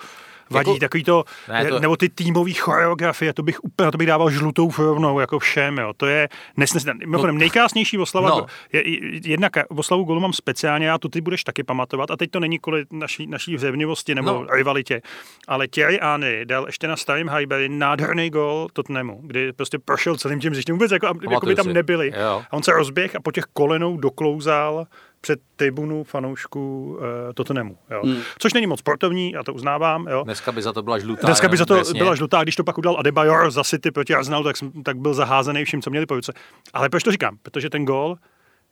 vadí, 0.50 0.70
Jako- 0.70 0.80
takový 0.80 1.04
to, 1.04 1.24
Ne, 1.50 1.66
to- 1.66 1.80
nebo 1.80 1.98
ty 1.98 2.10
týmové 2.10 2.54
choreografie, 2.54 3.34
to 3.34 3.44
bych 3.44 3.64
úplně, 3.64 3.92
to 3.92 3.98
bych 3.98 4.08
dával 4.08 4.30
žlutou 4.30 4.72
rovnou, 4.78 5.20
jako 5.20 5.40
všem, 5.40 5.78
jo, 5.78 5.94
to 5.98 6.06
je 6.06 6.30
nesnesitelné. 6.58 7.00
Mimochodem, 7.06 7.38
nejkrásnější 7.38 7.98
oslava, 7.98 8.30
No. 8.30 8.38
no. 8.38 8.46
je, 8.74 8.90
je, 8.90 9.00
jedna 9.30 9.50
ka- 9.50 9.64
oslavu 9.70 10.04
golu 10.04 10.20
mám 10.20 10.34
speciálně, 10.34 10.92
a 10.92 10.98
tu 10.98 11.10
ty 11.10 11.22
budeš 11.22 11.44
taky 11.44 11.64
pamatovat, 11.64 12.12
a 12.12 12.18
teď 12.18 12.32
to 12.32 12.40
není 12.40 12.60
kvůli 12.60 12.86
naší, 12.92 13.28
naší 13.28 13.56
vřevnivosti 13.56 14.16
nebo 14.16 14.28
No. 14.32 14.42
no. 14.44 14.48
rivalitě, 14.56 15.02
ale 15.48 15.68
Thierry 15.68 16.00
Henry 16.02 16.46
dal 16.46 16.66
ještě 16.66 16.88
na 16.88 16.98
starém 16.98 17.30
Highbury 17.30 17.70
nádherný 17.70 18.30
gol 18.30 18.68
Tottenhamu, 18.74 19.20
kdy 19.24 19.54
prostě 19.54 19.80
prošel 19.80 20.16
celým 20.18 20.40
tím 20.40 20.54
zjištěním, 20.54 20.78
vůbec 20.78 20.92
jako, 20.92 21.08
jako 21.32 21.46
by 21.46 21.56
tam 21.56 21.66
si. 21.66 21.74
nebyli. 21.74 22.14
Jo. 22.22 22.44
A 22.52 22.54
on 22.54 22.64
se 22.64 22.72
rozběh 22.72 23.16
a 23.16 23.20
po 23.20 23.32
těch 23.32 23.44
kolenou 23.44 23.98
doklouzal 23.98 24.88
před 25.22 25.40
tribunu 25.56 26.04
fanoušků 26.04 26.86
uh, 26.86 27.00
Tottenhamu. 27.34 27.78
Jo. 27.92 28.02
Hmm. 28.04 28.22
Což 28.40 28.54
není 28.54 28.68
moc 28.68 28.80
sportovní, 28.80 29.32
já 29.32 29.44
to 29.44 29.54
uznávám. 29.54 30.08
Jo. 30.08 30.24
Dneska 30.24 30.52
by 30.52 30.62
za 30.62 30.74
to 30.74 30.84
byla 30.84 31.00
žlutá. 31.00 31.28
Dneska 31.28 31.48
by 31.48 31.58
za 31.58 31.66
to 31.66 31.76
jasně. 31.76 31.98
byla 31.98 32.16
žlutá, 32.16 32.44
když 32.44 32.56
to 32.56 32.64
pak 32.64 32.78
udal 32.78 32.96
Adebayor 33.00 33.52
za 33.52 33.64
City 33.64 33.92
proti 33.92 34.16
Arsenalu, 34.16 34.44
tak, 34.44 34.56
tak 34.84 34.98
byl 34.98 35.14
zaházený 35.14 35.66
vším, 35.66 35.82
co 35.82 35.90
měli 35.90 36.06
po 36.06 36.16
ruce. 36.16 36.34
Ale 36.74 36.90
proč 36.90 37.04
to 37.04 37.12
říkám? 37.12 37.38
Protože 37.42 37.70
ten 37.70 37.86
gól 37.86 38.18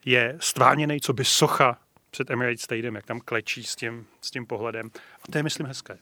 je 0.05 0.37
stvárněný, 0.39 1.01
co 1.01 1.13
by 1.13 1.25
socha 1.25 1.77
před 2.11 2.29
Emirates 2.29 2.61
Stadium, 2.61 2.95
jak 2.95 3.05
tam 3.05 3.19
klečí 3.25 3.63
s 3.63 3.75
tím, 3.75 4.05
s 4.21 4.31
tím 4.31 4.45
pohledem. 4.45 4.89
A 4.95 5.31
to 5.31 5.37
je, 5.37 5.43
myslím, 5.43 5.67
hezké. 5.67 5.97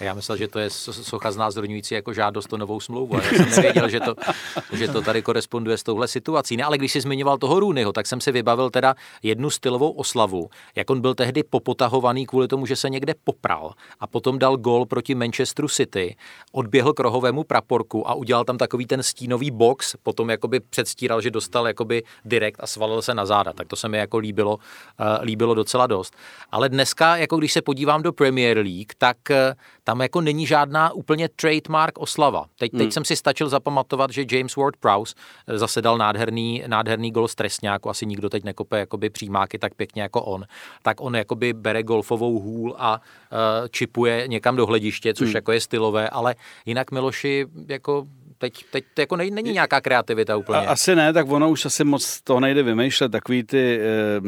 Já 0.00 0.14
myslel, 0.14 0.38
že 0.38 0.48
to 0.48 0.58
je 0.58 0.68
so- 0.68 1.02
socha 1.02 1.32
znázorňující 1.32 1.94
jako 1.94 2.12
žádost 2.12 2.52
o 2.52 2.56
novou 2.56 2.80
smlouvu. 2.80 3.16
a 3.16 3.22
Já 3.22 3.30
jsem 3.30 3.50
nevěděl, 3.50 3.88
že 3.88 4.00
to, 4.00 4.14
že 4.72 4.88
to 4.88 5.02
tady 5.02 5.22
koresponduje 5.22 5.78
s 5.78 5.82
touhle 5.82 6.08
situací. 6.08 6.56
Ne, 6.56 6.64
ale 6.64 6.78
když 6.78 6.92
jsi 6.92 7.00
zmiňoval 7.00 7.38
toho 7.38 7.60
Rooneyho, 7.60 7.92
tak 7.92 8.06
jsem 8.06 8.20
si 8.20 8.32
vybavil 8.32 8.70
teda 8.70 8.94
jednu 9.22 9.50
stylovou 9.50 9.90
oslavu, 9.90 10.50
jak 10.76 10.90
on 10.90 11.00
byl 11.00 11.14
tehdy 11.14 11.42
popotahovaný 11.42 12.26
kvůli 12.26 12.48
tomu, 12.48 12.66
že 12.66 12.76
se 12.76 12.90
někde 12.90 13.14
popral 13.24 13.72
a 14.00 14.06
potom 14.06 14.38
dal 14.38 14.56
gol 14.56 14.86
proti 14.86 15.14
Manchesteru 15.14 15.68
City, 15.68 16.16
odběhl 16.52 16.92
k 16.92 17.00
rohovému 17.00 17.44
praporku 17.44 18.08
a 18.08 18.14
udělal 18.14 18.44
tam 18.44 18.58
takový 18.58 18.86
ten 18.86 19.02
stínový 19.02 19.50
box, 19.50 19.96
potom 20.02 20.30
jakoby 20.30 20.60
předstíral, 20.60 21.20
že 21.20 21.30
dostal 21.30 21.66
jakoby 21.66 22.02
direkt 22.24 22.56
a 22.60 22.66
svalil 22.66 23.02
se 23.02 23.14
na 23.14 23.26
záda. 23.26 23.52
Tak 23.52 23.68
to 23.68 23.76
se 23.76 23.88
mi 23.88 23.98
jako 23.98 24.18
líbilo, 24.18 24.54
uh, 24.56 25.06
líbilo 25.22 25.54
docela 25.54 25.86
dost. 25.86 26.14
Ale 26.50 26.68
dneska, 26.68 27.16
jako 27.16 27.36
když 27.36 27.52
se 27.52 27.62
podívám 27.62 28.02
do 28.02 28.12
Premier 28.12 28.58
League, 28.58 28.92
tak 28.98 29.30
eh, 29.30 29.54
tam 29.84 30.00
jako 30.00 30.20
není 30.20 30.46
žádná 30.46 30.92
úplně 30.92 31.28
trademark 31.28 31.98
oslava. 31.98 32.44
Teď, 32.58 32.72
teď 32.78 32.92
jsem 32.92 33.04
si 33.04 33.16
stačil 33.16 33.48
zapamatovat, 33.48 34.10
že 34.10 34.24
James 34.30 34.56
Ward-Prowse 34.56 35.14
eh, 35.46 35.58
zase 35.58 35.82
dal 35.82 35.98
nádherný, 35.98 36.64
nádherný 36.66 37.10
gol 37.10 37.28
z 37.28 37.34
trestňáku, 37.34 37.90
asi 37.90 38.06
nikdo 38.06 38.28
teď 38.28 38.44
nekope 38.44 38.78
jakoby 38.78 39.10
přímáky 39.10 39.58
tak 39.58 39.74
pěkně 39.74 40.02
jako 40.02 40.22
on. 40.22 40.44
Tak 40.82 41.00
on 41.00 41.16
jakoby 41.16 41.52
bere 41.52 41.82
golfovou 41.82 42.40
hůl 42.40 42.74
a 42.78 43.00
uh, 43.00 43.68
čipuje 43.70 44.28
někam 44.28 44.56
do 44.56 44.66
hlediště, 44.66 45.14
což 45.14 45.34
jako 45.34 45.52
je 45.52 45.60
stylové, 45.60 46.08
ale 46.08 46.34
jinak 46.66 46.90
Miloši 46.90 47.46
jako 47.68 48.06
teď, 48.38 48.64
teď 48.70 48.84
to 48.94 49.00
jako 49.00 49.16
není 49.16 49.52
nějaká 49.52 49.80
kreativita 49.80 50.36
úplně. 50.36 50.58
A, 50.58 50.70
asi 50.70 50.96
ne, 50.96 51.12
tak 51.12 51.30
ono 51.30 51.50
už 51.50 51.66
asi 51.66 51.84
moc 51.84 52.20
toho 52.20 52.40
nejde 52.40 52.62
vymýšlet. 52.62 53.12
Takový 53.12 53.42
ty 53.42 53.80
e, 53.80 54.20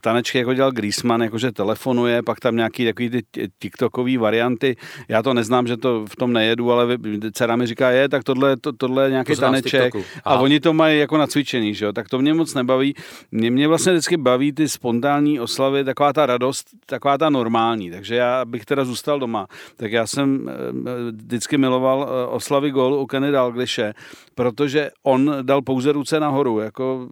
tanečky, 0.00 0.38
jako 0.38 0.54
dělal 0.54 0.72
Griezmann, 0.72 1.22
jakože 1.22 1.52
telefonuje, 1.52 2.22
pak 2.22 2.40
tam 2.40 2.56
nějaký 2.56 2.84
takový 2.84 3.10
ty 3.10 3.22
tiktokový 3.58 4.16
varianty. 4.16 4.76
Já 5.08 5.22
to 5.22 5.34
neznám, 5.34 5.66
že 5.66 5.76
to 5.76 6.06
v 6.06 6.16
tom 6.16 6.32
nejedu, 6.32 6.72
ale 6.72 6.98
dcera 7.32 7.56
mi 7.56 7.66
říká, 7.66 7.90
je, 7.90 8.08
tak 8.08 8.24
tohle, 8.24 8.56
to, 8.56 8.72
tohle 8.72 9.04
je 9.04 9.10
nějaký 9.10 9.34
To 9.34 9.40
taneček. 9.40 9.94
A 10.24 10.38
oni 10.38 10.60
to 10.60 10.72
mají 10.72 10.98
jako 10.98 11.16
nacvičený, 11.16 11.74
že 11.74 11.84
jo? 11.84 11.92
tak 11.92 12.08
to 12.08 12.18
mě 12.18 12.34
moc 12.34 12.54
nebaví. 12.54 12.94
Mě, 13.32 13.50
mě 13.50 13.68
vlastně 13.68 13.92
vždycky 13.92 14.16
baví 14.16 14.52
ty 14.52 14.68
spontánní 14.68 15.40
oslavy, 15.40 15.84
taková 15.84 16.12
ta 16.12 16.26
radost, 16.26 16.66
taková 16.86 17.18
ta 17.18 17.30
normální. 17.30 17.90
Takže 17.90 18.14
já 18.14 18.44
bych 18.44 18.64
teda 18.64 18.84
zůstal 18.84 19.20
doma. 19.20 19.46
Tak 19.76 19.92
já 19.92 20.06
jsem 20.06 20.48
e, 20.48 20.52
vždycky 21.12 21.58
miloval 21.58 22.08
oslavy 22.30 22.70
gólu 22.70 23.00
u 23.00 23.06
Kenny 23.06 23.30
Dalglishe, 23.52 23.94
protože 24.34 24.90
on 25.02 25.34
dal 25.42 25.62
pouze 25.62 25.92
ruce 25.92 26.20
nahoru 26.20 26.58
jako, 26.58 27.08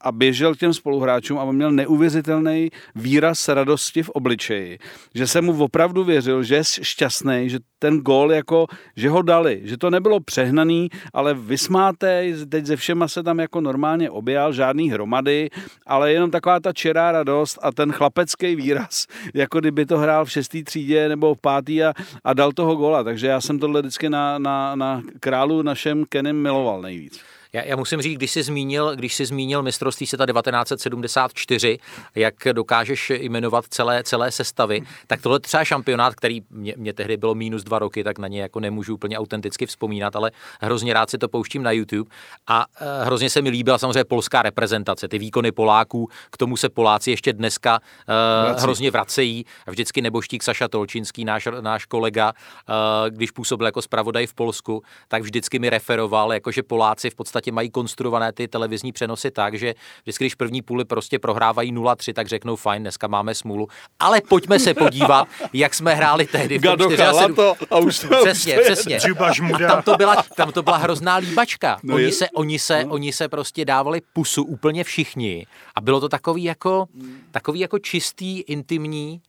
a 0.00 0.12
běžel 0.12 0.54
k 0.54 0.58
těm 0.58 0.72
spoluhráčům 0.74 1.38
a 1.38 1.42
on 1.42 1.56
měl 1.56 1.72
neuvěřitelný 1.72 2.70
výraz 2.94 3.48
radosti 3.48 4.02
v 4.02 4.08
obličeji. 4.08 4.78
Že 5.14 5.26
jsem 5.26 5.44
mu 5.44 5.64
opravdu 5.64 6.04
věřil, 6.04 6.42
že 6.42 6.54
je 6.54 6.64
šťastný, 6.64 7.50
že 7.50 7.58
ten 7.78 8.00
gól 8.00 8.32
jako, 8.32 8.66
že 8.96 9.10
ho 9.10 9.22
dali, 9.22 9.60
že 9.64 9.76
to 9.76 9.90
nebylo 9.90 10.20
přehnaný, 10.20 10.88
ale 11.12 11.34
vysmátej, 11.34 12.34
teď 12.48 12.66
ze 12.66 12.76
všema 12.76 13.08
se 13.08 13.22
tam 13.22 13.38
jako 13.38 13.60
normálně 13.60 14.10
objal, 14.10 14.52
žádný 14.52 14.90
hromady, 14.90 15.50
ale 15.86 16.12
jenom 16.12 16.30
taková 16.30 16.60
ta 16.60 16.72
čirá 16.72 17.12
radost 17.12 17.58
a 17.62 17.72
ten 17.72 17.92
chlapecký 17.92 18.56
výraz, 18.56 19.06
jako 19.34 19.60
kdyby 19.60 19.86
to 19.86 19.98
hrál 19.98 20.24
v 20.24 20.30
šestý 20.30 20.64
třídě 20.64 21.08
nebo 21.08 21.34
v 21.34 21.40
pátý 21.40 21.84
a, 21.84 21.92
a 22.24 22.34
dal 22.34 22.52
toho 22.52 22.76
góla. 22.76 23.04
Takže 23.04 23.26
já 23.26 23.40
jsem 23.40 23.58
tohle 23.58 23.80
vždycky 23.80 24.08
na, 24.08 24.38
na, 24.38 24.76
na 24.76 25.02
králu 25.20 25.62
našem 25.64 26.04
Kenem 26.04 26.36
miloval 26.36 26.82
nejvíc. 26.82 27.20
Já, 27.54 27.62
já 27.62 27.76
musím 27.76 28.02
říct, 28.02 28.16
když 28.16 28.30
jsi 28.30 28.42
zmínil, 28.42 28.96
když 28.96 29.14
jsi 29.14 29.26
zmínil 29.26 29.62
mistrovství 29.62 30.06
světa 30.06 30.26
1974, 30.26 31.78
jak 32.14 32.34
dokážeš 32.52 33.10
jmenovat 33.10 33.64
celé, 33.68 34.02
celé 34.04 34.30
sestavy, 34.30 34.82
tak 35.06 35.22
tohle 35.22 35.40
třeba 35.40 35.64
šampionát, 35.64 36.14
který 36.14 36.40
mě, 36.50 36.74
mě 36.76 36.92
tehdy 36.92 37.16
bylo 37.16 37.34
minus 37.34 37.64
dva 37.64 37.78
roky, 37.78 38.04
tak 38.04 38.18
na 38.18 38.28
ně 38.28 38.40
jako 38.42 38.60
nemůžu 38.60 38.94
úplně 38.94 39.18
autenticky 39.18 39.66
vzpomínat, 39.66 40.16
ale 40.16 40.30
hrozně 40.60 40.94
rád 40.94 41.10
si 41.10 41.18
to 41.18 41.28
pouštím 41.28 41.62
na 41.62 41.70
YouTube 41.70 42.10
a 42.46 42.66
eh, 42.80 43.04
hrozně 43.04 43.30
se 43.30 43.42
mi 43.42 43.50
líbila 43.50 43.78
samozřejmě 43.78 44.04
polská 44.04 44.42
reprezentace, 44.42 45.08
ty 45.08 45.18
výkony 45.18 45.52
Poláků, 45.52 46.08
k 46.30 46.36
tomu 46.36 46.56
se 46.56 46.68
Poláci 46.68 47.10
ještě 47.10 47.32
dneska 47.32 47.78
uh, 47.78 48.48
Vrací. 48.48 48.62
hrozně 48.62 48.90
vracejí. 48.90 49.44
Vždycky 49.66 50.02
neboštík 50.02 50.42
Saša 50.42 50.68
Tolčinský, 50.68 51.24
náš, 51.24 51.48
náš 51.60 51.86
kolega, 51.86 52.32
eh, 52.68 53.10
když 53.10 53.30
působil 53.30 53.66
jako 53.66 53.82
zpravodaj 53.82 54.26
v 54.26 54.34
Polsku, 54.34 54.82
tak 55.08 55.22
vždycky 55.22 55.58
mi 55.58 55.70
referoval, 55.70 56.32
jako 56.32 56.50
že 56.50 56.62
Poláci 56.62 57.10
v 57.10 57.14
podstatě 57.14 57.43
mají 57.52 57.70
konstruované 57.70 58.32
ty 58.32 58.48
televizní 58.48 58.92
přenosy 58.92 59.30
tak, 59.30 59.54
že 59.58 59.74
vždycky, 60.02 60.24
když 60.24 60.34
první 60.34 60.62
půli 60.62 60.84
prostě 60.84 61.18
prohrávají 61.18 61.72
0-3, 61.74 62.12
tak 62.12 62.26
řeknou 62.28 62.56
fajn, 62.56 62.82
dneska 62.82 63.06
máme 63.06 63.34
smůlu. 63.34 63.68
Ale 64.00 64.20
pojďme 64.28 64.58
se 64.58 64.74
podívat, 64.74 65.28
jak 65.52 65.74
jsme 65.74 65.94
hráli 65.94 66.26
tehdy 66.26 66.58
Gadocha, 66.58 66.96
74. 66.96 67.20
Lato 67.40 67.54
a 67.70 67.78
už 67.78 67.98
to- 67.98 68.08
Přesně, 68.24 68.52
už 68.60 68.66
to 68.66 68.72
přesně. 68.72 68.98
Žmuda. 69.34 69.68
Tam 69.68 69.82
to 69.82 69.96
byla, 69.96 70.22
tam 70.36 70.52
to 70.52 70.62
byla 70.62 70.76
hrozná 70.76 71.16
líbačka. 71.16 71.78
No 71.82 71.94
oni, 71.94 72.04
je- 72.04 72.12
se, 72.12 72.30
oni, 72.30 72.58
se, 72.58 72.84
oni 72.88 73.12
se 73.12 73.28
prostě 73.28 73.64
dávali 73.64 74.00
pusu 74.12 74.42
úplně 74.44 74.84
všichni. 74.84 75.46
A 75.74 75.80
bylo 75.80 76.00
to 76.00 76.08
takový 76.08 76.44
jako, 76.44 76.86
takový 77.30 77.60
jako 77.60 77.78
čistý, 77.78 78.40
intimní. 78.40 79.20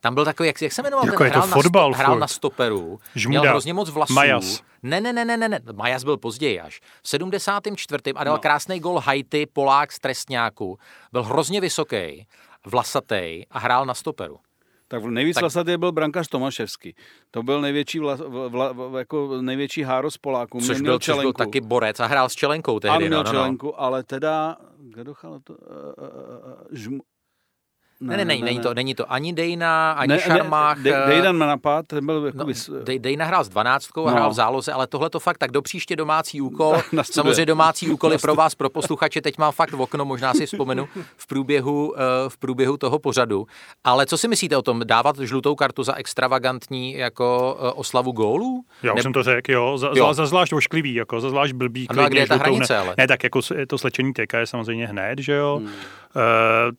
Tam 0.00 0.14
byl 0.14 0.24
takový, 0.24 0.46
jak, 0.46 0.62
jak 0.62 0.72
se 0.72 0.82
jmenoval 0.82 1.06
Jako 1.06 1.18
ten, 1.18 1.26
je 1.26 1.32
to 1.32 1.38
hrál, 1.38 1.62
fotbal 1.62 1.90
na, 1.90 1.94
sto, 1.96 2.02
hrál 2.04 2.18
na 2.18 2.26
stoperu, 2.26 3.00
Žmuda. 3.14 3.40
měl 3.40 3.50
hrozně 3.50 3.74
moc 3.74 3.90
vlasů. 3.90 4.12
Majas. 4.12 4.60
Ne, 4.86 5.00
ne, 5.00 5.12
ne, 5.12 5.24
ne, 5.24 5.36
ne, 5.36 5.48
ne, 5.48 5.60
Majas 5.72 6.04
byl 6.04 6.16
později 6.16 6.60
až. 6.60 6.80
V 7.02 7.08
74. 7.08 8.02
a 8.14 8.24
dal 8.24 8.34
no. 8.34 8.40
krásný 8.40 8.80
gol 8.80 8.98
Haiti, 8.98 9.46
Polák 9.46 9.92
z 9.92 9.98
trestňáku. 9.98 10.78
Byl 11.12 11.22
hrozně 11.22 11.60
vysoký, 11.60 12.26
vlasatý 12.66 13.46
a 13.50 13.58
hrál 13.58 13.86
na 13.86 13.94
stoperu. 13.94 14.38
Tak 14.88 15.04
nejvíc 15.04 15.34
Tak- 15.34 15.42
vlasatý 15.42 15.76
byl 15.76 15.92
brankář 15.92 16.28
Tomaševský. 16.28 16.94
To 17.30 17.42
byl 17.42 17.60
největší, 17.60 17.98
vla, 17.98 18.18
vla, 18.48 18.72
vla, 18.72 18.98
jako 18.98 19.42
největší 19.42 19.82
háro 19.82 20.10
z 20.10 20.16
Poláků. 20.16 20.60
Což 20.60 20.80
byl, 20.80 20.98
což 20.98 21.20
byl 21.20 21.32
taky 21.32 21.60
borec 21.60 22.00
a 22.00 22.06
hrál 22.06 22.28
s 22.28 22.34
čelenkou 22.34 22.80
tehdy. 22.80 22.96
Ano, 22.96 23.06
měl 23.06 23.18
no, 23.18 23.24
no, 23.24 23.32
no. 23.32 23.38
čelenku, 23.38 23.80
ale 23.80 24.02
teda, 24.02 24.56
kdo 24.78 25.14
to, 25.44 25.54
uh, 25.54 25.58
uh, 25.58 26.54
žmu, 26.72 27.00
Ne, 28.00 28.16
ne, 28.16 28.24
ne, 28.24 28.36
není 28.38 28.60
to, 28.60 28.74
není 28.74 28.94
to 28.94 29.12
ani 29.12 29.32
Dejna, 29.32 29.92
ani 29.92 30.08
Ne, 30.08 30.18
Šarmách. 30.20 30.78
ne, 30.78 30.92
Dejdan 31.06 31.36
má 31.36 31.46
napad, 31.46 31.86
ten 31.86 32.06
byl 32.06 32.26
jako 32.26 32.38
No, 32.38 32.44
vys... 32.44 32.68
Dej- 32.84 32.98
Dejna 33.00 33.24
hrál 33.24 33.44
s 33.44 33.48
12 33.48 33.88
a 33.98 34.00
No. 34.00 34.06
hrál 34.06 34.30
v 34.30 34.32
záloze, 34.32 34.72
ale 34.72 34.86
tohle 34.86 35.10
to 35.10 35.20
fakt 35.20 35.38
tak 35.38 35.50
do 35.52 35.62
příště 35.62 35.96
domácí 35.96 36.40
úkol. 36.40 36.76
Na. 36.92 37.04
Samozřejmě 37.04 37.46
domácí 37.46 37.88
úkoly 37.90 38.18
pro 38.18 38.34
vás, 38.34 38.54
pro 38.54 38.70
posluchače, 38.70 39.20
teď 39.20 39.38
mám 39.38 39.52
fakt 39.52 39.72
v 39.72 39.80
okno, 39.80 40.04
možná 40.04 40.34
si 40.34 40.46
vzpomenu 40.46 40.88
v 41.16 41.26
průběhu, 41.26 41.94
eh, 41.96 42.00
v 42.28 42.36
průběhu 42.38 42.76
toho 42.76 42.98
pořadu. 42.98 43.46
Ale 43.84 44.06
co 44.06 44.18
si 44.18 44.28
myslíte 44.28 44.56
o 44.56 44.62
tom, 44.62 44.80
dávat 44.84 45.18
žlutou 45.18 45.54
kartu 45.54 45.82
za 45.82 45.94
extravagantní 45.94 46.92
jako 46.94 47.56
eh, 47.60 47.72
oslavu 47.72 48.12
gólů? 48.12 48.64
Já 48.82 48.92
už 48.92 48.96
Ne- 48.96 49.02
jsem 49.02 49.12
to 49.12 49.22
řekl, 49.22 49.52
jo, 49.52 49.78
za, 49.78 49.86
Jo. 49.86 49.92
jo. 49.96 50.14
za 50.14 50.26
zvlášť 50.26 50.52
ošklivý, 50.52 50.94
jako 50.94 51.20
za 51.20 51.30
zvlášť 51.30 51.52
blbý. 51.54 51.88
Ano, 51.88 52.02
a 52.02 52.08
kde 52.08 52.20
je 52.20 52.26
ta 52.26 52.36
hranice, 52.36 52.72
ne, 52.72 52.78
ale? 52.78 52.94
Ne, 52.98 53.08
tak 53.08 53.24
jako 53.24 53.40
to 53.68 53.78
slečení 53.78 54.12
TK 54.12 54.32
je 54.32 54.46
samozřejmě 54.46 54.86
hned, 54.86 55.18
že 55.18 55.32
jo. 55.32 55.56
Hmm. 55.56 55.72
Uh, 56.16 56.22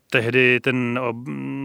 tehdy 0.09 0.59
ten, 0.59 0.99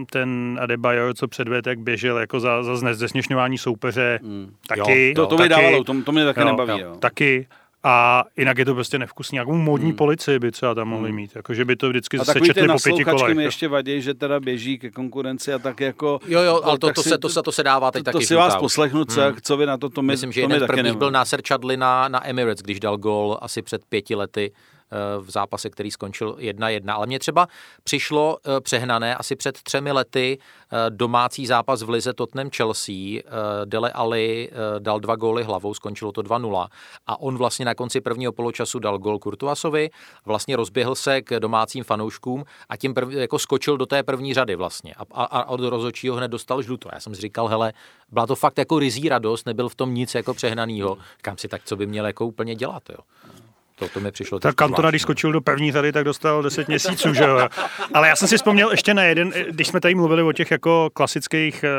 ten 0.09 0.59
Adebayor, 0.61 1.13
co 1.13 1.27
předvedl, 1.27 1.69
jak 1.69 1.79
běžel 1.79 2.17
jako 2.17 2.39
za, 2.39 2.63
za 2.63 2.75
zne- 2.75 2.93
zesměšňování 2.93 3.57
soupeře, 3.57 4.19
taky. 4.67 5.07
Jo, 5.07 5.13
To, 5.15 5.25
to 5.25 5.35
taky, 5.37 5.43
by 5.43 5.49
dávalo, 5.49 5.83
to, 5.83 5.93
to 6.05 6.11
mě 6.11 6.25
taky 6.25 6.39
jo, 6.39 6.45
nebaví. 6.45 6.71
jo, 6.71 6.77
Jo. 6.87 6.95
Taky. 6.99 7.47
A 7.85 8.23
jinak 8.37 8.57
je 8.57 8.65
to 8.65 8.73
prostě 8.73 8.99
nevkusný. 8.99 9.35
Jakou 9.37 9.53
módní 9.55 9.87
hmm. 9.87 9.95
policii 9.97 10.39
by 10.39 10.51
třeba 10.51 10.75
tam 10.75 10.87
mohli 10.87 11.11
mít. 11.11 11.31
Jako, 11.35 11.53
že 11.53 11.65
by 11.65 11.75
to 11.75 11.89
vždycky 11.89 12.17
A 12.17 12.25
sečetli 12.25 12.67
po 12.67 12.77
pěti 12.83 13.03
kolech. 13.03 13.35
mi 13.37 13.43
ještě 13.43 13.67
vadí, 13.67 14.01
že 14.01 14.13
teda 14.13 14.39
běží 14.39 14.77
ke 14.79 14.91
konkurenci 14.91 15.53
a 15.53 15.59
tak 15.59 15.79
jako... 15.79 16.19
Jo, 16.27 16.41
jo, 16.41 16.61
ale 16.63 16.77
to, 16.77 16.93
to, 16.93 17.03
si- 17.03 17.09
se, 17.09 17.17
to, 17.17 17.29
se, 17.29 17.41
to 17.41 17.51
se 17.51 17.63
dává 17.63 17.91
teď 17.91 17.99
to, 18.03 18.11
taky 18.11 18.17
to 18.23 18.27
si 18.27 18.35
vás 18.35 18.55
poslechnu, 18.55 19.05
co, 19.05 19.21
Hmm. 19.21 19.35
co 19.41 19.57
vy 19.57 19.65
na 19.65 19.77
to, 19.77 19.89
to 19.89 20.01
mi, 20.01 20.07
Myslím, 20.13 20.31
že 20.31 20.41
to 20.41 20.47
mi 20.47 20.53
jeden 20.53 20.59
z 20.59 20.61
taky 20.61 20.67
prvních 20.67 20.83
nebaví. 20.83 20.99
byl 20.99 21.11
Nasser 21.11 21.41
Chadli 21.47 21.77
na, 21.77 22.07
na 22.07 22.27
Emirates, 22.27 22.61
když 22.61 22.79
dal 22.79 22.97
gol 22.97 23.37
asi 23.41 23.61
před 23.61 23.81
pěti 23.89 24.15
lety 24.15 24.51
v 25.19 25.31
zápase, 25.31 25.69
který 25.69 25.91
skončil 25.91 26.35
1-1. 26.39 26.93
Ale 26.93 27.07
mně 27.07 27.19
třeba 27.19 27.47
přišlo 27.83 28.37
eh, 28.45 28.61
přehnané 28.61 29.15
asi 29.15 29.35
před 29.35 29.61
třemi 29.61 29.91
lety 29.91 30.37
eh, 30.37 30.89
domácí 30.89 31.47
zápas 31.47 31.81
v 31.81 31.89
Lize 31.89 32.13
Tottenham 32.13 32.49
Chelsea. 32.49 32.95
eh, 32.95 33.21
Dele 33.65 33.91
Ali 33.91 34.49
dal 34.79 34.99
dva 34.99 35.15
góly 35.15 35.43
hlavou, 35.43 35.73
skončilo 35.73 36.11
to 36.11 36.21
2-0. 36.21 36.67
A 37.07 37.21
on 37.21 37.37
vlastně 37.37 37.65
na 37.65 37.75
konci 37.75 38.01
prvního 38.01 38.31
poločasu 38.31 38.79
dal 38.79 38.97
gól 38.97 39.19
Kurtuasovi, 39.19 39.89
vlastně 40.25 40.55
rozběhl 40.55 40.95
se 40.95 41.21
k 41.21 41.39
domácím 41.39 41.83
fanouškům 41.83 42.43
a 42.69 42.77
tím 42.77 42.93
prv, 42.93 43.11
jako 43.11 43.39
skočil 43.39 43.77
do 43.77 43.85
té 43.85 44.03
první 44.03 44.33
řady 44.33 44.55
vlastně. 44.55 44.93
A, 44.93 45.03
a, 45.11 45.23
a 45.23 45.45
od 45.49 45.59
rozhodčího 45.59 46.15
hned 46.15 46.27
dostal 46.27 46.61
žlutou. 46.61 46.89
Já 46.93 46.99
jsem 46.99 47.15
si 47.15 47.21
říkal, 47.21 47.47
hele, 47.47 47.73
byla 48.11 48.27
to 48.27 48.35
fakt 48.35 48.57
jako 48.57 48.79
rizí 48.79 49.09
radost, 49.09 49.45
nebyl 49.45 49.69
v 49.69 49.75
tom 49.75 49.93
nic 49.93 50.15
jako 50.15 50.33
přehnanýho. 50.33 50.97
Kam 51.21 51.37
si 51.37 51.47
tak, 51.47 51.61
co 51.65 51.75
by 51.75 51.87
měl 51.87 52.05
jako 52.05 52.25
úplně 52.25 52.55
dělat, 52.55 52.83
jo. 52.89 52.99
To, 53.83 53.89
to 53.89 53.99
mi 53.99 54.11
přišlo 54.11 54.39
Tak 54.39 54.55
Kantona, 54.55 54.89
když 54.89 55.01
zvláštní. 55.01 55.13
skočil 55.13 55.31
do 55.31 55.41
pevní 55.41 55.71
řady, 55.71 55.91
tak 55.91 56.03
dostal 56.03 56.43
10 56.43 56.67
měsíců, 56.67 57.13
že 57.13 57.23
jo. 57.23 57.47
Ale 57.93 58.07
já 58.07 58.15
jsem 58.15 58.27
si 58.27 58.37
vzpomněl 58.37 58.71
ještě 58.71 58.93
na 58.93 59.03
jeden, 59.03 59.33
když 59.49 59.67
jsme 59.67 59.79
tady 59.79 59.95
mluvili 59.95 60.23
o 60.23 60.31
těch 60.31 60.51
jako 60.51 60.89
klasických 60.93 61.63
eh, 61.63 61.69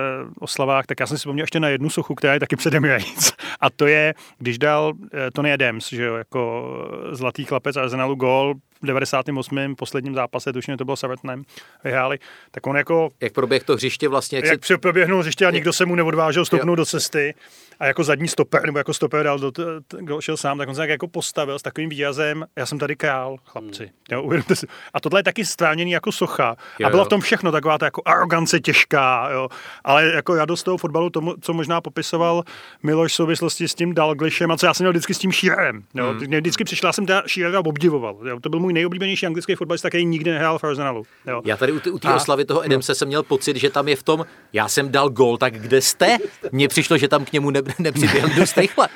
oslavách, 0.40 0.86
tak 0.86 1.00
já 1.00 1.06
jsem 1.06 1.16
si 1.16 1.18
vzpomněl 1.20 1.42
ještě 1.42 1.60
na 1.60 1.68
jednu 1.68 1.90
sochu, 1.90 2.14
která 2.14 2.34
je 2.34 2.40
taky 2.40 2.56
přede 2.56 2.76
Emirates. 2.76 3.32
A 3.60 3.70
to 3.70 3.86
je, 3.86 4.14
když 4.38 4.58
dal 4.58 4.92
eh, 5.12 5.30
Tony 5.30 5.52
Adams, 5.52 5.88
že 5.88 6.04
jo, 6.04 6.14
jako 6.14 6.72
eh, 7.12 7.16
zlatý 7.16 7.44
chlapec 7.44 7.76
Arsenalu 7.76 8.14
gol 8.14 8.54
v 8.82 8.86
98. 8.86 9.76
posledním 9.76 10.14
zápase, 10.14 10.52
tuším, 10.52 10.76
to 10.76 10.84
bylo 10.84 10.96
s 10.96 11.04
Evertonem, 11.04 11.44
vyhráli, 11.84 12.18
tak 12.50 12.66
on 12.66 12.76
jako 12.76 13.10
Jak 13.20 13.32
proběh 13.32 13.64
to 13.64 13.74
hřiště 13.74 14.08
vlastně, 14.08 14.38
jak, 14.38 14.44
jak 14.44 14.64
si, 14.64 14.76
proběhnul 14.78 15.20
hřiště 15.20 15.46
a 15.46 15.50
nikdo 15.50 15.72
se 15.72 15.86
mu 15.86 15.94
neodvážel 15.94 16.44
stoupnout 16.44 16.74
do 16.74 16.86
cesty 16.86 17.34
a 17.80 17.86
jako 17.86 18.04
zadní 18.04 18.28
stoper, 18.28 18.66
nebo 18.66 18.78
jako 18.78 18.94
stoper 18.94 19.24
dal, 19.24 19.38
do, 19.38 19.52
kdo 19.98 20.20
šel 20.20 20.36
sám, 20.36 20.58
tak 20.58 20.68
on 20.68 20.74
se 20.74 20.80
tak 20.80 20.88
jako 20.90 21.08
postavil 21.08 21.58
s 21.58 21.62
takovým 21.62 21.90
výrazem, 21.90 22.44
já 22.56 22.66
jsem 22.66 22.78
tady 22.78 22.96
král, 22.96 23.36
chlapci. 23.44 23.90
Jo, 24.10 24.22
uvědomte 24.22 24.56
si. 24.56 24.66
A 24.94 25.00
tohle 25.00 25.20
je 25.20 25.24
taky 25.24 25.44
stráněný 25.44 25.90
jako 25.90 26.12
socha. 26.12 26.56
Jo, 26.78 26.86
a 26.86 26.90
bylo 26.90 27.00
jo. 27.00 27.04
v 27.04 27.08
tom 27.08 27.20
všechno, 27.20 27.52
taková 27.52 27.78
ta 27.78 27.86
jako 27.86 28.02
arogance 28.04 28.60
těžká, 28.60 29.28
jo. 29.32 29.48
Ale 29.84 30.06
jako 30.06 30.34
radost 30.34 30.62
toho 30.62 30.78
fotbalu, 30.78 31.10
tomu, 31.10 31.34
co 31.40 31.52
možná 31.52 31.80
popisoval 31.80 32.44
Miloš 32.82 33.12
v 33.12 33.16
souvislosti 33.50 33.68
s 33.68 33.74
tím 33.74 33.94
Dalglishem 33.94 34.50
a 34.50 34.56
co 34.56 34.66
já 34.66 34.74
jsem 34.74 34.84
měl 34.84 34.92
vždycky 34.92 35.14
s 35.14 35.18
tím 35.18 35.32
Shearerem. 35.32 35.82
Jo. 35.94 36.06
Hmm. 36.06 36.26
Mě 36.26 36.40
vždycky 36.40 36.64
přišla, 36.64 36.92
jsem 36.92 37.06
teda 37.06 37.22
Shearera 37.28 37.60
obdivoval. 37.60 38.18
Jo. 38.28 38.40
To 38.40 38.48
byl 38.48 38.60
můj 38.60 38.72
nejoblíbenější 38.72 39.26
anglický 39.26 39.54
fotbalista, 39.54 39.88
který 39.88 40.04
nikdy 40.04 40.30
nehrál 40.30 40.58
v 40.58 40.64
Arsenalu. 40.64 41.02
Jo. 41.26 41.42
já 41.44 41.56
tady 41.56 41.72
u 41.72 41.98
té- 41.98 42.14
oslavy 42.14 42.44
toho 42.44 42.64
Edemse 42.66 42.94
jsem 42.94 43.08
měl 43.08 43.22
pocit, 43.22 43.56
že 43.56 43.70
tam 43.70 43.88
je 43.88 43.96
v 43.96 44.02
tom, 44.02 44.26
já 44.52 44.68
jsem 44.68 44.92
dal 44.92 45.10
gol, 45.10 45.36
tak 45.38 45.54
kde 45.54 45.80
jste? 45.80 46.16
Mně 46.52 46.68
přišlo, 46.68 46.98
že 46.98 47.08
tam 47.08 47.24
k 47.24 47.32
němu 47.32 47.50
ne, 47.50 47.62
nepřiběhli 47.78 48.34
dost 48.34 48.58
rychle. 48.58 48.88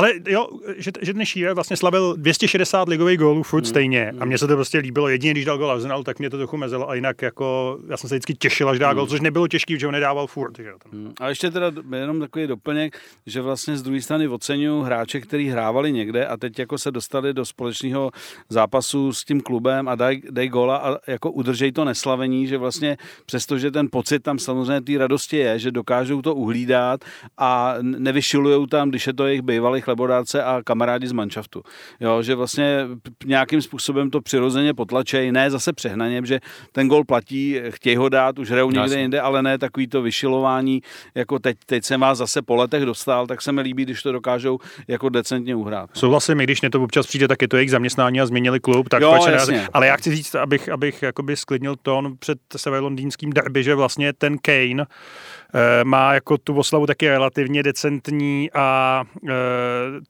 Ale 0.00 0.12
jo, 0.28 0.48
že, 0.76 0.90
že 1.02 1.14
ten 1.14 1.26
Shearer 1.26 1.54
vlastně 1.54 1.76
slavil 1.76 2.14
260 2.16 2.88
ligových 2.88 3.18
gólů 3.18 3.42
furt 3.42 3.66
stejně 3.66 4.12
a 4.20 4.24
mně 4.24 4.38
se 4.38 4.46
to 4.46 4.54
prostě 4.54 4.78
líbilo. 4.78 5.08
Jedině, 5.08 5.32
když 5.32 5.44
dal 5.44 5.58
gól 5.58 5.70
Arsenal, 5.70 6.02
tak 6.02 6.18
mě 6.18 6.30
to 6.30 6.36
trochu 6.36 6.56
mezelo 6.56 6.90
a 6.90 6.94
jinak 6.94 7.22
jako 7.22 7.78
já 7.88 7.96
jsem 7.96 8.08
se 8.08 8.14
vždycky 8.14 8.34
těšil, 8.34 8.68
až 8.68 8.78
dá 8.78 8.94
gól, 8.94 9.06
což 9.06 9.20
nebylo 9.20 9.48
těžký, 9.48 9.78
že 9.78 9.86
ho 9.86 9.92
nedával 9.92 10.26
furt. 10.26 10.56
Že? 10.56 10.70
tam. 10.82 11.12
A 11.20 11.28
ještě 11.28 11.50
teda 11.50 11.72
jenom 11.96 12.20
takový 12.20 12.46
doplněk, 12.46 12.98
že 13.26 13.40
vlastně 13.40 13.76
z 13.76 13.82
druhé 13.82 14.02
strany 14.02 14.28
oceňují 14.28 14.84
hráče, 14.84 15.20
kteří 15.20 15.48
hrávali 15.48 15.92
někde 15.92 16.26
a 16.26 16.36
teď 16.36 16.58
jako 16.58 16.78
se 16.78 16.90
dostali 16.90 17.34
do 17.34 17.44
společného 17.44 18.10
zápasu 18.48 19.12
s 19.12 19.24
tím 19.24 19.40
klubem 19.40 19.88
a 19.88 19.94
dají 19.94 20.22
daj 20.30 20.48
góla 20.48 20.76
a 20.76 20.96
jako 21.06 21.30
udržej 21.30 21.72
to 21.72 21.84
neslavení, 21.84 22.46
že 22.46 22.58
vlastně 22.58 22.96
přestože 23.26 23.70
ten 23.70 23.88
pocit 23.92 24.22
tam 24.22 24.38
samozřejmě 24.38 24.80
té 24.80 24.98
radosti 24.98 25.36
je, 25.36 25.58
že 25.58 25.70
dokážou 25.70 26.22
to 26.22 26.34
uhlídat 26.34 27.04
a 27.38 27.74
nevyšilujou 27.80 28.66
tam, 28.66 28.90
když 28.90 29.06
je 29.06 29.12
to 29.12 29.26
jejich 29.26 29.42
bývalý 29.42 29.80
chlebodárce 29.90 30.42
a 30.42 30.60
kamarádi 30.64 31.06
z 31.06 31.12
manšaftu. 31.12 31.62
Jo, 32.00 32.22
že 32.22 32.34
vlastně 32.34 32.86
nějakým 33.24 33.62
způsobem 33.62 34.10
to 34.10 34.20
přirozeně 34.20 34.74
potlačej, 34.74 35.32
ne 35.32 35.50
zase 35.50 35.72
přehnaně, 35.72 36.22
že 36.24 36.40
ten 36.72 36.88
gol 36.88 37.04
platí, 37.04 37.60
chtějí 37.70 37.96
ho 37.96 38.08
dát, 38.08 38.38
už 38.38 38.50
hrajou 38.50 38.70
někde 38.70 38.80
Jasně. 38.80 39.00
jinde, 39.00 39.20
ale 39.20 39.42
ne 39.42 39.58
takový 39.58 39.86
to 39.86 40.02
vyšilování, 40.02 40.82
jako 41.14 41.38
teď, 41.38 41.56
teď 41.66 41.84
jsem 41.84 42.00
vás 42.00 42.18
zase 42.18 42.42
po 42.42 42.56
letech 42.56 42.84
dostal, 42.84 43.26
tak 43.26 43.42
se 43.42 43.52
mi 43.52 43.60
líbí, 43.60 43.84
když 43.84 44.02
to 44.02 44.12
dokážou 44.12 44.58
jako 44.88 45.08
decentně 45.08 45.54
uhrát. 45.54 45.90
Souhlasím, 45.94 46.40
i 46.40 46.44
když 46.44 46.60
mě 46.60 46.70
to 46.70 46.82
občas 46.82 47.06
přijde, 47.06 47.28
tak 47.28 47.42
je 47.42 47.48
to 47.48 47.56
jejich 47.56 47.70
zaměstnání 47.70 48.20
a 48.20 48.26
změnili 48.26 48.60
klub, 48.60 48.88
tak 48.88 49.02
Jo, 49.02 49.26
jasně. 49.26 49.68
Ale 49.72 49.86
já 49.86 49.96
chci 49.96 50.16
říct, 50.16 50.34
abych, 50.34 50.68
abych 50.68 51.02
jakoby 51.02 51.36
sklidnil 51.36 51.76
tón 51.82 52.16
před 52.18 52.38
severlondýnským 52.56 53.30
derby, 53.30 53.64
že 53.64 53.74
vlastně 53.74 54.12
ten 54.12 54.38
Kane 54.38 54.84
eh, 54.84 55.84
má 55.84 56.14
jako 56.14 56.38
tu 56.38 56.54
oslavu 56.54 56.86
taky 56.86 57.08
relativně 57.08 57.62
decentní 57.62 58.50
a 58.54 59.02
eh, 59.28 59.32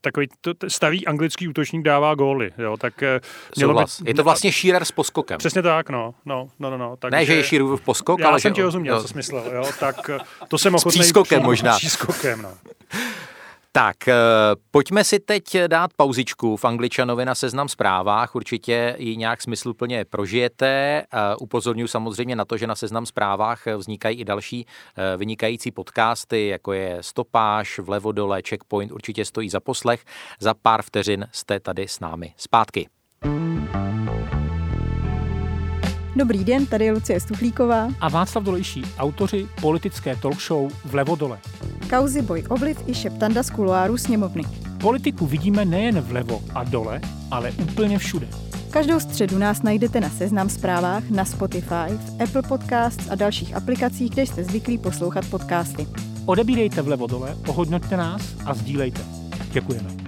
takový 0.00 0.28
to, 0.40 0.52
starý 0.68 1.06
anglický 1.06 1.48
útočník 1.48 1.82
dává 1.82 2.14
góly, 2.14 2.52
jo, 2.58 2.76
tak 2.76 3.02
eh, 3.02 3.20
mělo 3.56 3.74
by. 3.74 3.84
Je 4.06 4.14
to 4.14 4.24
vlastně 4.24 4.52
Shearer 4.52 4.84
s 4.84 4.92
poskokem. 4.92 5.38
Přesně 5.38 5.62
tak, 5.62 5.90
no, 5.90 6.14
no, 6.24 6.48
no, 6.58 6.70
no, 6.70 6.78
no 6.78 6.96
tak, 6.96 7.12
Ne, 7.12 7.24
že 7.24 7.34
je 7.34 7.42
Shearerův 7.42 7.80
poskok, 7.80 8.20
já 8.20 8.28
ale 8.28 8.40
jsem 8.40 8.50
že... 8.50 8.54
ti 8.54 8.62
rozuměl, 8.62 8.94
jo. 8.96 9.02
co 9.02 9.08
jsi 9.08 9.16
myslel, 9.16 9.44
jo, 9.54 9.64
tak 9.80 10.10
eh, 10.10 10.18
to 10.48 10.58
jsem 10.58 10.74
ochotný... 10.74 11.00
přískokem 11.00 11.42
možná. 11.42 11.74
S 11.74 11.78
přískokem, 11.78 12.42
no. 12.42 12.52
Tak, 13.72 14.08
eh, 14.08 14.14
pojďme 14.70 15.04
si 15.04 15.18
teď 15.18 15.58
dát 15.66 15.90
pauzičku 15.96 16.56
v 16.56 16.64
Angličanovi 16.64 17.24
na 17.24 17.34
seznam 17.34 17.68
zprávách. 17.68 18.34
Určitě 18.34 18.96
ji 18.98 19.16
nějak 19.16 19.42
smysluplně 19.42 20.04
prožijete. 20.04 20.66
Eh, 20.66 21.36
Upozorňuji 21.40 21.88
samozřejmě 21.88 22.36
na 22.36 22.44
to, 22.44 22.56
že 22.56 22.66
na 22.66 22.74
seznam 22.74 23.06
zprávách 23.06 23.66
vznikají 23.66 24.18
i 24.18 24.24
další 24.24 24.66
eh, 24.66 25.16
vynikající 25.16 25.70
podcasty, 25.70 26.46
jako 26.46 26.72
je 26.72 26.98
Stopáž, 27.00 27.78
Vlevo 27.78 28.12
dole, 28.12 28.42
Checkpoint. 28.48 28.92
Určitě 28.92 29.24
stojí 29.24 29.50
za 29.50 29.60
poslech. 29.60 30.04
Za 30.40 30.54
pár 30.54 30.82
vteřin 30.82 31.26
jste 31.32 31.60
tady 31.60 31.88
s 31.88 32.00
námi 32.00 32.34
zpátky. 32.36 32.88
Dobrý 36.20 36.44
den, 36.44 36.66
tady 36.66 36.84
je 36.84 36.92
Lucie 36.92 37.20
Stuchlíková. 37.20 37.88
a 38.00 38.08
Václav 38.08 38.44
Dolejší, 38.44 38.82
autoři 38.98 39.48
politické 39.60 40.16
talk 40.16 40.40
show 40.40 40.72
Vlevo 40.84 41.16
dole. 41.16 41.38
Kauzy 41.90 42.22
Boj 42.22 42.44
Obliv 42.48 42.78
i 42.86 42.94
šeptanda 42.94 43.42
z 43.42 43.50
kuloáru 43.50 43.96
sněmovny. 43.96 44.42
Politiku 44.80 45.26
vidíme 45.26 45.64
nejen 45.64 46.00
vlevo 46.00 46.42
a 46.54 46.64
dole, 46.64 47.00
ale 47.30 47.52
úplně 47.52 47.98
všude. 47.98 48.28
Každou 48.70 49.00
středu 49.00 49.38
nás 49.38 49.62
najdete 49.62 50.00
na 50.00 50.10
Seznam 50.10 50.48
zprávách, 50.48 51.10
na 51.10 51.24
Spotify, 51.24 51.88
v 51.88 52.22
Apple 52.22 52.42
Podcasts 52.42 53.10
a 53.10 53.14
dalších 53.14 53.56
aplikacích, 53.56 54.10
kde 54.10 54.26
jste 54.26 54.44
zvyklí 54.44 54.78
poslouchat 54.78 55.24
podcasty. 55.30 55.86
Odebírejte 56.26 56.82
vlevo 56.82 57.06
dole, 57.06 57.36
ohodnoťte 57.48 57.96
nás 57.96 58.22
a 58.46 58.54
sdílejte. 58.54 59.00
Děkujeme. 59.52 59.99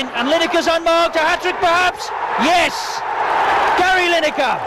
In, 0.00 0.06
and 0.14 0.28
Lineker's 0.28 0.66
unmarked. 0.66 1.16
A 1.16 1.24
hat 1.28 1.40
trick, 1.42 1.56
perhaps? 1.60 2.10
Yes! 2.42 3.02
Gary 3.78 4.08
Lineker! 4.08 4.60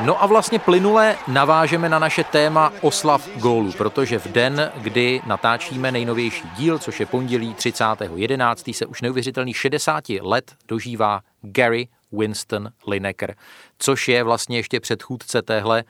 No 0.00 0.22
a 0.22 0.26
vlastně 0.26 0.58
plynule 0.58 1.16
navážeme 1.28 1.88
na 1.88 1.98
naše 1.98 2.24
téma 2.24 2.72
oslav 2.80 3.28
gólů, 3.36 3.72
protože 3.72 4.18
v 4.18 4.26
den, 4.26 4.72
kdy 4.76 5.20
natáčíme 5.26 5.92
nejnovější 5.92 6.44
díl, 6.56 6.78
což 6.78 7.00
je 7.00 7.06
pondělí 7.06 7.54
30.11., 7.54 8.74
se 8.74 8.86
už 8.86 9.02
neuvěřitelný 9.02 9.54
60 9.54 10.04
let 10.20 10.54
dožívá 10.68 11.20
Gary 11.42 11.88
Winston 12.12 12.68
Lineker, 12.86 13.34
což 13.78 14.08
je 14.08 14.22
vlastně 14.22 14.58
ještě 14.58 14.80
předchůdce 14.80 15.42
téhle 15.42 15.84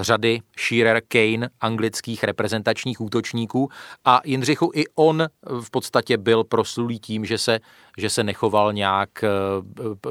řady 0.00 0.40
Shearer 0.58 1.02
Kane 1.08 1.48
anglických 1.60 2.24
reprezentačních 2.24 3.00
útočníků 3.00 3.68
a 4.04 4.20
Jindřichu 4.24 4.70
i 4.74 4.84
on 4.94 5.26
v 5.60 5.70
podstatě 5.70 6.16
byl 6.16 6.44
proslulý 6.44 6.98
tím, 6.98 7.24
že 7.24 7.38
se, 7.38 7.60
že 7.98 8.10
se 8.10 8.24
nechoval 8.24 8.72
nějak 8.72 9.24
eh, 9.24 9.28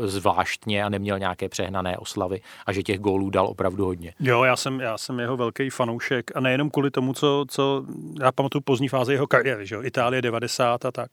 zvláštně 0.08 0.84
a 0.84 0.90
neměl 0.90 1.20
nějaké 1.20 1.50
přehnané 1.50 1.98
oslavy 1.98 2.42
a 2.66 2.74
že 2.74 2.84
těch 2.84 3.00
gólů 3.00 3.30
dal 3.30 3.48
opravdu 3.48 3.86
hodně. 3.86 4.14
Jo, 4.20 4.44
já 4.44 4.56
jsem, 4.56 4.80
já 4.80 4.98
jsem 4.98 5.20
jeho 5.20 5.38
velký 5.38 5.70
fanoušek 5.70 6.32
a 6.36 6.40
nejenom 6.40 6.70
kvůli 6.70 6.92
tomu, 6.92 7.14
co, 7.14 7.46
co 7.48 7.86
já 8.22 8.32
pamatuju 8.32 8.62
pozdní 8.62 8.88
fáze 8.88 9.14
jeho 9.14 9.28
kariéry, 9.28 9.66
že 9.68 9.76
jo, 9.76 9.84
Itálie 9.84 10.22
90 10.22 10.86
a 10.86 10.92
tak, 10.92 11.10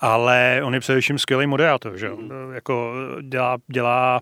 ale 0.00 0.60
on 0.64 0.74
je 0.74 0.80
především 0.80 1.18
skvělý 1.18 1.46
moderátor, 1.46 1.96
že 1.96 2.06
jo, 2.06 2.16
mm. 2.16 2.30
jako 2.52 2.92
dělá, 3.22 3.58
dělá 3.66 4.20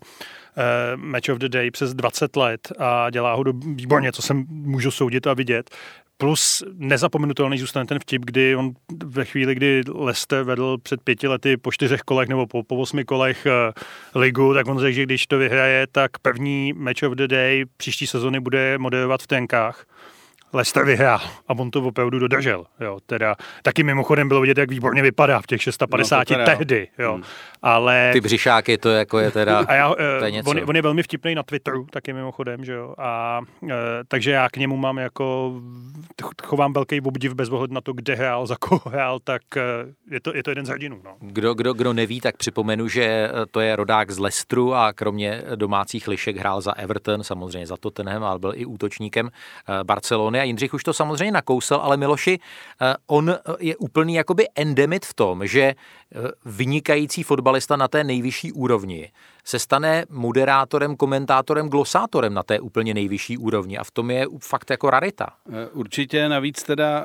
Match 0.96 1.28
of 1.28 1.38
the 1.38 1.48
Day 1.48 1.70
přes 1.70 1.94
20 1.94 2.36
let 2.36 2.72
a 2.78 3.10
dělá 3.10 3.34
ho 3.34 3.42
do, 3.42 3.52
výborně, 3.52 4.12
co 4.12 4.22
jsem 4.22 4.44
můžu 4.48 4.90
soudit 4.90 5.26
a 5.26 5.34
vidět. 5.34 5.70
Plus 6.16 6.62
nezapomenutelný 6.74 7.58
zůstane 7.58 7.86
ten 7.86 7.98
vtip, 7.98 8.24
kdy 8.24 8.56
on 8.56 8.70
ve 9.04 9.24
chvíli, 9.24 9.54
kdy 9.54 9.82
Leicester 9.94 10.42
vedl 10.42 10.78
před 10.78 11.02
pěti 11.02 11.28
lety 11.28 11.56
po 11.56 11.72
čtyřech 11.72 12.00
kolech 12.00 12.28
nebo 12.28 12.46
po, 12.46 12.62
po 12.62 12.76
osmi 12.76 13.04
kolech 13.04 13.46
uh, 13.46 14.22
ligu, 14.22 14.54
tak 14.54 14.66
on 14.66 14.78
řekl, 14.78 14.94
že 14.94 15.02
když 15.02 15.26
to 15.26 15.38
vyhraje, 15.38 15.86
tak 15.92 16.18
první 16.18 16.72
match 16.72 17.02
of 17.02 17.12
the 17.12 17.28
day 17.28 17.64
příští 17.76 18.06
sezony 18.06 18.40
bude 18.40 18.78
moderovat 18.78 19.22
v 19.22 19.26
tenkách. 19.26 19.86
Leicester 20.52 20.84
vyhrál 20.84 21.20
a 21.48 21.54
on 21.58 21.70
to 21.70 21.82
opravdu 21.82 22.18
dodržel. 22.18 22.64
Jo. 22.80 22.98
Teda, 23.06 23.36
taky 23.62 23.82
mimochodem 23.82 24.28
bylo 24.28 24.40
vidět, 24.40 24.58
jak 24.58 24.70
výborně 24.70 25.02
vypadá 25.02 25.40
v 25.40 25.46
těch 25.46 25.62
650 25.62 26.30
no, 26.30 26.44
tehdy. 26.44 26.88
Jo. 26.98 27.14
Hmm. 27.14 27.22
Ale... 27.62 28.10
Ty 28.12 28.20
břišáky, 28.20 28.78
to 28.78 28.88
jako 28.88 29.18
je 29.18 29.30
teda 29.30 29.58
a 29.58 29.74
já, 29.74 29.94
to 30.18 30.24
je 30.24 30.30
něco. 30.30 30.50
On, 30.50 30.60
on, 30.66 30.76
je 30.76 30.82
velmi 30.82 31.02
vtipný 31.02 31.34
na 31.34 31.42
Twitteru, 31.42 31.86
taky 31.90 32.12
mimochodem, 32.12 32.64
že 32.64 32.72
jo. 32.72 32.94
A, 32.98 33.40
e, 33.70 33.74
takže 34.08 34.30
já 34.30 34.48
k 34.48 34.56
němu 34.56 34.76
mám 34.76 34.98
jako, 34.98 35.54
chovám 36.42 36.72
velký 36.72 37.00
obdiv 37.00 37.34
bez 37.34 37.48
ohledu 37.48 37.74
na 37.74 37.80
to, 37.80 37.92
kde 37.92 38.14
hrál, 38.14 38.46
za 38.46 38.56
koho 38.56 38.82
hrál, 38.90 39.18
tak 39.18 39.56
e, 39.56 39.62
je 40.10 40.20
to, 40.20 40.36
je 40.36 40.42
to 40.42 40.50
jeden 40.50 40.66
z 40.66 40.68
hrdinů. 40.68 41.00
No. 41.04 41.16
Kdo, 41.20 41.54
kdo, 41.54 41.72
kdo 41.72 41.92
neví, 41.92 42.20
tak 42.20 42.36
připomenu, 42.36 42.88
že 42.88 43.30
to 43.50 43.60
je 43.60 43.76
rodák 43.76 44.10
z 44.10 44.18
Lestru 44.18 44.74
a 44.74 44.92
kromě 44.92 45.42
domácích 45.54 46.08
lišek 46.08 46.36
hrál 46.36 46.60
za 46.60 46.72
Everton, 46.72 47.24
samozřejmě 47.24 47.66
za 47.66 47.76
Tottenham, 47.76 48.24
ale 48.24 48.38
byl 48.38 48.52
i 48.54 48.66
útočníkem 48.66 49.30
Barcelony 49.82 50.37
a 50.40 50.44
Jindřich 50.44 50.74
už 50.74 50.84
to 50.84 50.92
samozřejmě 50.92 51.32
nakousl, 51.32 51.74
ale 51.74 51.96
Miloši, 51.96 52.38
eh, 52.82 52.94
on 53.06 53.34
je 53.58 53.76
úplný 53.76 54.14
jakoby 54.14 54.46
endemit 54.54 55.06
v 55.06 55.14
tom, 55.14 55.46
že 55.46 55.62
eh, 55.62 55.74
vynikající 56.44 57.22
fotbalista 57.22 57.76
na 57.76 57.88
té 57.88 58.04
nejvyšší 58.04 58.52
úrovni 58.52 59.10
se 59.48 59.58
stane 59.58 60.04
moderátorem, 60.10 60.96
komentátorem, 60.96 61.68
glosátorem 61.68 62.34
na 62.34 62.42
té 62.42 62.60
úplně 62.60 62.94
nejvyšší 62.94 63.38
úrovni 63.38 63.78
a 63.78 63.84
v 63.84 63.90
tom 63.90 64.10
je 64.10 64.26
fakt 64.42 64.70
jako 64.70 64.90
rarita. 64.90 65.26
Eh, 65.52 65.68
určitě 65.72 66.28
navíc 66.28 66.62
teda, 66.62 67.04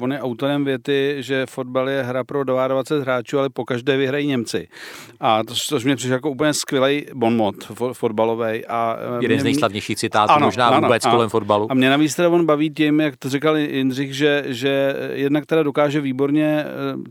on 0.00 0.12
je 0.12 0.20
autorem 0.20 0.64
věty, 0.64 1.16
že 1.18 1.46
fotbal 1.46 1.88
je 1.88 2.02
hra 2.02 2.24
pro 2.24 2.44
22 2.44 3.02
hráčů, 3.02 3.38
ale 3.38 3.50
po 3.50 3.64
každé 3.64 3.96
vyhrají 3.96 4.26
Němci. 4.26 4.68
A 5.20 5.44
to, 5.44 5.54
což 5.54 5.84
mě 5.84 5.96
přišlo 5.96 6.14
jako 6.14 6.30
úplně 6.30 6.54
skvělý 6.54 7.06
bonmot 7.14 7.56
fotbalový. 7.92 8.66
A 8.66 8.96
Jeden 9.20 9.40
z 9.40 9.44
nejslavnějších 9.44 9.96
citátů 9.96 10.32
ano, 10.32 10.46
možná 10.46 10.68
ano, 10.68 10.80
vůbec 10.80 11.04
ano, 11.04 11.14
kolem 11.14 11.30
fotbalu. 11.30 11.66
A 11.70 11.74
mě 11.74 11.90
navíc 11.90 12.14
teda 12.14 12.28
on 12.28 12.46
baví 12.46 12.70
tím, 12.70 13.00
jak 13.00 13.16
to 13.16 13.28
říkal 13.28 13.56
Jindřich, 13.56 14.14
že, 14.14 14.44
že 14.46 14.96
jednak 15.12 15.46
teda 15.46 15.62
dokáže 15.62 16.00
výborně, 16.00 16.64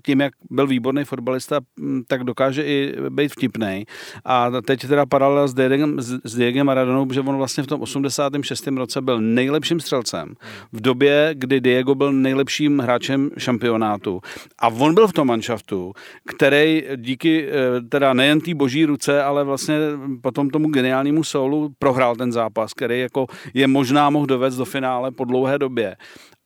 tím, 0.05 0.21
jak 0.21 0.33
byl 0.49 0.67
výborný 0.67 1.03
fotbalista, 1.03 1.59
tak 2.07 2.23
dokáže 2.23 2.63
i 2.63 2.95
být 3.09 3.31
vtipný. 3.31 3.85
A 4.25 4.51
teď 4.61 4.72
teda 4.77 5.05
paralela 5.05 5.47
s 5.47 5.53
Diegem, 5.53 6.01
s 6.01 6.35
Diegem 6.35 6.65
Maradonou, 6.65 7.07
že 7.13 7.21
on 7.21 7.37
vlastně 7.37 7.63
v 7.63 7.67
tom 7.67 7.81
86. 7.81 8.67
roce 8.67 9.01
byl 9.01 9.21
nejlepším 9.21 9.79
střelcem 9.79 10.33
v 10.71 10.81
době, 10.81 11.29
kdy 11.33 11.61
Diego 11.61 11.95
byl 11.95 12.13
nejlepším 12.13 12.79
hráčem 12.79 13.29
šampionátu. 13.37 14.21
A 14.59 14.67
on 14.67 14.93
byl 14.93 15.07
v 15.07 15.13
tom 15.13 15.27
manšaftu, 15.27 15.93
který 16.27 16.83
díky 16.95 17.47
eh, 17.47 17.81
teda 17.81 18.13
nejen 18.13 18.41
té 18.41 18.53
boží 18.53 18.85
ruce, 18.85 19.23
ale 19.23 19.43
vlastně 19.43 19.75
potom 20.21 20.49
tomu 20.49 20.69
geniálnímu 20.69 21.23
soulu 21.23 21.69
prohrál 21.79 22.15
ten 22.15 22.31
zápas, 22.31 22.73
který 22.73 22.99
jako 22.99 23.27
je 23.53 23.67
možná 23.67 24.09
mohl 24.09 24.25
dovést 24.25 24.57
do 24.57 24.65
finále 24.65 25.11
po 25.11 25.25
dlouhé 25.25 25.59
době 25.59 25.95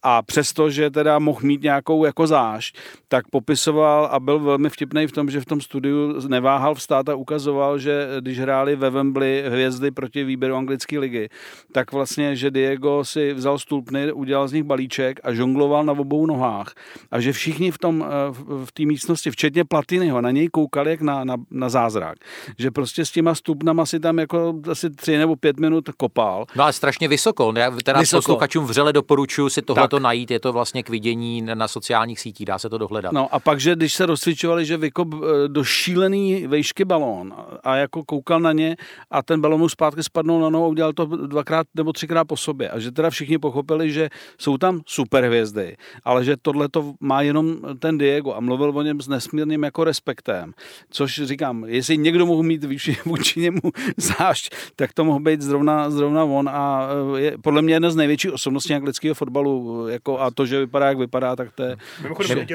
a 0.09 0.21
přesto, 0.21 0.69
že 0.69 0.89
teda 0.89 1.19
mohl 1.19 1.39
mít 1.43 1.63
nějakou 1.63 2.05
jako 2.05 2.27
zášť, 2.27 2.77
tak 3.07 3.27
popisoval 3.27 4.09
a 4.11 4.19
byl 4.19 4.39
velmi 4.39 4.69
vtipný 4.69 5.07
v 5.07 5.11
tom, 5.11 5.29
že 5.29 5.41
v 5.41 5.45
tom 5.45 5.61
studiu 5.61 6.27
neváhal 6.27 6.75
vstát 6.75 7.09
a 7.09 7.15
ukazoval, 7.15 7.79
že 7.79 8.07
když 8.19 8.39
hráli 8.39 8.75
ve 8.75 8.89
Wembley 8.89 9.43
hvězdy 9.47 9.91
proti 9.91 10.23
výběru 10.23 10.55
anglické 10.55 10.99
ligy, 10.99 11.29
tak 11.71 11.91
vlastně, 11.91 12.35
že 12.35 12.51
Diego 12.51 13.05
si 13.05 13.33
vzal 13.33 13.59
stulpny, 13.59 14.11
udělal 14.11 14.47
z 14.47 14.53
nich 14.53 14.63
balíček 14.63 15.19
a 15.23 15.33
žongloval 15.33 15.85
na 15.85 15.93
obou 15.93 16.25
nohách 16.25 16.73
a 17.11 17.19
že 17.19 17.33
všichni 17.33 17.71
v 17.71 17.77
tom 17.77 18.05
eh, 18.07 18.33
v 18.65 18.71
té 18.71 18.85
místnosti, 18.85 19.31
včetně 19.31 19.65
Platinyho, 19.65 20.21
na 20.21 20.31
něj 20.31 20.47
koukali 20.47 20.91
jak 20.91 21.01
na, 21.01 21.23
na, 21.23 21.35
na 21.51 21.69
zázrak. 21.69 22.15
Že 22.57 22.71
prostě 22.71 23.05
s 23.05 23.11
těma 23.11 23.35
stupnama 23.35 23.85
si 23.85 23.99
tam 23.99 24.19
jako 24.19 24.53
asi 24.71 24.89
tři 24.89 25.17
nebo 25.17 25.35
pět 25.35 25.59
minut 25.59 25.89
kopal. 25.97 26.45
No 26.55 26.63
ale 26.63 26.73
strašně 26.73 27.07
vysoko. 27.07 27.53
Já 27.55 27.71
teda 27.71 27.99
vysoko. 27.99 28.21
posluchačům 28.21 28.65
vřele 28.65 28.93
doporučuji 28.93 29.49
si 29.49 29.61
tohle 29.61 29.96
to 29.97 30.03
najít, 30.03 30.31
je 30.31 30.39
to 30.39 30.53
vlastně 30.53 30.83
k 30.83 30.89
vidění 30.89 31.41
na 31.41 31.67
sociálních 31.67 32.19
sítích, 32.19 32.45
dá 32.45 32.59
se 32.59 32.69
to 32.69 32.77
dohledat. 32.77 33.11
No 33.11 33.33
a 33.33 33.39
pak, 33.39 33.59
že 33.59 33.75
když 33.75 33.93
se 33.93 34.05
rozcvičovali, 34.05 34.65
že 34.65 34.77
vykop 34.77 35.07
eh, 35.13 35.47
do 35.47 35.63
šílený 35.63 36.47
vejšky 36.47 36.85
balón 36.85 37.33
a 37.63 37.75
jako 37.75 38.03
koukal 38.03 38.39
na 38.39 38.51
ně 38.51 38.77
a 39.11 39.23
ten 39.23 39.41
balón 39.41 39.59
mu 39.59 39.69
zpátky 39.69 40.03
spadnul 40.03 40.41
na 40.41 40.49
nohu 40.49 40.65
a 40.65 40.67
udělal 40.67 40.93
to 40.93 41.05
dvakrát 41.05 41.67
nebo 41.75 41.93
třikrát 41.93 42.25
po 42.25 42.37
sobě. 42.37 42.69
A 42.69 42.79
že 42.79 42.91
teda 42.91 43.09
všichni 43.09 43.37
pochopili, 43.37 43.91
že 43.91 44.09
jsou 44.37 44.57
tam 44.57 44.81
super 44.85 45.25
hvězdy, 45.25 45.77
ale 46.03 46.23
že 46.23 46.35
tohle 46.41 46.69
to 46.69 46.93
má 46.99 47.21
jenom 47.21 47.57
ten 47.79 47.97
Diego 47.97 48.33
a 48.33 48.39
mluvil 48.39 48.69
o 48.75 48.81
něm 48.81 49.01
s 49.01 49.07
nesmírným 49.07 49.63
jako 49.63 49.83
respektem. 49.83 50.53
Což 50.89 51.21
říkám, 51.23 51.65
jestli 51.67 51.97
někdo 51.97 52.25
mohl 52.25 52.43
mít 52.43 52.63
vůči, 52.63 52.97
vůči 53.05 53.39
němu 53.39 53.71
zášť, 53.97 54.55
tak 54.75 54.93
to 54.93 55.03
mohl 55.03 55.19
být 55.19 55.41
zrovna, 55.41 55.89
zrovna 55.89 56.23
on 56.23 56.49
a 56.49 56.89
eh, 57.15 57.19
je 57.21 57.37
podle 57.41 57.61
mě 57.61 57.73
jedna 57.73 57.89
z 57.89 57.95
největších 57.95 58.33
osobností 58.33 58.73
anglického 58.73 59.15
fotbalu 59.15 59.76
jako 59.87 60.19
a 60.19 60.31
to, 60.31 60.45
že 60.45 60.59
vypadá, 60.59 60.87
jak 60.87 60.97
vypadá, 60.97 61.35
tak 61.35 61.51
to 61.55 61.63
je... 61.63 61.77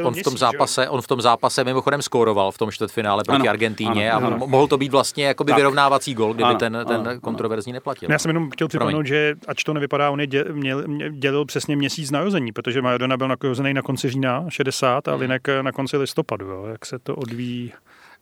on, 0.02 0.14
v 0.14 0.22
tom 0.22 0.38
zápase, 0.38 0.88
on 0.88 1.02
v 1.02 1.06
tom 1.06 1.20
zápase 1.20 1.64
mimochodem 1.64 2.02
skóroval 2.02 2.52
v 2.52 2.58
tom 2.58 2.70
čtvrtfinále 2.72 3.22
proti 3.26 3.40
ano, 3.40 3.50
Argentíně 3.50 4.12
ano, 4.12 4.26
a 4.26 4.30
ano. 4.34 4.46
mohl 4.46 4.66
to 4.66 4.78
být 4.78 4.92
vlastně 4.92 5.24
jakoby 5.24 5.52
tak. 5.52 5.56
vyrovnávací 5.56 6.14
gol, 6.14 6.34
kdyby 6.34 6.50
ano, 6.50 6.58
ten, 6.58 6.78
ten 6.88 7.08
ano, 7.08 7.20
kontroverzní 7.20 7.72
neplatil. 7.72 8.08
Já 8.12 8.18
jsem 8.18 8.28
jenom 8.28 8.50
chtěl 8.50 8.68
připomenout, 8.68 9.06
že 9.06 9.34
ač 9.48 9.64
to 9.64 9.74
nevypadá, 9.74 10.10
on 10.10 10.20
je 10.20 10.26
děl, 10.26 10.44
měl, 10.52 10.82
dělil 11.10 11.44
přesně 11.44 11.76
měsíc 11.76 12.10
narození, 12.10 12.52
protože 12.52 12.82
Maradona 12.82 13.16
byl 13.16 13.28
narozený 13.28 13.74
na 13.74 13.82
konci 13.82 14.10
října 14.10 14.44
60 14.48 15.08
a 15.08 15.14
Linek 15.14 15.48
na 15.62 15.72
konci 15.72 15.96
listopadu, 15.96 16.46
jo, 16.46 16.66
jak 16.66 16.86
se 16.86 16.98
to 16.98 17.16
odvíjí. 17.16 17.72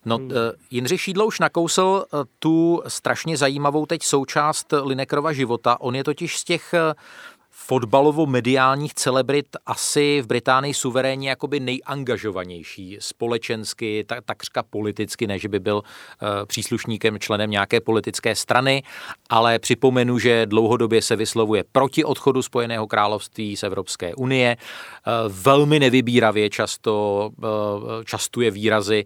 No, 0.04 0.18
uh, 0.18 0.30
Jindřich 0.70 1.00
Šídlo 1.00 1.26
už 1.26 1.40
nakousl 1.40 2.04
uh, 2.12 2.20
tu 2.38 2.82
strašně 2.88 3.36
zajímavou 3.36 3.86
teď 3.86 4.02
součást 4.02 4.74
Linekrova 4.84 5.32
života. 5.32 5.80
On 5.80 5.96
je 5.96 6.04
totiž 6.04 6.38
z 6.38 6.44
těch 6.44 6.74
uh, 6.74 6.92
fotbalovo-mediálních 7.70 8.94
celebrit 8.94 9.46
asi 9.66 10.22
v 10.22 10.26
Británii 10.26 10.74
suverénně 10.74 11.28
jakoby 11.28 11.60
nejangažovanější 11.60 12.96
společensky, 13.00 14.04
tak, 14.06 14.24
takřka 14.24 14.62
politicky, 14.62 15.26
ne, 15.26 15.38
že 15.38 15.48
by 15.48 15.60
byl 15.60 15.76
uh, 15.76 16.28
příslušníkem, 16.46 17.18
členem 17.18 17.50
nějaké 17.50 17.80
politické 17.80 18.34
strany, 18.34 18.82
ale 19.28 19.58
připomenu, 19.58 20.18
že 20.18 20.46
dlouhodobě 20.46 21.02
se 21.02 21.16
vyslovuje 21.16 21.64
proti 21.72 22.04
odchodu 22.04 22.42
Spojeného 22.42 22.86
království 22.86 23.56
z 23.56 23.62
Evropské 23.62 24.14
unie, 24.14 24.56
uh, 24.56 25.32
velmi 25.32 25.80
nevybíravě 25.80 26.50
často 26.50 27.30
uh, 27.38 27.44
častuje 28.04 28.50
výrazy 28.50 29.04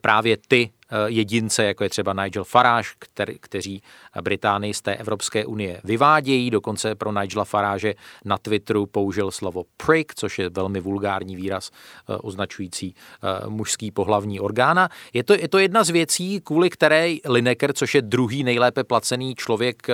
právě 0.00 0.36
ty 0.48 0.70
jedince, 1.06 1.64
jako 1.64 1.84
je 1.84 1.90
třeba 1.90 2.12
Nigel 2.12 2.44
Farage, 2.44 2.88
který, 2.98 3.38
kteří 3.40 3.82
Británii 4.22 4.74
z 4.74 4.82
té 4.82 4.96
Evropské 4.96 5.46
unie 5.46 5.80
vyvádějí. 5.84 6.50
Dokonce 6.50 6.94
pro 6.94 7.12
Nigela 7.12 7.44
Farage 7.44 7.94
na 8.24 8.38
Twitteru 8.38 8.86
použil 8.86 9.30
slovo 9.30 9.64
prick, 9.86 10.14
což 10.14 10.38
je 10.38 10.50
velmi 10.50 10.80
vulgární 10.80 11.36
výraz 11.36 11.70
eh, 11.70 12.16
označující 12.16 12.94
eh, 12.94 13.48
mužský 13.48 13.90
pohlavní 13.90 14.40
orgána. 14.40 14.88
Je 15.12 15.24
to, 15.24 15.34
je 15.34 15.48
to 15.48 15.58
jedna 15.58 15.84
z 15.84 15.90
věcí, 15.90 16.40
kvůli 16.40 16.70
které 16.70 17.14
Lineker, 17.24 17.72
což 17.72 17.94
je 17.94 18.02
druhý 18.02 18.44
nejlépe 18.44 18.84
placený 18.84 19.34
člověk 19.34 19.86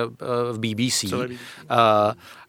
v 0.51 0.59
BBC, 0.59 1.05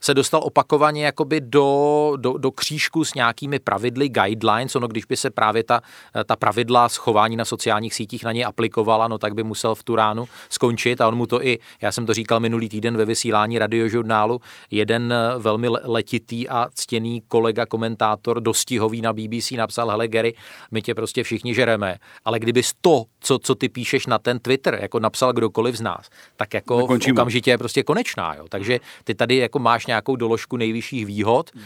se 0.01 0.15
dostal 0.15 0.41
opakovaně 0.45 1.05
jakoby 1.05 1.41
do, 1.41 2.13
do, 2.17 2.39
do 2.39 2.51
křížku 2.51 3.05
s 3.05 3.15
nějakými 3.15 3.59
pravidly, 3.59 4.09
guidelines, 4.09 4.77
ono 4.77 4.89
když 4.89 5.05
by 5.05 5.17
se 5.17 5.31
právě 5.31 5.65
ta, 5.65 5.81
ta 6.27 6.37
pravidla 6.37 6.89
schování 6.89 7.37
na 7.37 7.45
sociálních 7.45 7.95
sítích 7.95 8.25
na 8.25 8.33
ně 8.35 8.45
aplikovala, 8.45 9.09
no 9.09 9.19
tak 9.19 9.35
by 9.35 9.43
musel 9.43 9.75
v 9.75 9.83
Turánu 9.83 10.29
skončit 10.51 11.01
a 11.01 11.09
on 11.09 11.15
mu 11.15 11.27
to 11.27 11.47
i, 11.47 11.59
já 11.83 11.93
jsem 11.93 12.07
to 12.07 12.15
říkal 12.15 12.41
minulý 12.41 12.69
týden 12.69 12.97
ve 12.97 13.05
vysílání 13.05 13.59
radiožurnálu, 13.59 14.41
jeden 14.71 15.13
eh, 15.13 15.39
velmi 15.39 15.69
letitý 15.69 16.49
a 16.49 16.67
ctěný 16.75 17.23
kolega, 17.29 17.67
komentátor, 17.67 18.41
dostihový 18.41 19.01
na 19.01 19.13
BBC 19.13 19.51
napsal, 19.51 19.91
hele 19.91 20.09
Gary, 20.09 20.35
my 20.71 20.83
tě 20.83 20.95
prostě 20.95 21.23
všichni 21.23 21.55
žereme, 21.55 21.97
ale 22.25 22.39
kdyby 22.39 22.63
to, 22.81 23.05
co, 23.21 23.39
co 23.39 23.55
ty 23.55 23.69
píšeš 23.69 24.07
na 24.07 24.19
ten 24.19 24.39
Twitter, 24.39 24.79
jako 24.83 25.01
napsal 25.01 25.33
kdokoliv 25.33 25.77
z 25.77 25.81
nás, 25.81 26.11
tak 26.37 26.55
jako 26.55 26.79
Nekončíme. 26.79 27.13
okamžitě 27.13 27.51
je 27.51 27.59
prostě 27.59 27.83
konečná. 27.83 28.35
Jo. 28.35 28.47
Takže 28.49 28.81
ty 29.05 29.15
tady 29.15 29.37
jako 29.37 29.59
máš 29.59 29.87
nějakou 29.87 30.17
doložku 30.17 30.57
nejvyšších 30.57 31.07
výhod, 31.07 31.51
uh, 31.55 31.61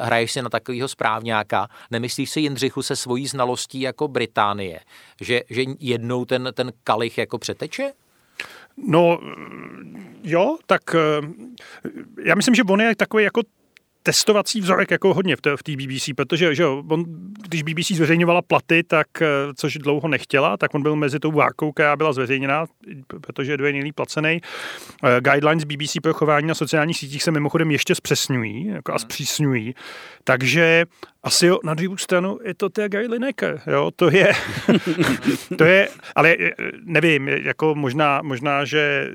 hraješ 0.00 0.32
si 0.32 0.42
na 0.42 0.48
takového 0.48 0.88
správňáka, 0.88 1.68
nemyslíš 1.90 2.30
si 2.30 2.40
Jindřichu 2.40 2.82
se 2.82 2.96
svojí 2.96 3.26
znalostí 3.26 3.80
jako 3.80 4.08
Británie, 4.08 4.80
že, 5.20 5.42
že 5.50 5.64
jednou 6.08 6.24
ten, 6.24 6.48
ten 6.54 6.72
kalich 6.84 7.18
jako 7.18 7.38
přeteče? 7.38 7.92
No 8.86 9.18
jo, 10.22 10.56
tak 10.66 10.82
eh, 10.94 10.98
já 12.24 12.34
myslím, 12.34 12.54
že 12.54 12.62
on 12.62 12.80
je 12.80 12.96
takový 12.96 13.24
jako 13.24 13.42
testovací 14.02 14.60
vzorek 14.60 14.90
jako 14.90 15.14
hodně 15.14 15.36
v 15.36 15.40
té, 15.40 15.56
v 15.56 15.62
BBC, 15.76 16.10
protože 16.16 16.54
že 16.54 16.62
jo, 16.62 16.84
on, 16.88 17.04
když 17.48 17.62
BBC 17.62 17.90
zveřejňovala 17.90 18.42
platy, 18.42 18.82
tak 18.82 19.22
eh, 19.22 19.26
což 19.54 19.78
dlouho 19.78 20.08
nechtěla, 20.08 20.56
tak 20.56 20.74
on 20.74 20.82
byl 20.82 20.96
mezi 20.96 21.18
tou 21.18 21.32
várkou, 21.32 21.72
která 21.72 21.96
byla 21.96 22.12
zveřejněna, 22.12 22.66
protože 23.20 23.52
je 23.52 23.56
dvě 23.56 23.72
nejlíp 23.72 23.94
placený. 23.94 24.40
Eh, 25.04 25.20
guidelines 25.20 25.64
BBC 25.64 25.96
pro 26.02 26.14
chování 26.14 26.46
na 26.46 26.54
sociálních 26.54 26.98
sítích 26.98 27.22
se 27.22 27.30
mimochodem 27.30 27.70
ještě 27.70 27.94
zpřesňují 27.94 28.66
jako 28.66 28.94
a 28.94 28.98
zpřísňují, 28.98 29.74
takže 30.24 30.86
asi 31.28 31.46
jo, 31.46 31.58
na 31.64 31.74
druhou 31.74 31.96
stranu 31.96 32.38
je 32.44 32.54
to 32.54 32.68
té 32.68 32.88
Gary 32.88 33.06
Lineker, 33.06 33.60
jo, 33.66 33.90
to 33.96 34.10
je, 34.10 34.32
to 35.58 35.64
je, 35.64 35.88
ale 36.14 36.36
eh, 36.40 36.52
nevím, 36.84 37.28
jako 37.28 37.74
možná, 37.74 38.22
možná, 38.22 38.64
že 38.64 39.10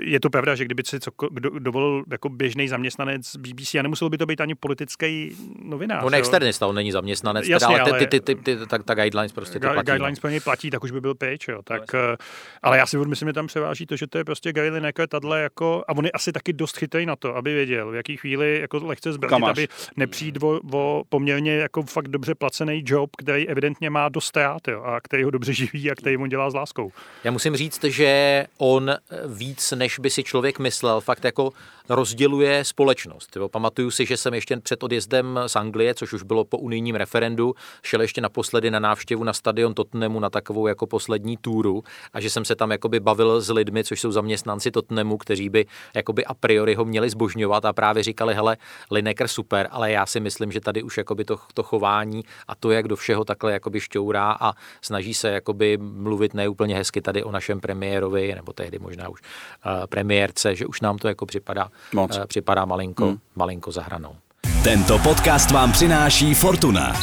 je 0.00 0.20
to 0.20 0.30
pravda, 0.30 0.54
že 0.54 0.64
kdyby 0.64 0.82
si 0.86 1.00
co, 1.00 1.10
kdo, 1.30 1.58
dovolil 1.58 2.04
jako 2.10 2.28
běžný 2.28 2.68
zaměstnanec 2.68 3.36
BBC 3.36 3.74
a 3.74 3.82
nemusel 3.82 4.10
by 4.10 4.18
to 4.18 4.26
být 4.26 4.40
ani 4.40 4.54
politický 4.54 5.36
novinář. 5.62 6.04
On 6.04 6.12
je 6.12 6.18
externista, 6.18 6.66
on 6.66 6.74
není 6.74 6.92
zaměstnanec, 6.92 7.48
Jasně, 7.48 7.66
teda, 7.66 7.82
ale, 7.82 7.90
ale 7.90 7.98
ty, 7.98 8.06
ty, 8.06 8.20
ty, 8.20 8.34
ty, 8.34 8.66
tak, 8.66 8.84
ta 8.84 8.94
guidelines 8.94 9.32
prostě 9.32 9.60
to 9.60 9.68
platí. 9.72 9.86
Guidelines 9.86 10.22
no. 10.22 10.40
platí, 10.44 10.70
tak 10.70 10.84
už 10.84 10.90
by 10.90 11.00
byl 11.00 11.14
pryč, 11.14 11.48
jo, 11.48 11.60
tak, 11.64 11.94
eh, 11.94 12.16
ale 12.62 12.78
já 12.78 12.86
si 12.86 12.98
myslím, 12.98 13.28
že 13.28 13.32
tam 13.32 13.46
převáží 13.46 13.86
to, 13.86 13.96
že 13.96 14.06
to 14.06 14.18
je 14.18 14.24
prostě 14.24 14.52
Gary 14.52 14.70
Lineker, 14.70 15.08
tadle 15.08 15.42
jako, 15.42 15.84
a 15.88 15.96
on 15.96 16.04
je 16.04 16.10
asi 16.10 16.32
taky 16.32 16.52
dost 16.52 16.76
chytrý 16.76 17.06
na 17.06 17.16
to, 17.16 17.36
aby 17.36 17.54
věděl, 17.54 17.90
v 17.90 17.94
jaký 17.94 18.16
chvíli 18.16 18.60
jako 18.60 18.86
lehce 18.86 19.12
zbratit, 19.12 19.44
aby 19.44 19.68
nepřijít 19.96 20.42
o, 20.42 20.60
o 20.72 21.04
poměrně 21.08 21.55
jako 21.56 21.82
fakt 21.82 22.08
dobře 22.08 22.34
placený 22.34 22.82
job, 22.86 23.10
který 23.16 23.48
evidentně 23.48 23.90
má 23.90 24.08
dost 24.08 24.26
ztrát, 24.26 24.68
jo, 24.68 24.82
a 24.82 25.00
který 25.00 25.24
ho 25.24 25.30
dobře 25.30 25.52
živí 25.52 25.90
a 25.90 25.94
který 25.94 26.16
mu 26.16 26.26
dělá 26.26 26.50
s 26.50 26.54
láskou. 26.54 26.92
Já 27.24 27.30
musím 27.30 27.56
říct, 27.56 27.84
že 27.84 28.44
on 28.58 28.96
víc, 29.26 29.72
než 29.76 29.98
by 29.98 30.10
si 30.10 30.24
člověk 30.24 30.58
myslel, 30.58 31.00
fakt 31.00 31.24
jako 31.24 31.52
rozděluje 31.88 32.64
společnost. 32.64 33.36
Jo. 33.36 33.48
Pamatuju 33.48 33.90
si, 33.90 34.06
že 34.06 34.16
jsem 34.16 34.34
ještě 34.34 34.56
před 34.56 34.82
odjezdem 34.82 35.40
z 35.46 35.56
Anglie, 35.56 35.94
což 35.94 36.12
už 36.12 36.22
bylo 36.22 36.44
po 36.44 36.58
unijním 36.58 36.94
referendu, 36.94 37.54
šel 37.82 38.00
ještě 38.00 38.20
naposledy 38.20 38.70
na 38.70 38.78
návštěvu 38.78 39.24
na 39.24 39.32
stadion 39.32 39.74
Tottenhamu 39.74 40.20
na 40.20 40.30
takovou 40.30 40.66
jako 40.66 40.86
poslední 40.86 41.36
túru 41.36 41.84
a 42.12 42.20
že 42.20 42.30
jsem 42.30 42.44
se 42.44 42.56
tam 42.56 42.70
jakoby 42.70 43.00
bavil 43.00 43.40
s 43.40 43.50
lidmi, 43.50 43.84
což 43.84 44.00
jsou 44.00 44.12
zaměstnanci 44.12 44.70
Tottenhamu, 44.70 45.16
kteří 45.16 45.48
by 45.48 45.66
jakoby 45.94 46.24
a 46.24 46.34
priori 46.34 46.74
ho 46.74 46.84
měli 46.84 47.10
zbožňovat 47.10 47.64
a 47.64 47.72
právě 47.72 48.02
říkali, 48.02 48.34
hele, 48.34 48.56
Lineker 48.90 49.28
super, 49.28 49.68
ale 49.70 49.90
já 49.90 50.06
si 50.06 50.20
myslím, 50.20 50.52
že 50.52 50.60
tady 50.60 50.82
už 50.82 50.98
jakoby 50.98 51.24
to, 51.24 51.38
to 51.54 51.62
chování 51.62 52.24
a 52.48 52.54
to, 52.54 52.70
jak 52.70 52.88
do 52.88 52.96
všeho 52.96 53.24
takhle 53.24 53.52
jakoby 53.52 53.80
šťourá 53.80 54.36
a 54.40 54.52
snaží 54.82 55.14
se 55.14 55.28
jakoby 55.28 55.78
mluvit 55.80 56.34
neúplně 56.34 56.76
hezky 56.76 57.00
tady 57.00 57.22
o 57.22 57.30
našem 57.30 57.60
premiérovi, 57.60 58.34
nebo 58.34 58.52
tehdy 58.52 58.78
možná 58.78 59.08
už 59.08 59.20
uh, 59.20 59.86
premiérce, 59.86 60.54
že 60.54 60.66
už 60.66 60.80
nám 60.80 60.98
to 60.98 61.08
jako 61.08 61.26
připadá 61.26 61.70
Moc. 61.94 62.16
Eh, 62.16 62.26
připadá 62.26 62.64
malinko, 62.64 63.04
hmm. 63.06 63.18
malinko 63.36 63.72
zahranou. 63.72 64.16
Tento 64.64 64.98
podcast 64.98 65.50
vám 65.50 65.72
přináší 65.72 66.34
Fortuna. 66.34 66.96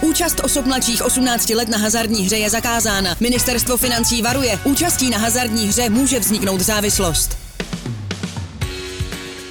Účast 0.00 0.40
osob 0.44 0.66
mladších 0.66 1.02
18 1.04 1.50
let 1.50 1.68
na 1.68 1.78
hazardní 1.78 2.24
hře 2.24 2.36
je 2.36 2.50
zakázána. 2.50 3.16
Ministerstvo 3.20 3.76
financí 3.76 4.22
varuje. 4.22 4.58
Účastí 4.64 5.10
na 5.10 5.18
hazardní 5.18 5.66
hře 5.66 5.90
může 5.90 6.20
vzniknout 6.20 6.60
závislost. 6.60 7.49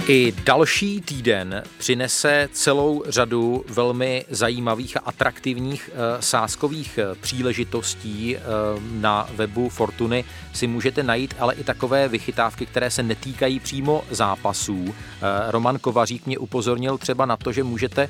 I 0.10 0.34
další 0.44 1.02
týden 1.02 1.64
přinese 1.78 2.50
celou 2.52 3.04
řadu 3.08 3.66
velmi 3.68 4.26
zajímavých 4.30 4.98
a 4.98 5.00
atraktivních 5.00 5.90
e, 5.94 6.22
sáskových 6.22 6.98
eh, 6.98 7.16
příležitostí 7.16 8.38
e, 8.38 8.40
na 8.92 9.30
webu 9.36 9.70
Fortuny. 9.70 10.26
Si 10.54 10.68
můžete 10.68 11.04
najít 11.04 11.36
ale 11.40 11.54
i 11.54 11.64
takové 11.64 12.08
vychytávky, 12.08 12.66
které 12.66 12.92
se 12.92 13.04
netýkají 13.04 13.60
přímo 13.60 14.04
zápasů. 14.12 14.96
Roman 15.50 15.80
Kovařík 15.80 16.26
mě 16.26 16.38
upozornil 16.38 16.98
třeba 16.98 17.26
na 17.26 17.38
to, 17.38 17.52
že 17.52 17.64
můžete 17.64 18.10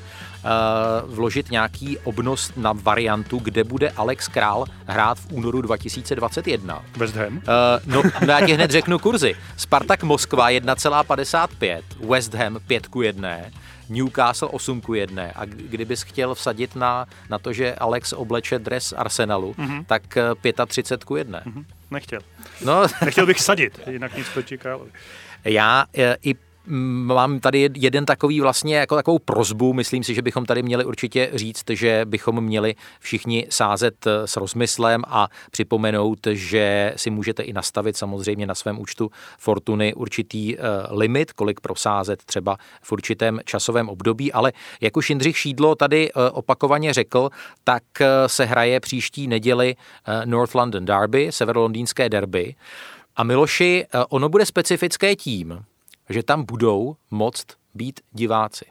vložit 1.06 1.50
nějaký 1.50 1.98
obnos 1.98 2.52
na 2.56 2.72
variantu, 2.72 3.38
kde 3.38 3.64
bude 3.64 3.90
Alex 3.90 4.28
Král 4.28 4.64
hrát 4.86 5.18
v 5.18 5.32
únoru 5.32 5.60
2021. 5.62 6.82
West 6.96 7.16
Ham? 7.16 7.42
No, 7.86 8.02
no, 8.02 8.32
já 8.32 8.46
ti 8.46 8.52
hned 8.52 8.70
řeknu 8.70 8.98
kurzy. 8.98 9.34
Spartak 9.56 10.02
Moskva 10.02 10.50
1,55 10.50 11.80
West 11.98 12.34
Ham 12.34 12.60
5 12.66 12.86
ku 12.86 13.02
1, 13.02 13.50
Newcastle 13.88 14.48
8 14.48 14.80
ku 14.80 14.94
1 14.94 15.32
a 15.34 15.44
kdybys 15.44 16.02
chtěl 16.02 16.34
vsadit 16.34 16.76
na, 16.76 17.06
na 17.30 17.38
to, 17.38 17.52
že 17.52 17.74
Alex 17.74 18.12
obleče 18.12 18.58
dres 18.58 18.92
Arsenalu, 18.96 19.52
mm-hmm. 19.58 19.84
tak 19.84 20.02
35 20.66 21.04
ku 21.04 21.16
1. 21.16 21.40
Mm-hmm. 21.40 21.64
Nechtěl. 21.90 22.20
No. 22.64 22.86
Nechtěl 23.04 23.26
bych 23.26 23.40
sadit, 23.40 23.80
jinak 23.90 24.16
nic 24.16 24.28
proti 24.28 24.58
Královi. 24.58 24.90
Já 25.44 25.84
e, 25.94 26.16
i 26.22 26.34
mám 26.70 27.40
tady 27.40 27.68
jeden 27.76 28.06
takový 28.06 28.40
vlastně 28.40 28.76
jako 28.76 28.94
takovou 28.96 29.18
prozbu. 29.18 29.72
Myslím 29.72 30.04
si, 30.04 30.14
že 30.14 30.22
bychom 30.22 30.46
tady 30.46 30.62
měli 30.62 30.84
určitě 30.84 31.30
říct, 31.34 31.64
že 31.70 32.02
bychom 32.04 32.40
měli 32.40 32.74
všichni 33.00 33.46
sázet 33.50 34.06
eh, 34.06 34.26
s 34.26 34.36
rozmyslem 34.36 35.02
a 35.06 35.28
připomenout, 35.50 36.18
že 36.30 36.92
si 36.96 37.10
můžete 37.10 37.42
i 37.42 37.52
nastavit 37.52 37.96
samozřejmě 37.96 38.46
na 38.46 38.54
svém 38.54 38.80
účtu 38.80 39.10
Fortuny 39.38 39.94
určitý 39.94 40.56
uh, 40.56 40.62
limit, 40.90 41.32
kolik 41.32 41.60
prosázet 41.60 42.24
třeba 42.24 42.56
v 42.82 42.92
určitém 42.92 43.40
časovém 43.44 43.88
období, 43.88 44.32
ale 44.32 44.52
jak 44.80 44.96
už 44.96 45.10
Jindřich 45.10 45.38
Šídlo 45.38 45.74
tady 45.74 46.12
uh, 46.12 46.22
opakovaně 46.32 46.92
řekl, 46.92 47.30
tak 47.64 47.82
se 48.26 48.44
hraje 48.44 48.80
příští 48.80 49.28
neděli 49.28 49.76
North 50.24 50.54
London 50.54 50.84
Derby, 50.84 51.32
severolondýnské 51.32 52.08
derby. 52.08 52.54
A 53.16 53.24
Miloši, 53.24 53.86
ono 54.08 54.28
bude 54.28 54.46
specifické 54.46 55.16
tím, 55.16 55.64
že 56.10 56.22
tam 56.22 56.44
budou 56.44 56.96
moct 57.10 57.46
být 57.74 58.00
diváci. 58.12 58.64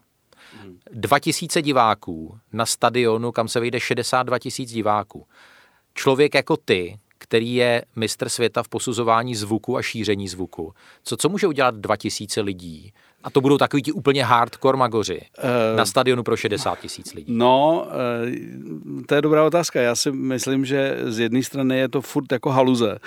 2000 0.92 1.62
diváků 1.62 2.40
na 2.54 2.66
stadionu, 2.66 3.32
kam 3.32 3.48
se 3.48 3.60
vejde 3.60 3.80
62 3.80 4.40
tisíc 4.40 4.72
diváků. 4.72 5.28
Člověk 5.94 6.36
jako 6.36 6.58
ty, 6.58 7.00
který 7.18 7.56
je 7.56 7.86
mistr 7.96 8.30
světa 8.30 8.64
v 8.64 8.70
posuzování 8.70 9.36
zvuku 9.36 9.78
a 9.78 9.82
šíření 9.82 10.28
zvuku. 10.28 10.74
Co, 11.04 11.18
co 11.18 11.30
může 11.30 11.48
udělat 11.48 11.76
2000 11.76 12.42
lidí? 12.42 12.94
A 13.24 13.30
to 13.30 13.42
budou 13.42 13.58
takový 13.58 13.84
ti 13.84 13.92
úplně 13.92 14.26
hardcore 14.26 14.78
magoři 14.78 15.22
uh, 15.22 15.78
na 15.78 15.86
stadionu 15.86 16.24
pro 16.24 16.38
60 16.38 16.80
tisíc 16.80 17.14
lidí. 17.14 17.34
No, 17.38 17.88
uh, 17.88 19.02
to 19.06 19.16
je 19.16 19.22
dobrá 19.22 19.46
otázka. 19.46 19.82
Já 19.82 19.96
si 19.96 20.12
myslím, 20.12 20.66
že 20.66 20.98
z 21.06 21.20
jedné 21.20 21.44
strany 21.44 21.78
je 21.78 21.90
to 21.90 22.02
furt 22.02 22.32
jako 22.32 22.50
haluze 22.50 22.92
uh, 22.92 23.00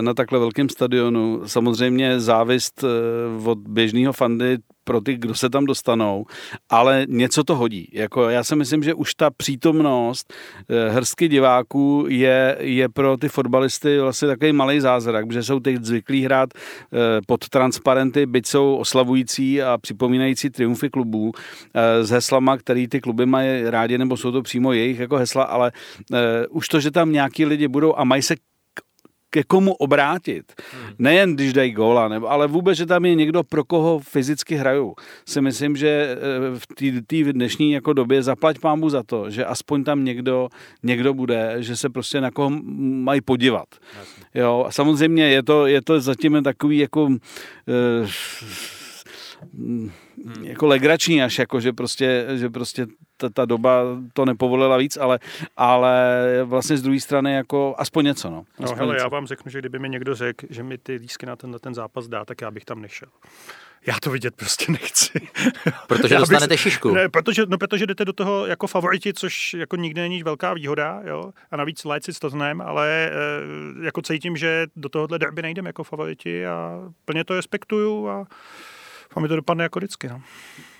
na 0.00 0.14
takhle 0.14 0.38
velkém 0.38 0.68
stadionu. 0.68 1.42
Samozřejmě 1.46 2.20
závist 2.20 2.84
od 3.44 3.58
běžného 3.58 4.12
fandy 4.12 4.58
pro 4.84 5.00
ty, 5.00 5.16
kdo 5.16 5.34
se 5.34 5.50
tam 5.50 5.64
dostanou, 5.64 6.24
ale 6.70 7.06
něco 7.08 7.44
to 7.44 7.56
hodí. 7.56 7.88
Jako 7.92 8.28
já 8.28 8.44
si 8.44 8.56
myslím, 8.56 8.82
že 8.82 8.94
už 8.94 9.14
ta 9.14 9.30
přítomnost 9.30 10.32
eh, 10.68 10.88
hrstky 10.88 11.28
diváků 11.28 12.06
je, 12.08 12.56
je 12.60 12.88
pro 12.88 13.16
ty 13.16 13.28
fotbalisty 13.28 14.00
vlastně 14.00 14.28
takový 14.28 14.52
malý 14.52 14.80
zázrak, 14.80 15.26
protože 15.26 15.42
jsou 15.42 15.60
teď 15.60 15.76
zvyklí 15.84 16.24
hrát 16.24 16.50
eh, 16.54 17.20
pod 17.26 17.48
transparenty, 17.48 18.26
byť 18.26 18.46
jsou 18.46 18.76
oslavující 18.76 19.62
a 19.62 19.78
připomínající 19.78 20.50
triumfy 20.50 20.90
klubů 20.90 21.32
eh, 21.74 22.04
s 22.04 22.10
heslama, 22.10 22.56
který 22.56 22.88
ty 22.88 23.00
kluby 23.00 23.26
mají 23.26 23.62
rádi, 23.64 23.98
nebo 23.98 24.16
jsou 24.16 24.32
to 24.32 24.42
přímo 24.42 24.72
jejich 24.72 24.98
jako 24.98 25.16
hesla, 25.16 25.44
ale 25.44 25.72
už 26.50 26.68
to, 26.68 26.80
že 26.80 26.90
tam 26.90 27.12
nějaký 27.12 27.44
lidi 27.44 27.68
budou 27.68 27.94
a 27.96 28.04
mají 28.04 28.22
se 28.22 28.34
ke 29.32 29.42
komu 29.42 29.72
obrátit. 29.74 30.52
Hmm. 30.72 30.94
Nejen 30.98 31.34
když 31.34 31.52
dají 31.52 31.72
góla, 31.72 32.08
nebo, 32.08 32.30
ale 32.30 32.46
vůbec, 32.46 32.78
že 32.78 32.86
tam 32.86 33.04
je 33.04 33.14
někdo, 33.14 33.42
pro 33.42 33.64
koho 33.64 33.98
fyzicky 33.98 34.54
hrajou. 34.54 34.94
Si 35.26 35.40
myslím, 35.40 35.76
že 35.76 35.88
eh, 35.88 36.16
v 36.58 37.02
té 37.06 37.32
dnešní 37.32 37.72
jako 37.72 37.92
době 37.92 38.22
zaplať 38.22 38.58
pámu 38.58 38.90
za 38.90 39.02
to, 39.02 39.30
že 39.30 39.44
aspoň 39.44 39.84
tam 39.84 40.04
někdo, 40.04 40.48
někdo 40.82 41.14
bude, 41.14 41.56
že 41.58 41.76
se 41.76 41.88
prostě 41.88 42.20
na 42.20 42.30
koho 42.30 42.50
mají 43.08 43.20
podívat. 43.20 43.68
Jo, 44.34 44.64
a 44.68 44.70
samozřejmě 44.70 45.24
je 45.24 45.42
to, 45.42 45.66
je 45.66 45.82
to 45.82 46.00
zatím 46.00 46.42
takový 46.42 46.78
jako 46.78 47.04
uh, 47.04 47.18
hmm. 49.54 49.90
jako 50.42 50.66
legrační 50.66 51.22
až, 51.22 51.38
jako, 51.38 51.60
že 51.60 51.72
prostě, 51.72 52.26
že 52.34 52.50
prostě 52.50 52.86
ta, 53.16 53.28
ta 53.28 53.44
doba 53.44 53.82
to 54.12 54.24
nepovolila 54.24 54.76
víc, 54.76 54.96
ale, 54.96 55.18
ale 55.56 56.24
vlastně 56.44 56.76
z 56.76 56.82
druhé 56.82 57.00
strany 57.00 57.34
jako 57.34 57.74
aspoň 57.78 58.04
něco. 58.04 58.30
No, 58.30 58.44
no 58.60 58.74
hele, 58.74 58.96
já 58.98 59.08
vám 59.08 59.26
řeknu, 59.26 59.50
že 59.50 59.58
kdyby 59.58 59.78
mi 59.78 59.88
někdo 59.88 60.14
řekl, 60.14 60.46
že 60.50 60.62
mi 60.62 60.78
ty 60.78 60.94
lísky 60.94 61.26
na 61.26 61.36
ten, 61.36 61.56
ten 61.60 61.74
zápas 61.74 62.08
dá, 62.08 62.24
tak 62.24 62.40
já 62.40 62.50
bych 62.50 62.64
tam 62.64 62.80
nešel 62.80 63.08
já 63.86 63.94
to 64.02 64.10
vidět 64.10 64.36
prostě 64.36 64.72
nechci. 64.72 65.28
Protože 65.86 66.18
dostanete 66.18 66.58
šišku. 66.58 66.90
Ne, 66.90 67.08
protože, 67.08 67.42
no, 67.48 67.58
protože 67.58 67.86
jdete 67.86 68.04
do 68.04 68.12
toho 68.12 68.46
jako 68.46 68.66
favoriti, 68.66 69.12
což 69.12 69.54
jako 69.54 69.76
nikdy 69.76 70.00
není 70.00 70.22
velká 70.22 70.54
výhoda, 70.54 71.00
jo? 71.04 71.32
a 71.50 71.56
navíc 71.56 71.84
Leipzig 71.84 72.16
s 72.16 72.18
Tottenham, 72.18 72.60
ale 72.60 73.10
e, 73.10 73.84
jako 73.84 74.02
cítím, 74.02 74.36
že 74.36 74.66
do 74.76 74.88
tohohle 74.88 75.18
derby 75.18 75.42
nejdeme 75.42 75.68
jako 75.68 75.84
favoriti 75.84 76.46
a 76.46 76.80
plně 77.04 77.24
to 77.24 77.34
respektuju 77.34 78.08
a 78.08 78.26
a 79.14 79.20
mi 79.20 79.28
to 79.28 79.36
dopadne 79.36 79.64
jako 79.64 79.78
vždycky. 79.78 80.08
No. 80.08 80.20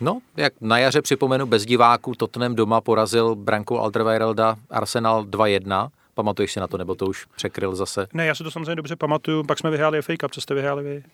no, 0.01 0.21
jak 0.37 0.53
na 0.61 0.79
jaře 0.79 1.03
připomenu, 1.03 1.47
bez 1.47 1.65
diváků 1.65 2.15
Tottenham 2.15 2.55
doma 2.55 2.81
porazil 2.81 3.35
Branko 3.35 3.81
Alderweirelda 3.81 4.57
Arsenal 4.71 5.25
2-1. 5.25 5.89
Pamatuješ 6.15 6.53
si 6.53 6.61
na 6.61 6.67
to, 6.67 6.79
nebo 6.79 6.95
to 6.95 7.07
už 7.07 7.27
překryl 7.37 7.75
zase? 7.75 8.07
Ne, 8.13 8.27
já 8.27 8.35
si 8.35 8.45
to 8.45 8.51
samozřejmě 8.51 8.75
dobře 8.75 8.97
pamatuju, 8.97 9.45
pak 9.45 9.59
jsme 9.59 9.71
vyhráli 9.71 10.03
FA 10.03 10.13
Cup, 10.21 10.31
co 10.31 10.41
jste 10.41 10.55
vyhráli 10.55 10.83
vy? 10.83 11.05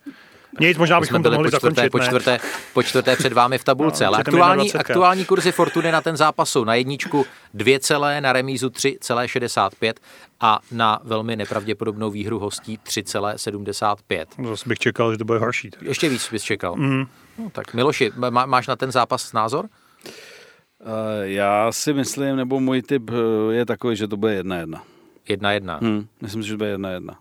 Nic, 0.60 0.78
možná 0.78 1.00
bychom 1.00 1.22
to 1.22 1.30
mohli 1.30 1.50
po 1.50 1.56
čtvrté, 1.56 1.82
zakončit, 1.82 1.90
po 1.90 2.00
čtvrté, 2.00 2.38
po 2.74 2.82
čtvrté 2.82 3.16
před 3.16 3.32
vámi 3.32 3.58
v 3.58 3.64
tabulce, 3.64 4.04
no, 4.04 4.08
ale 4.08 4.18
aktuální, 4.18 4.72
aktuální 4.72 5.24
kurzy 5.24 5.52
Fortuny 5.52 5.92
na 5.92 6.00
ten 6.00 6.16
zápas 6.16 6.50
jsou 6.50 6.64
na 6.64 6.74
jedničku 6.74 7.26
2 7.54 7.78
celé, 7.78 8.20
na 8.20 8.32
remízu 8.32 8.68
3,65 8.68 9.94
a 10.40 10.60
na 10.72 11.00
velmi 11.04 11.36
nepravděpodobnou 11.36 12.10
výhru 12.10 12.38
hostí 12.38 12.78
3,75. 12.78 14.26
No, 14.38 14.50
zase 14.50 14.68
bych 14.68 14.78
čekal, 14.78 15.12
že 15.12 15.18
to 15.18 15.24
bude 15.24 15.38
horší. 15.38 15.70
Tak. 15.70 15.82
Ještě 15.82 16.08
víc 16.08 16.28
bys 16.32 16.42
čekal. 16.42 16.76
Mm. 16.76 17.06
No, 17.38 17.50
tak 17.50 17.74
Miloši, 17.74 18.12
má, 18.16 18.46
máš 18.46 18.66
na 18.66 18.76
ten 18.76 18.92
zápas 18.92 19.32
názor? 19.32 19.64
Uh, 19.64 20.88
já 21.22 21.72
si 21.72 21.92
myslím, 21.92 22.36
nebo 22.36 22.60
můj 22.60 22.82
typ 22.82 23.10
eh, 23.10 23.54
je 23.54 23.66
takový, 23.66 23.96
že 23.96 24.08
to 24.08 24.16
bude 24.16 24.34
jedna 24.34 24.56
jedna. 24.56 24.82
Jedna 25.28 25.52
jedna. 25.52 25.78
Hmm, 25.82 26.06
myslím 26.22 26.42
si, 26.42 26.48
že 26.48 26.54
to 26.54 26.58
bude 26.58 26.70
jedna 26.70 26.90
jedna. 26.90 27.18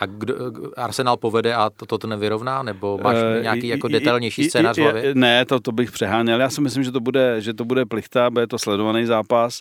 A 0.00 0.06
kdo, 0.06 0.34
Arsenal 0.76 1.16
povede 1.16 1.54
a 1.54 1.70
to, 1.86 1.98
to 1.98 2.06
nevyrovná? 2.06 2.62
Nebo 2.62 2.98
máš 3.02 3.16
uh, 3.16 3.42
nějaký 3.42 3.68
jako 3.68 3.88
detailnější 3.88 4.44
scénář 4.44 4.78
v 4.78 4.82
hlavě? 4.82 5.14
Ne, 5.14 5.44
to, 5.44 5.60
to 5.60 5.72
bych 5.72 5.90
přeháněl. 5.90 6.40
Já 6.40 6.50
si 6.50 6.60
myslím, 6.60 6.84
že 6.84 6.92
to 6.92 7.00
bude, 7.00 7.40
že 7.40 7.54
to 7.54 7.64
bude 7.64 7.86
plichta, 7.86 8.30
bude 8.30 8.46
to 8.46 8.58
sledovaný 8.58 9.06
zápas 9.06 9.60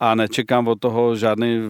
a 0.00 0.14
nečekám 0.14 0.68
od 0.68 0.80
toho 0.80 1.16
žádný 1.16 1.60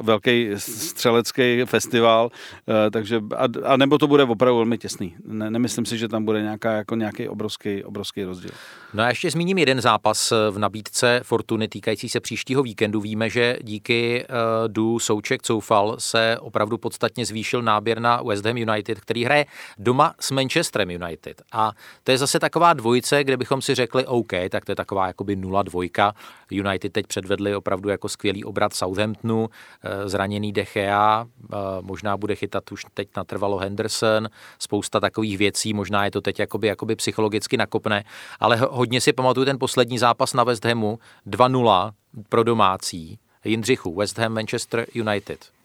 velký 0.00 0.48
střelecký 0.56 1.62
festival, 1.64 2.30
uh, 2.66 2.74
takže, 2.90 3.20
a, 3.36 3.44
a, 3.64 3.76
nebo 3.76 3.98
to 3.98 4.06
bude 4.06 4.22
opravdu 4.22 4.56
velmi 4.56 4.78
těsný. 4.78 5.14
Ne, 5.24 5.50
nemyslím 5.50 5.86
si, 5.86 5.98
že 5.98 6.08
tam 6.08 6.24
bude 6.24 6.42
nějaká, 6.42 6.72
jako 6.72 6.94
nějaký 6.94 7.28
obrovský, 7.28 7.84
obrovský 7.84 8.24
rozdíl. 8.24 8.50
No 8.94 9.02
a 9.02 9.08
ještě 9.08 9.30
zmíním 9.30 9.58
jeden 9.58 9.80
zápas 9.80 10.32
v 10.50 10.58
nabídce 10.58 11.20
Fortuny 11.22 11.68
týkající 11.68 12.08
se 12.08 12.20
příštího 12.20 12.62
víkendu. 12.62 13.00
Víme, 13.00 13.30
že 13.30 13.56
díky 13.62 14.24
uh, 14.28 14.68
Du 14.68 14.98
Souček 14.98 15.42
Coufal 15.42 15.96
se 15.98 16.36
opravdu 16.40 16.78
podstatně 16.78 17.26
zvýšil 17.26 17.59
zvýšil 17.60 17.62
náběr 17.62 18.00
na 18.00 18.22
West 18.22 18.44
Ham 18.44 18.56
United, 18.56 19.00
který 19.00 19.24
hraje 19.24 19.46
doma 19.78 20.14
s 20.20 20.30
Manchesterem 20.30 20.90
United. 20.90 21.42
A 21.52 21.72
to 22.04 22.10
je 22.10 22.18
zase 22.18 22.38
taková 22.38 22.72
dvojice, 22.72 23.24
kde 23.24 23.36
bychom 23.36 23.62
si 23.62 23.74
řekli, 23.74 24.06
OK, 24.06 24.32
tak 24.48 24.64
to 24.64 24.72
je 24.72 24.76
taková 24.76 25.06
jakoby 25.06 25.36
0-2. 25.36 26.12
United 26.50 26.92
teď 26.92 27.06
předvedli 27.06 27.54
opravdu 27.54 27.88
jako 27.88 28.08
skvělý 28.08 28.44
obrat 28.44 28.74
Southamptonu, 28.74 29.48
eh, 29.48 30.08
zraněný 30.08 30.52
De 30.52 30.64
Gea, 30.64 31.26
eh, 31.26 31.56
možná 31.80 32.16
bude 32.16 32.34
chytat 32.34 32.72
už 32.72 32.86
teď 32.94 33.08
natrvalo 33.16 33.58
Henderson, 33.58 34.28
spousta 34.58 35.00
takových 35.00 35.38
věcí, 35.38 35.74
možná 35.74 36.04
je 36.04 36.10
to 36.10 36.20
teď 36.20 36.38
jakoby, 36.38 36.66
jakoby 36.66 36.96
psychologicky 36.96 37.56
nakopne, 37.56 38.04
ale 38.40 38.56
hodně 38.56 39.00
si 39.00 39.12
pamatuju 39.12 39.44
ten 39.44 39.58
poslední 39.58 39.98
zápas 39.98 40.34
na 40.34 40.44
West 40.44 40.64
Hamu, 40.64 40.98
2-0 41.26 41.92
pro 42.28 42.42
domácí, 42.42 43.18
Jindřichu, 43.44 43.94
West 43.94 44.18
Ham 44.18 44.32
Manchester 44.32 44.86
United. 44.94 45.59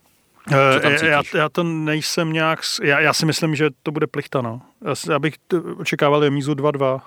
Eh, 0.51 1.05
já, 1.05 1.21
já 1.35 1.49
to 1.49 1.63
nejsem 1.63 2.33
nějak, 2.33 2.59
já, 2.83 2.99
já 2.99 3.13
si 3.13 3.25
myslím, 3.25 3.55
že 3.55 3.69
to 3.83 3.91
bude 3.91 4.07
plichta, 4.07 4.41
no. 4.41 4.61
Já, 4.85 4.93
já 5.13 5.19
bych 5.19 5.33
očekával 5.77 6.19
remízu 6.19 6.53
2-2. 6.53 7.01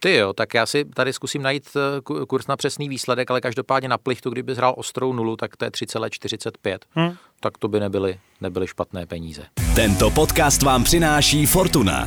Ty 0.00 0.14
jo, 0.14 0.32
tak 0.32 0.54
já 0.54 0.66
si 0.66 0.84
tady 0.84 1.12
zkusím 1.12 1.42
najít 1.42 1.68
eh, 1.76 2.00
kurz 2.26 2.46
na 2.46 2.56
přesný 2.56 2.88
výsledek, 2.88 3.30
ale 3.30 3.40
každopádně 3.40 3.88
na 3.88 3.98
plichtu, 3.98 4.30
kdyby 4.30 4.54
hrál 4.54 4.74
ostrou 4.76 5.12
nulu, 5.12 5.36
tak 5.36 5.56
to 5.56 5.64
je 5.64 5.70
3,45. 5.70 6.78
Hmm. 6.90 7.16
Tak 7.40 7.58
to 7.58 7.68
by 7.68 7.80
nebyly, 7.80 8.18
nebyly 8.40 8.66
špatné 8.66 9.06
peníze. 9.06 9.42
Tento 9.74 10.10
podcast 10.10 10.62
vám 10.62 10.84
přináší 10.84 11.46
Fortuna. 11.46 12.06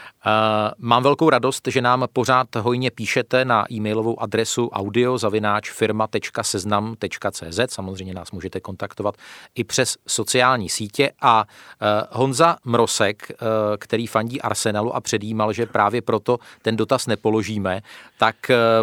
Uh, 0.25 0.31
mám 0.77 1.03
velkou 1.03 1.29
radost, 1.29 1.67
že 1.67 1.81
nám 1.81 2.07
pořád 2.13 2.55
hojně 2.55 2.91
píšete 2.91 3.45
na 3.45 3.65
e-mailovou 3.71 4.21
adresu 4.21 4.69
audiozavináčfirma.seznam.cz. 4.69 7.59
Samozřejmě 7.69 8.13
nás 8.13 8.31
můžete 8.31 8.59
kontaktovat 8.59 9.15
i 9.55 9.63
přes 9.63 9.97
sociální 10.07 10.69
sítě. 10.69 11.11
A 11.21 11.43
uh, 11.43 11.47
Honza 12.11 12.57
Mrosek, 12.65 13.31
uh, 13.31 13.37
který 13.77 14.07
fandí 14.07 14.41
Arsenalu 14.41 14.95
a 14.95 15.01
předjímal, 15.01 15.53
že 15.53 15.65
právě 15.65 16.01
proto 16.01 16.39
ten 16.61 16.77
dotaz 16.77 17.07
nepoložíme, 17.07 17.81
tak 18.17 18.35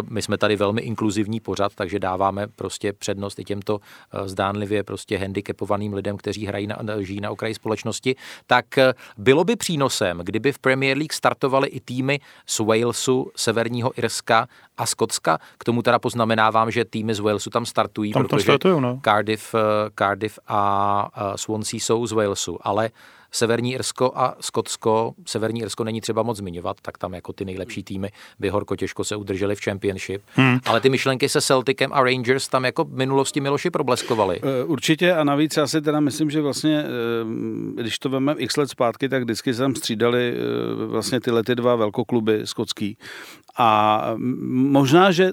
my 0.09 0.21
jsme 0.21 0.37
tady 0.37 0.55
velmi 0.55 0.81
inkluzivní 0.81 1.39
pořad, 1.39 1.75
takže 1.75 1.99
dáváme 1.99 2.47
prostě 2.47 2.93
přednost 2.93 3.39
i 3.39 3.43
těmto 3.43 3.79
zdánlivě 4.25 4.83
prostě 4.83 5.17
handicapovaným 5.17 5.93
lidem, 5.93 6.17
kteří 6.17 6.45
hrají 6.45 6.67
na, 6.67 6.77
žijí 6.99 7.21
na 7.21 7.31
okraji 7.31 7.53
společnosti. 7.53 8.15
Tak 8.47 8.65
bylo 9.17 9.43
by 9.43 9.55
přínosem, 9.55 10.19
kdyby 10.23 10.51
v 10.51 10.59
Premier 10.59 10.97
League 10.97 11.13
startovaly 11.29 11.67
i 11.67 11.79
týmy 11.79 12.19
z 12.45 12.59
Walesu, 12.59 13.31
Severního 13.35 13.91
Irska 13.97 14.47
a 14.77 14.85
Skotska. 14.85 15.37
K 15.57 15.63
tomu 15.63 15.81
teda 15.81 15.99
poznamenávám, 15.99 16.71
že 16.71 16.85
týmy 16.85 17.13
z 17.13 17.19
Walesu 17.19 17.49
tam 17.49 17.65
startují, 17.65 18.13
tam 18.13 18.25
protože 18.25 18.43
startují, 18.43 18.81
no. 18.81 18.99
Cardiff, 19.03 19.55
eh, 19.55 19.59
Cardiff 19.95 20.39
a 20.47 21.33
Swansea 21.35 21.79
jsou 21.79 22.07
z 22.07 22.11
Walesu, 22.11 22.57
ale 22.61 22.89
Severní 23.31 23.73
Irsko 23.73 24.11
a 24.15 24.35
Skotsko, 24.39 25.13
Severní 25.25 25.61
Irsko 25.61 25.83
není 25.83 26.01
třeba 26.01 26.23
moc 26.23 26.37
zmiňovat, 26.37 26.77
tak 26.81 26.97
tam 26.97 27.13
jako 27.13 27.33
ty 27.33 27.45
nejlepší 27.45 27.83
týmy 27.83 28.11
by 28.39 28.49
horko 28.49 28.75
těžko 28.75 29.03
se 29.03 29.15
udrželi 29.15 29.55
v 29.55 29.61
Championship. 29.63 30.21
Hmm. 30.33 30.59
Ale 30.65 30.81
ty 30.81 30.89
myšlenky 30.89 31.29
se 31.29 31.41
Celticem 31.41 31.93
a 31.93 32.03
Rangers 32.03 32.47
tam 32.47 32.65
jako 32.65 32.83
v 32.83 32.93
minulosti 32.93 33.41
Miloši 33.41 33.69
probleskovaly. 33.69 34.39
Eh, 34.43 34.63
určitě 34.63 35.13
a 35.13 35.23
navíc 35.23 35.57
já 35.57 35.67
si 35.67 35.81
teda 35.81 35.99
myslím, 35.99 36.29
že 36.29 36.41
vlastně, 36.41 36.83
eh, 36.83 37.81
když 37.81 37.99
to 37.99 38.09
veme 38.09 38.35
x 38.37 38.57
let 38.57 38.69
zpátky, 38.69 39.09
tak 39.09 39.23
vždycky 39.23 39.53
se 39.53 39.61
tam 39.61 39.75
střídali 39.75 40.33
eh, 40.33 40.85
vlastně 40.85 41.19
tyhle 41.19 41.43
ty 41.43 41.55
dva 41.55 41.75
velkokluby 41.75 42.41
skotský. 42.43 42.97
A 43.57 44.01
možná, 44.17 45.11
že 45.11 45.31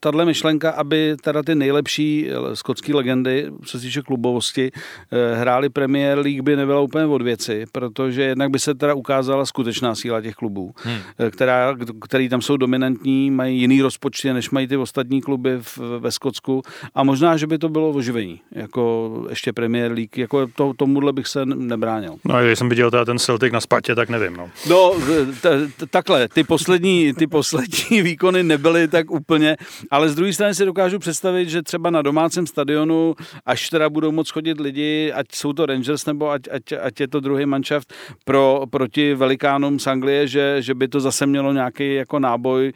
tahle 0.00 0.24
myšlenka, 0.24 0.70
aby 0.70 1.16
teda 1.22 1.42
ty 1.42 1.54
nejlepší 1.54 2.28
eh, 2.30 2.56
skotské 2.56 2.94
legendy, 2.94 3.50
co 3.64 3.78
se 3.78 3.86
týče 3.86 4.02
klubovosti, 4.02 4.70
eh, 5.12 5.34
hráli 5.34 5.68
Premier 5.68 6.18
League, 6.18 6.42
by 6.42 6.56
nebyla 6.56 6.80
úplně 6.80 7.06
od 7.06 7.22
věci, 7.22 7.64
protože 7.72 8.22
jednak 8.22 8.50
by 8.50 8.58
se 8.58 8.74
teda 8.74 8.94
ukázala 8.94 9.46
skutečná 9.46 9.94
síla 9.94 10.20
těch 10.20 10.34
klubů, 10.34 10.74
hmm. 10.76 10.98
Eh, 11.18 11.30
která, 11.30 11.76
který 12.00 12.28
tam 12.28 12.42
jsou 12.42 12.56
dominantní, 12.56 13.30
mají 13.30 13.60
jiný 13.60 13.82
rozpočty, 13.82 14.32
než 14.32 14.50
mají 14.50 14.66
ty 14.66 14.76
ostatní 14.76 15.20
kluby 15.20 15.58
v, 15.60 15.78
ve 15.98 16.12
Skotsku 16.12 16.62
a 16.94 17.04
možná, 17.04 17.36
že 17.36 17.46
by 17.46 17.58
to 17.58 17.68
bylo 17.68 17.90
oživení, 17.90 18.40
jako 18.52 19.10
ještě 19.30 19.52
Premier 19.52 19.92
League, 19.92 20.18
jako 20.18 20.46
to, 20.46 20.72
tomuhle 20.76 21.12
bych 21.12 21.26
se 21.26 21.46
nebránil. 21.46 22.14
No, 22.24 22.44
když 22.44 22.58
jsem 22.58 22.68
viděl 22.68 22.90
teda 22.90 23.04
ten 23.04 23.18
Celtic 23.18 23.52
na 23.52 23.60
Spatě, 23.60 23.94
tak 23.94 24.08
nevím. 24.08 24.36
No, 24.36 24.50
no 24.68 24.94
t- 25.40 25.68
t- 25.76 25.86
takhle, 25.90 26.28
ty 26.28 26.44
poslední, 26.44 27.14
ty 27.14 27.26
poslední 27.26 28.02
výkony 28.02 28.42
nebyly 28.42 28.88
tak 28.88 29.10
úplně 29.10 29.56
ale 29.90 30.08
z 30.08 30.14
druhé 30.14 30.32
strany 30.32 30.54
si 30.54 30.64
dokážu 30.64 30.98
představit, 30.98 31.48
že 31.48 31.62
třeba 31.62 31.90
na 31.90 32.02
domácím 32.02 32.46
stadionu, 32.46 33.14
až 33.46 33.68
teda 33.68 33.90
budou 33.90 34.12
moc 34.12 34.30
chodit 34.30 34.60
lidi, 34.60 35.12
ať 35.12 35.26
jsou 35.34 35.52
to 35.52 35.66
Rangers 35.66 36.06
nebo 36.06 36.30
ať, 36.30 36.42
ať, 36.50 36.62
ať 36.82 37.00
je 37.00 37.08
to 37.08 37.20
druhý 37.20 37.46
manšaft 37.46 37.94
pro, 38.24 38.62
proti 38.70 39.14
velikánům 39.14 39.78
z 39.78 39.86
Anglie, 39.86 40.28
že, 40.28 40.62
že 40.62 40.74
by 40.74 40.88
to 40.88 41.00
zase 41.00 41.26
mělo 41.26 41.52
nějaký 41.52 41.94
jako 41.94 42.18
náboj, 42.18 42.72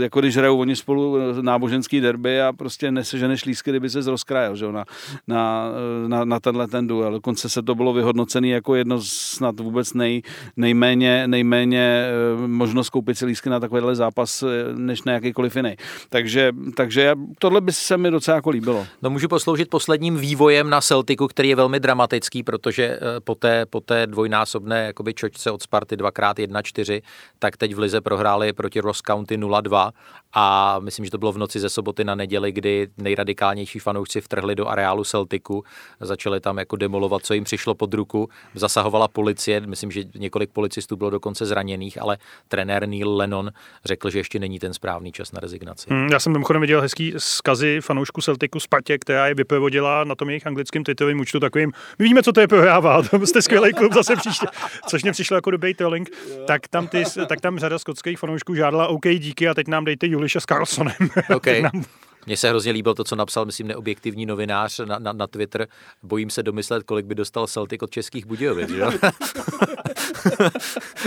jako 0.00 0.20
když 0.20 0.36
hrajou 0.36 0.58
oni 0.58 0.76
spolu 0.76 1.16
náboženský 1.42 2.00
derby 2.00 2.40
a 2.40 2.52
prostě 2.52 2.90
neseženeš 2.90 3.44
lísky, 3.44 3.70
kdyby 3.70 3.90
se 3.90 4.10
rozkrajel 4.10 4.56
že, 4.56 4.72
na, 4.72 4.84
na, 5.26 5.70
na, 6.06 6.24
na 6.24 6.40
tenhle 6.40 6.68
ten 6.68 6.86
duel. 6.86 7.12
Dokonce 7.12 7.48
se 7.48 7.62
to 7.62 7.74
bylo 7.74 7.92
vyhodnocené 7.92 8.48
jako 8.48 8.74
jedno 8.74 8.98
z 9.00 9.28
snad 9.38 9.60
vůbec 9.60 9.94
nej, 9.94 10.22
nejméně, 10.56 11.28
nejméně 11.28 11.82
eh, 11.82 12.46
možnost 12.46 12.90
koupit 12.90 13.18
si 13.18 13.26
lísky 13.26 13.50
na 13.50 13.60
takovýhle 13.60 13.94
zápas, 13.94 14.42
eh, 14.42 14.46
než 14.74 15.02
na 15.02 15.12
jakýkoliv 15.12 15.56
jiný. 15.56 15.76
Takže 16.08 16.27
takže, 16.28 16.52
takže 16.76 17.14
tohle 17.38 17.60
by 17.60 17.72
se 17.72 17.96
mi 17.96 18.10
docela 18.10 18.34
jako 18.34 18.50
líbilo. 18.50 18.86
No 19.02 19.10
můžu 19.10 19.28
posloužit 19.28 19.70
posledním 19.70 20.16
vývojem 20.16 20.70
na 20.70 20.80
Celticu, 20.80 21.26
který 21.26 21.48
je 21.48 21.56
velmi 21.56 21.80
dramatický, 21.80 22.42
protože 22.42 22.84
eh, 22.84 23.00
po 23.20 23.34
té, 23.34 23.66
po 23.66 23.80
té 23.80 24.06
dvojnásobné 24.06 24.86
jakoby 24.86 25.14
čočce 25.14 25.50
od 25.50 25.62
Sparty 25.62 25.96
2x1-4, 25.96 27.02
tak 27.38 27.56
teď 27.56 27.74
v 27.74 27.78
Lize 27.78 28.00
prohráli 28.00 28.52
proti 28.52 28.80
Ross 28.80 29.00
County 29.00 29.38
0-2 29.38 29.90
a 30.32 30.78
myslím, 30.78 31.04
že 31.04 31.10
to 31.10 31.18
bylo 31.18 31.32
v 31.32 31.38
noci 31.38 31.60
ze 31.60 31.68
soboty 31.68 32.04
na 32.04 32.14
neděli, 32.14 32.52
kdy 32.52 32.88
nejradikálnější 32.98 33.78
fanoušci 33.78 34.20
vtrhli 34.20 34.54
do 34.54 34.68
areálu 34.68 35.04
Celticu, 35.04 35.64
začali 36.00 36.40
tam 36.40 36.58
jako 36.58 36.76
demolovat, 36.76 37.24
co 37.24 37.34
jim 37.34 37.44
přišlo 37.44 37.74
pod 37.74 37.94
ruku, 37.94 38.28
zasahovala 38.54 39.08
policie, 39.08 39.60
myslím, 39.60 39.90
že 39.90 40.04
několik 40.14 40.50
policistů 40.50 40.96
bylo 40.96 41.10
dokonce 41.10 41.46
zraněných, 41.46 42.02
ale 42.02 42.18
trenér 42.48 42.88
Neil 42.88 43.16
Lennon 43.16 43.50
řekl, 43.84 44.10
že 44.10 44.18
ještě 44.18 44.38
není 44.38 44.58
ten 44.58 44.74
správný 44.74 45.12
čas 45.12 45.32
na 45.32 45.40
rezignaci. 45.40 45.86
Hmm, 45.90 46.08
já 46.18 46.20
jsem 46.20 46.32
mimochodem 46.32 46.60
viděl 46.60 46.80
hezký 46.80 47.14
skazy 47.18 47.78
fanoušku 47.80 48.20
Celticu 48.20 48.60
Spatě, 48.60 48.98
která 48.98 49.26
je 49.26 49.34
vypovodila 49.34 50.04
na 50.04 50.14
tom 50.14 50.28
jejich 50.28 50.46
anglickém 50.46 50.84
twitterovém 50.84 51.20
účtu 51.20 51.40
takovým, 51.40 51.72
my 51.98 52.04
víme, 52.04 52.22
co 52.22 52.32
to 52.32 52.40
je 52.40 52.48
prohrává, 52.48 53.02
to 53.10 53.26
jste 53.26 53.42
skvělý 53.42 53.72
klub 53.72 53.92
zase 53.92 54.16
příště, 54.16 54.46
což 54.88 55.02
mě 55.02 55.12
přišlo 55.12 55.36
jako 55.36 55.50
dobrý 55.50 55.74
telling, 55.74 56.10
tak 56.46 56.68
tam, 56.68 56.88
ty, 56.88 57.04
tak 57.26 57.40
tam 57.40 57.58
řada 57.58 57.78
skotských 57.78 58.18
fanoušků 58.18 58.54
žádala 58.54 58.86
OK, 58.86 59.08
díky 59.08 59.48
a 59.48 59.54
teď 59.54 59.68
nám 59.68 59.84
dejte 59.84 60.06
Juliše 60.06 60.40
s 60.40 60.44
Carlsonem. 60.44 60.94
Okay. 61.34 61.62
nám... 61.62 61.84
Mně 62.28 62.36
se 62.36 62.48
hrozně 62.48 62.72
líbilo 62.72 62.94
to, 62.94 63.04
co 63.04 63.16
napsal, 63.16 63.44
myslím, 63.44 63.66
neobjektivní 63.66 64.26
novinář 64.26 64.78
na, 64.78 64.98
na, 64.98 65.12
na 65.12 65.26
Twitter. 65.26 65.68
Bojím 66.02 66.30
se 66.30 66.42
domyslet, 66.42 66.82
kolik 66.82 67.06
by 67.06 67.14
dostal 67.14 67.46
Celtic 67.46 67.82
od 67.82 67.90
českých 67.90 68.26
Budějovic, 68.26 68.70
že? 68.70 68.84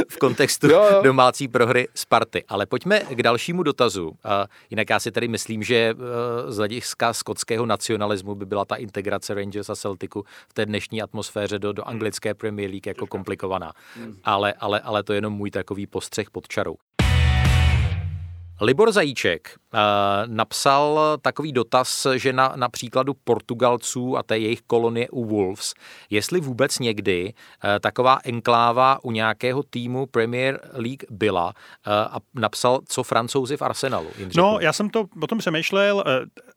v 0.09 0.17
kontextu 0.17 0.67
jo, 0.67 0.88
jo. 0.91 1.01
domácí 1.03 1.47
prohry 1.47 1.88
Sparty. 1.95 2.43
Ale 2.47 2.65
pojďme 2.65 2.99
k 2.99 3.24
dalšímu 3.24 3.63
dotazu. 3.63 4.11
Jinak 4.69 4.89
já 4.89 4.99
si 4.99 5.11
tady 5.11 5.28
myslím, 5.28 5.63
že 5.63 5.76
e, 5.76 5.95
z 6.51 6.57
hlediska 6.57 7.13
skotského 7.13 7.65
nacionalismu 7.65 8.36
by 8.36 8.45
byla 8.45 8.65
ta 8.65 8.76
integrace 8.76 9.34
Rangers 9.34 9.69
a 9.69 9.76
Celticu 9.76 10.24
v 10.49 10.53
té 10.53 10.65
dnešní 10.65 11.01
atmosféře 11.01 11.59
do, 11.59 11.74
do 11.74 11.84
anglické 11.84 12.34
Premier 12.34 12.69
League 12.69 12.88
jako 12.88 13.07
komplikovaná. 13.07 13.74
Hmm. 13.95 14.17
Ale, 14.24 14.53
ale, 14.53 14.80
ale 14.80 15.03
to 15.03 15.13
je 15.13 15.17
jenom 15.17 15.34
můj 15.34 15.51
takový 15.51 15.88
postřeh 15.88 16.30
pod 16.30 16.47
čarou. 16.47 16.76
Libor 18.62 18.91
Zajíček 18.91 19.55
uh, 19.74 19.80
napsal 20.26 20.99
takový 21.22 21.51
dotaz, 21.51 22.07
že 22.16 22.34
na, 22.34 22.53
na 22.55 22.70
příkladu 22.70 23.14
Portugalců 23.24 24.18
a 24.18 24.24
té 24.24 24.38
jejich 24.38 24.62
kolonie 24.62 25.09
u 25.09 25.26
Wolves, 25.26 25.74
jestli 26.09 26.39
vůbec 26.39 26.80
někdy 26.80 27.34
uh, 27.34 27.70
taková 27.80 28.20
enkláva 28.24 29.03
u 29.03 29.12
nějakého 29.12 29.64
týmu 29.64 30.05
Premier 30.05 30.59
League 30.74 31.03
byla 31.09 31.45
uh, 31.45 31.53
a 31.93 32.18
napsal, 32.36 32.80
co 32.88 33.03
francouzi 33.03 33.57
v 33.57 33.62
Arsenalu. 33.62 34.07
No, 34.36 34.57
já 34.62 34.74
jsem 34.74 34.89
to 34.89 35.05
o 35.22 35.28
tom 35.28 35.38
přemýšlel. 35.38 36.03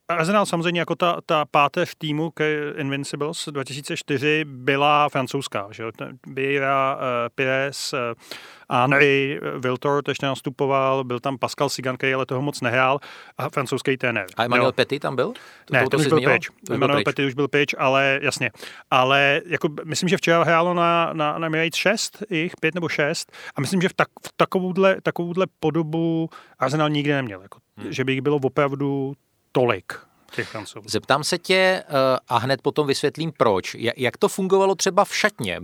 Arsenal 0.09 0.46
samozřejmě 0.46 0.80
jako 0.80 0.94
ta, 0.94 1.20
ta 1.26 1.44
páteř 1.44 1.94
týmu 1.98 2.30
k 2.30 2.72
Invincibles 2.76 3.48
2004 3.50 4.44
byla 4.44 5.09
francouzská. 5.09 5.68
Že? 5.70 5.84
Bieira, 6.26 6.96
uh, 6.96 7.00
Pires, 7.34 7.92
uh, 7.92 8.80
Henry, 8.80 9.40
Wiltor 9.59 10.02
tež 10.02 10.20
nastupoval, 10.20 11.05
byl 11.05 11.20
tam 11.20 11.38
Pascal 11.38 11.68
Sigan, 11.68 11.96
který 11.96 12.14
ale 12.14 12.26
toho 12.26 12.42
moc 12.42 12.61
nehrál, 12.61 12.98
a 13.38 13.48
francouzský 13.48 13.96
trenér. 13.96 14.26
A 14.36 14.44
Emmanuel 14.44 14.72
Petit 14.72 15.02
tam 15.02 15.16
byl? 15.16 15.32
To, 15.64 15.74
ne, 15.74 15.82
to, 15.84 15.90
to 15.90 15.96
už 15.96 16.07
byl 16.07 16.20
pryč. 16.20 16.50
Emmanuel 16.70 17.05
Petit 17.05 17.26
už 17.26 17.34
byl 17.34 17.48
pryč, 17.48 17.74
ale 17.78 18.18
jasně. 18.22 18.50
Ale 18.90 19.40
jako, 19.46 19.68
myslím, 19.84 20.09
že 20.09 20.16
včera 20.16 20.44
hrálo 20.44 20.74
na, 20.74 21.12
na, 21.12 21.38
na 21.38 21.46
Emirates 21.46 21.74
6, 21.74 22.22
jich 22.30 22.52
5 22.61 22.74
nebo 22.74 22.88
6 22.88 23.32
a 23.57 23.61
myslím, 23.61 23.80
že 23.80 23.88
v, 23.88 23.94
tak, 23.94 24.09
v 24.26 24.32
takovouhle, 24.36 24.96
takovouhle 25.02 25.46
podobu 25.61 26.30
Arsenal 26.59 26.90
nikdy 26.90 27.12
neměl. 27.12 27.42
Jako, 27.42 27.59
hmm. 27.76 27.92
Že 27.92 28.05
by 28.05 28.12
jich 28.12 28.20
bylo 28.20 28.36
opravdu 28.36 29.14
tolik 29.55 29.94
těch 30.37 30.49
francouzů. 30.49 30.89
Zeptám 30.89 31.24
se 31.24 31.39
tě 31.39 31.82
uh, 31.89 31.95
a 32.28 32.39
hned 32.39 32.62
potom 32.62 32.87
vysvětlím 32.87 33.32
proč. 33.37 33.76
Jak 33.97 34.16
to 34.16 34.28
fungovalo 34.28 34.74
třeba 34.74 35.05
v 35.05 35.16
šatně? 35.16 35.61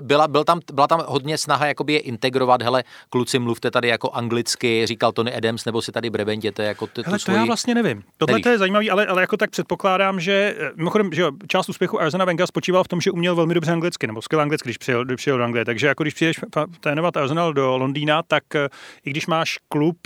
Byla, 0.00 0.28
byl 0.28 0.44
tam, 0.44 0.60
byla 0.72 0.86
tam 0.86 1.02
hodně 1.06 1.38
snaha 1.38 1.66
jakoby 1.66 1.92
je 1.92 1.98
integrovat, 1.98 2.62
hele, 2.62 2.84
kluci 3.08 3.38
mluvte 3.38 3.70
tady 3.70 3.88
jako 3.88 4.10
anglicky, 4.10 4.86
říkal 4.86 5.12
Tony 5.12 5.34
Adams, 5.34 5.64
nebo 5.64 5.82
si 5.82 5.92
tady 5.92 6.10
brebenděte 6.10 6.64
jako 6.64 6.86
ty, 6.86 7.02
hele, 7.04 7.18
to 7.18 7.22
svoji... 7.22 7.38
já 7.38 7.44
vlastně 7.44 7.74
nevím. 7.74 8.02
Tohle 8.16 8.40
to 8.40 8.48
je 8.48 8.58
zajímavý, 8.58 8.90
ale, 8.90 9.06
ale 9.06 9.20
jako 9.20 9.36
tak 9.36 9.50
předpokládám, 9.50 10.20
že 10.20 10.54
eh, 10.58 10.70
mimochodem, 10.76 11.12
že 11.12 11.22
jo, 11.22 11.30
část 11.48 11.68
úspěchu 11.68 12.00
Arzena 12.00 12.24
Wenger 12.24 12.46
spočíval 12.46 12.84
v 12.84 12.88
tom, 12.88 13.00
že 13.00 13.10
uměl 13.10 13.36
velmi 13.36 13.54
dobře 13.54 13.72
anglicky, 13.72 14.06
nebo 14.06 14.22
skvěle 14.22 14.42
anglicky, 14.42 14.68
když 14.68 14.78
přijel, 14.78 15.04
když 15.04 15.16
přijel 15.16 15.38
do 15.38 15.44
Anglie. 15.44 15.64
Takže 15.64 15.86
jako 15.86 16.04
když 16.04 16.14
přijdeš 16.14 16.40
trénovat 16.80 17.16
Arsenal 17.16 17.52
do 17.52 17.76
Londýna, 17.78 18.22
tak 18.22 18.54
eh, 18.54 18.68
i 19.04 19.10
když 19.10 19.26
máš 19.26 19.58
klub, 19.68 19.96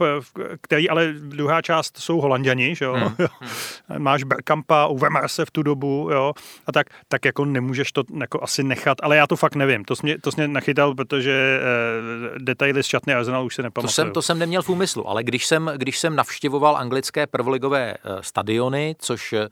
který 0.60 0.88
ale 0.88 1.12
druhá 1.12 1.62
část 1.62 1.98
jsou 1.98 2.20
Holanděni, 2.20 2.74
že 2.74 2.84
jo, 2.84 2.92
hmm. 2.92 3.16
máš 3.98 4.24
Berkampa 4.24 4.76
Evropa, 4.76 4.86
uvěmá 4.86 5.28
se 5.28 5.44
v 5.44 5.50
tu 5.50 5.62
dobu, 5.62 6.08
jo, 6.12 6.32
a 6.66 6.72
tak, 6.72 6.86
tak 7.08 7.24
jako 7.24 7.44
nemůžeš 7.44 7.92
to 7.92 8.02
jako 8.20 8.42
asi 8.42 8.62
nechat, 8.62 8.98
ale 9.02 9.16
já 9.16 9.26
to 9.26 9.36
fakt 9.36 9.54
nevím, 9.54 9.84
to 9.84 9.96
jsi 9.96 10.02
mě, 10.02 10.18
to 10.18 10.32
jsi 10.32 10.40
mě 10.40 10.48
nachytal, 10.48 10.94
protože 10.94 11.60
eh, 11.60 12.38
detaily 12.38 12.82
z 12.82 12.86
šatny 12.86 13.14
Arsenal 13.14 13.46
už 13.46 13.54
se 13.54 13.62
nepamatuju. 13.62 13.88
To 13.88 13.92
jsem, 13.92 14.12
to 14.12 14.22
jsem 14.22 14.38
neměl 14.38 14.62
v 14.62 14.68
úmyslu, 14.68 15.08
ale 15.08 15.24
když 15.24 15.46
jsem, 15.46 15.70
když 15.76 15.98
jsem 15.98 16.16
navštěvoval 16.16 16.76
anglické 16.76 17.26
prvoligové 17.26 17.94
eh, 17.94 17.98
stadiony, 18.20 18.96
což 18.98 19.32
eh, 19.32 19.48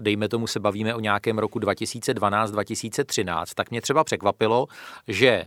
dejme 0.00 0.28
tomu 0.28 0.46
se 0.46 0.60
bavíme 0.60 0.94
o 0.94 1.00
nějakém 1.00 1.38
roku 1.38 1.58
2012-2013, 1.58 3.44
tak 3.54 3.70
mě 3.70 3.80
třeba 3.80 4.04
překvapilo, 4.04 4.66
že 5.08 5.44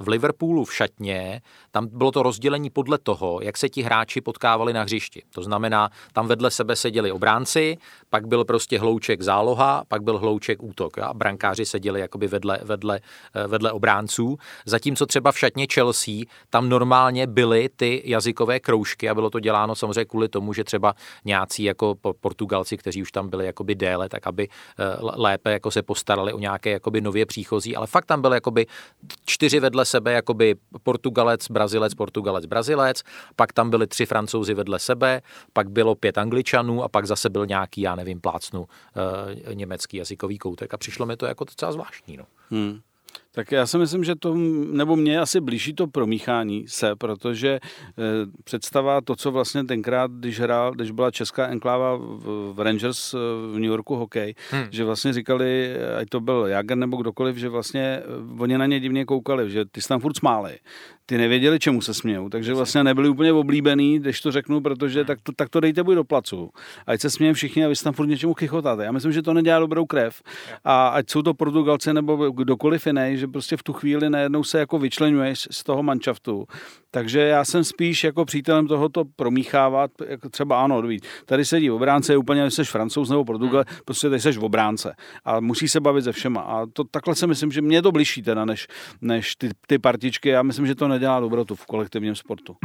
v 0.00 0.08
Liverpoolu 0.08 0.64
v 0.64 0.74
šatně 0.74 1.40
tam 1.70 1.88
bylo 1.92 2.10
to 2.10 2.22
rozdělení 2.22 2.70
podle 2.70 2.98
toho, 2.98 3.40
jak 3.42 3.56
se 3.56 3.68
ti 3.68 3.82
hráči 3.82 4.20
potkávali 4.20 4.72
na 4.72 4.82
hřišti. 4.82 5.22
To 5.34 5.42
znamená, 5.42 5.90
tam 6.12 6.26
vedle 6.26 6.50
sebe 6.50 6.76
seděli 6.76 7.12
obránci, 7.12 7.71
pak 8.10 8.26
byl 8.26 8.44
prostě 8.44 8.78
hlouček 8.78 9.22
záloha, 9.22 9.84
pak 9.88 10.02
byl 10.02 10.18
hlouček 10.18 10.62
útok 10.62 10.98
a 10.98 11.14
brankáři 11.14 11.64
seděli 11.64 12.00
jakoby 12.00 12.26
vedle, 12.26 12.58
vedle, 12.62 13.00
eh, 13.34 13.46
vedle 13.46 13.72
obránců. 13.72 14.38
Zatímco 14.66 15.06
třeba 15.06 15.32
v 15.32 15.38
šatně 15.38 15.66
Chelsea 15.74 16.14
tam 16.50 16.68
normálně 16.68 17.26
byly 17.26 17.68
ty 17.76 18.02
jazykové 18.04 18.60
kroužky 18.60 19.08
a 19.08 19.14
bylo 19.14 19.30
to 19.30 19.40
děláno 19.40 19.74
samozřejmě 19.74 20.04
kvůli 20.04 20.28
tomu, 20.28 20.52
že 20.52 20.64
třeba 20.64 20.94
nějací 21.24 21.64
jako 21.64 21.94
Portugalci, 22.20 22.76
kteří 22.76 23.02
už 23.02 23.12
tam 23.12 23.28
byli 23.28 23.46
jakoby 23.46 23.74
déle, 23.74 24.08
tak 24.08 24.26
aby 24.26 24.48
eh, 24.48 24.84
lépe 25.00 25.52
jako 25.52 25.70
se 25.70 25.82
postarali 25.82 26.32
o 26.32 26.38
nějaké 26.38 26.70
jakoby 26.70 27.00
nově 27.00 27.26
příchozí, 27.26 27.76
ale 27.76 27.86
fakt 27.86 28.04
tam 28.04 28.20
byl 28.20 28.32
jakoby 28.32 28.66
čtyři 29.24 29.60
vedle 29.60 29.84
sebe, 29.84 30.12
jakoby 30.12 30.54
Portugalec, 30.82 31.50
Brazilec, 31.50 31.94
Portugalec, 31.94 32.46
Brazilec, 32.46 33.02
pak 33.36 33.52
tam 33.52 33.70
byli 33.70 33.86
tři 33.86 34.06
Francouzi 34.06 34.54
vedle 34.54 34.78
sebe, 34.78 35.22
pak 35.52 35.70
bylo 35.70 35.94
pět 35.94 36.18
Angličanů 36.18 36.82
a 36.82 36.88
pak 36.88 37.06
zase 37.06 37.30
byl 37.30 37.46
nějaký, 37.52 37.80
já 37.80 37.94
nevím, 37.94 38.20
plácnu 38.20 38.66
e, 39.50 39.54
německý 39.54 39.96
jazykový 39.96 40.38
koutek 40.38 40.74
a 40.74 40.76
přišlo 40.76 41.06
mi 41.06 41.16
to 41.16 41.26
jako 41.26 41.44
docela 41.44 41.72
zvláštní. 41.72 42.16
No. 42.16 42.24
Hmm. 42.50 42.80
Tak 43.34 43.52
já 43.52 43.66
si 43.66 43.78
myslím, 43.78 44.04
že 44.04 44.14
to, 44.14 44.34
nebo 44.72 44.96
mě 44.96 45.20
asi 45.20 45.40
blíží 45.40 45.74
to 45.74 45.86
promíchání 45.86 46.64
se, 46.68 46.96
protože 46.96 47.48
e, 47.48 47.60
představa 48.44 49.00
to, 49.00 49.16
co 49.16 49.30
vlastně 49.30 49.64
tenkrát, 49.64 50.10
když 50.10 50.40
hrál, 50.40 50.72
když 50.72 50.90
byla 50.90 51.10
česká 51.10 51.46
enkláva 51.46 51.96
v, 51.96 52.52
v 52.52 52.60
Rangers 52.60 53.14
eh, 53.14 53.18
v 53.52 53.54
New 53.54 53.70
Yorku 53.70 53.96
hokej, 53.96 54.34
hmm. 54.50 54.64
že 54.70 54.84
vlastně 54.84 55.12
říkali, 55.12 55.76
ať 56.00 56.08
to 56.08 56.20
byl 56.20 56.46
Jager 56.46 56.78
nebo 56.78 56.96
kdokoliv, 56.96 57.36
že 57.36 57.48
vlastně 57.48 58.02
oni 58.38 58.58
na 58.58 58.66
ně 58.66 58.80
divně 58.80 59.04
koukali, 59.04 59.50
že 59.50 59.64
ty 59.64 59.80
se 59.80 59.88
tam 59.88 60.00
furt 60.00 60.16
smáli 60.16 60.58
ty 61.12 61.18
nevěděli, 61.18 61.58
čemu 61.58 61.80
se 61.80 61.94
smějou, 61.94 62.28
takže 62.28 62.54
vlastně 62.54 62.84
nebyli 62.84 63.08
úplně 63.08 63.32
oblíbený, 63.32 63.98
když 63.98 64.20
to 64.20 64.32
řeknu, 64.32 64.60
protože 64.60 65.04
tak 65.04 65.18
to, 65.22 65.32
tak 65.36 65.48
to 65.48 65.60
dejte 65.60 65.82
buď 65.82 65.94
do 65.94 66.04
placu. 66.04 66.50
Ať 66.86 67.00
se 67.00 67.10
smějeme 67.10 67.34
všichni 67.34 67.64
a 67.64 67.68
vy 67.68 67.76
se 67.76 67.84
tam 67.84 67.92
furt 67.92 68.06
něčemu 68.06 68.34
chychotáte. 68.34 68.84
Já 68.84 68.92
myslím, 68.92 69.12
že 69.12 69.22
to 69.22 69.34
nedělá 69.34 69.58
dobrou 69.58 69.86
krev. 69.86 70.22
A 70.64 70.88
ať 70.88 71.10
jsou 71.10 71.22
to 71.22 71.34
Portugalci 71.34 71.92
nebo 71.92 72.30
kdokoliv 72.30 72.86
jiný, 72.86 73.16
že 73.16 73.28
prostě 73.28 73.56
v 73.56 73.62
tu 73.62 73.72
chvíli 73.72 74.10
najednou 74.10 74.44
se 74.44 74.58
jako 74.58 74.78
vyčlenuješ 74.78 75.48
z 75.50 75.64
toho 75.64 75.82
manšaftu. 75.82 76.46
Takže 76.94 77.20
já 77.20 77.44
jsem 77.44 77.64
spíš 77.64 78.04
jako 78.04 78.24
přítelem 78.24 78.66
tohoto 78.66 79.04
promíchávat, 79.16 79.90
jako 80.08 80.28
třeba 80.28 80.64
ano, 80.64 80.82
víc. 80.82 81.04
Tady 81.26 81.44
sedí 81.44 81.70
v 81.70 81.74
obránce, 81.74 82.12
je 82.12 82.16
úplně, 82.16 82.50
jsi 82.50 82.64
francouz 82.64 83.10
nebo 83.10 83.24
Portugal, 83.24 83.64
hmm. 83.68 83.78
prostě 83.84 84.08
tady 84.08 84.20
jsi 84.20 84.32
v 84.32 84.44
obránce. 84.44 84.94
A 85.24 85.40
musí 85.40 85.68
se 85.68 85.80
bavit 85.80 86.04
se 86.04 86.12
všema. 86.12 86.40
A 86.40 86.66
to 86.66 86.84
takhle 86.84 87.14
si 87.14 87.26
myslím, 87.26 87.52
že 87.52 87.62
mě 87.62 87.82
to 87.82 87.92
blíží 87.92 88.22
teda, 88.22 88.44
než, 88.44 88.66
než 89.00 89.36
ty, 89.36 89.50
ty 89.66 89.78
partičky. 89.78 90.28
Já 90.28 90.42
myslím, 90.42 90.66
že 90.66 90.74
to 90.74 90.88
nedělá 90.88 91.01
dobrotu 91.20 91.54
v 91.54 91.66
kolektivním 91.66 92.14
sportu. 92.14 92.56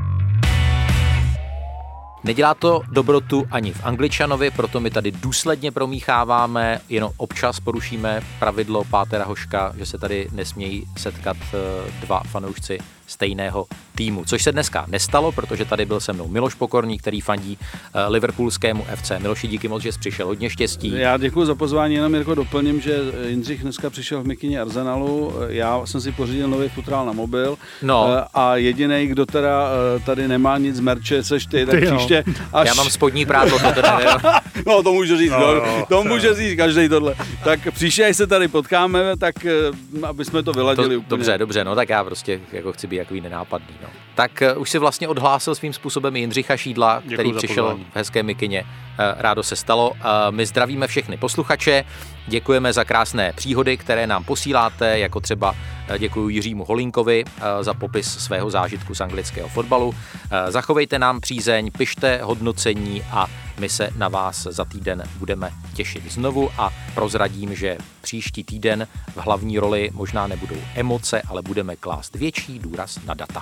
Nedělá 2.23 2.53
to 2.53 2.81
dobrotu 2.91 3.45
ani 3.51 3.73
v 3.73 3.85
Angličanovi, 3.85 4.51
proto 4.51 4.79
my 4.79 4.89
tady 4.89 5.11
důsledně 5.11 5.71
promícháváme, 5.71 6.81
jenom 6.89 7.11
občas 7.17 7.59
porušíme 7.59 8.21
pravidlo 8.39 8.83
Pátera 8.83 9.25
Hoška, 9.25 9.73
že 9.77 9.85
se 9.85 9.97
tady 9.97 10.27
nesmějí 10.31 10.85
setkat 10.97 11.37
eh, 11.53 11.91
dva 12.01 12.19
fanoušci 12.19 12.79
stejného 13.07 13.65
týmu, 13.95 14.23
což 14.25 14.43
se 14.43 14.51
dneska 14.51 14.85
nestalo, 14.87 15.31
protože 15.31 15.65
tady 15.65 15.85
byl 15.85 15.99
se 15.99 16.13
mnou 16.13 16.27
Miloš 16.27 16.53
Pokorný, 16.53 16.97
který 16.97 17.21
fandí 17.21 17.57
eh, 17.61 18.07
Liverpoolskému 18.07 18.85
FC. 18.95 19.11
Miloši, 19.19 19.47
díky 19.47 19.67
moc, 19.67 19.83
že 19.83 19.91
jsi 19.91 19.99
přišel, 19.99 20.27
hodně 20.27 20.49
štěstí. 20.49 20.91
Já 20.95 21.17
děkuji 21.17 21.45
za 21.45 21.55
pozvání, 21.55 21.95
jenom 21.95 22.13
Jirko 22.13 22.35
doplním, 22.35 22.81
že 22.81 22.99
Jindřich 23.27 23.61
dneska 23.61 23.89
přišel 23.89 24.23
v 24.23 24.27
mikině 24.27 24.61
Arsenalu, 24.61 25.33
já 25.47 25.85
jsem 25.85 26.01
si 26.01 26.11
pořídil 26.11 26.47
nový 26.47 26.69
futrál 26.69 27.05
na 27.05 27.11
mobil 27.11 27.57
no. 27.81 28.07
Eh, 28.17 28.23
a 28.33 28.55
jediný, 28.55 29.07
kdo 29.07 29.25
teda 29.25 29.69
eh, 29.97 29.99
tady 29.99 30.27
nemá 30.27 30.57
nic 30.57 30.75
z 30.75 30.79
merče, 30.79 31.23
seš 31.23 31.45
ty, 31.45 31.65
tak 31.65 31.79
ty 31.79 31.85
příště 31.85 32.23
až... 32.53 32.67
Já 32.67 32.73
mám 32.73 32.89
spodní 32.89 33.25
prádlo, 33.25 33.59
to 33.59 33.71
teda 33.71 33.99
No 34.67 34.83
to 34.83 34.93
můžu 34.93 35.17
říct, 35.17 35.31
no, 35.31 35.55
no, 35.55 35.85
to 35.89 36.03
může 36.03 36.35
říct 36.35 36.57
každý 36.57 36.89
tohle. 36.89 37.15
Tak 37.43 37.71
příště, 37.73 38.05
až 38.05 38.17
se 38.17 38.27
tady 38.27 38.47
potkáme, 38.47 39.17
tak 39.17 39.35
aby 40.03 40.25
jsme 40.25 40.43
to 40.43 40.51
vyladili 40.51 40.95
to, 40.95 40.99
úplně. 40.99 41.09
Dobře, 41.09 41.37
dobře, 41.37 41.63
no 41.63 41.75
tak 41.75 41.89
já 41.89 42.03
prostě 42.03 42.39
jako 42.51 42.73
chci 42.73 42.87
být 42.87 42.96
takový 42.97 43.21
nenápadný. 43.21 43.75
No. 43.83 43.89
Tak 44.15 44.43
uh, 44.55 44.61
už 44.61 44.69
si 44.69 44.77
vlastně 44.79 45.07
odhlásil 45.07 45.55
svým 45.55 45.73
způsobem 45.73 46.15
Jindřicha 46.15 46.57
Šídla, 46.57 47.01
Děkuju 47.05 47.15
který 47.15 47.33
přišel 47.33 47.79
v 47.91 47.95
hezké 47.95 48.23
mikině. 48.23 48.61
Uh, 48.61 48.67
rádo 49.17 49.43
se 49.43 49.55
stalo. 49.55 49.89
Uh, 49.89 49.95
my 50.29 50.45
zdravíme 50.45 50.87
všechny 50.87 51.17
posluchače, 51.17 51.85
děkujeme 52.27 52.73
za 52.73 52.83
krásné 52.83 53.33
příhody, 53.33 53.77
které 53.77 54.07
nám 54.07 54.23
posíláte, 54.23 54.99
jako 54.99 55.19
třeba 55.19 55.55
děkuji 55.97 56.29
Jiřímu 56.29 56.65
Holinkovi 56.65 57.25
za 57.61 57.73
popis 57.73 58.07
svého 58.07 58.49
zážitku 58.49 58.95
z 58.95 59.01
anglického 59.01 59.49
fotbalu. 59.49 59.93
Zachovejte 60.49 60.99
nám 60.99 61.21
přízeň, 61.21 61.71
pište 61.71 62.19
hodnocení 62.23 63.03
a 63.11 63.27
my 63.59 63.69
se 63.69 63.89
na 63.97 64.07
vás 64.07 64.43
za 64.43 64.65
týden 64.65 65.03
budeme 65.17 65.51
těšit 65.73 66.11
znovu 66.11 66.49
a 66.57 66.69
prozradím, 66.93 67.55
že 67.55 67.77
příští 68.01 68.43
týden 68.43 68.87
v 69.15 69.17
hlavní 69.17 69.59
roli 69.59 69.89
možná 69.93 70.27
nebudou 70.27 70.57
emoce, 70.75 71.21
ale 71.21 71.41
budeme 71.41 71.75
klást 71.75 72.15
větší 72.15 72.59
důraz 72.59 72.99
na 73.05 73.13
data. 73.13 73.41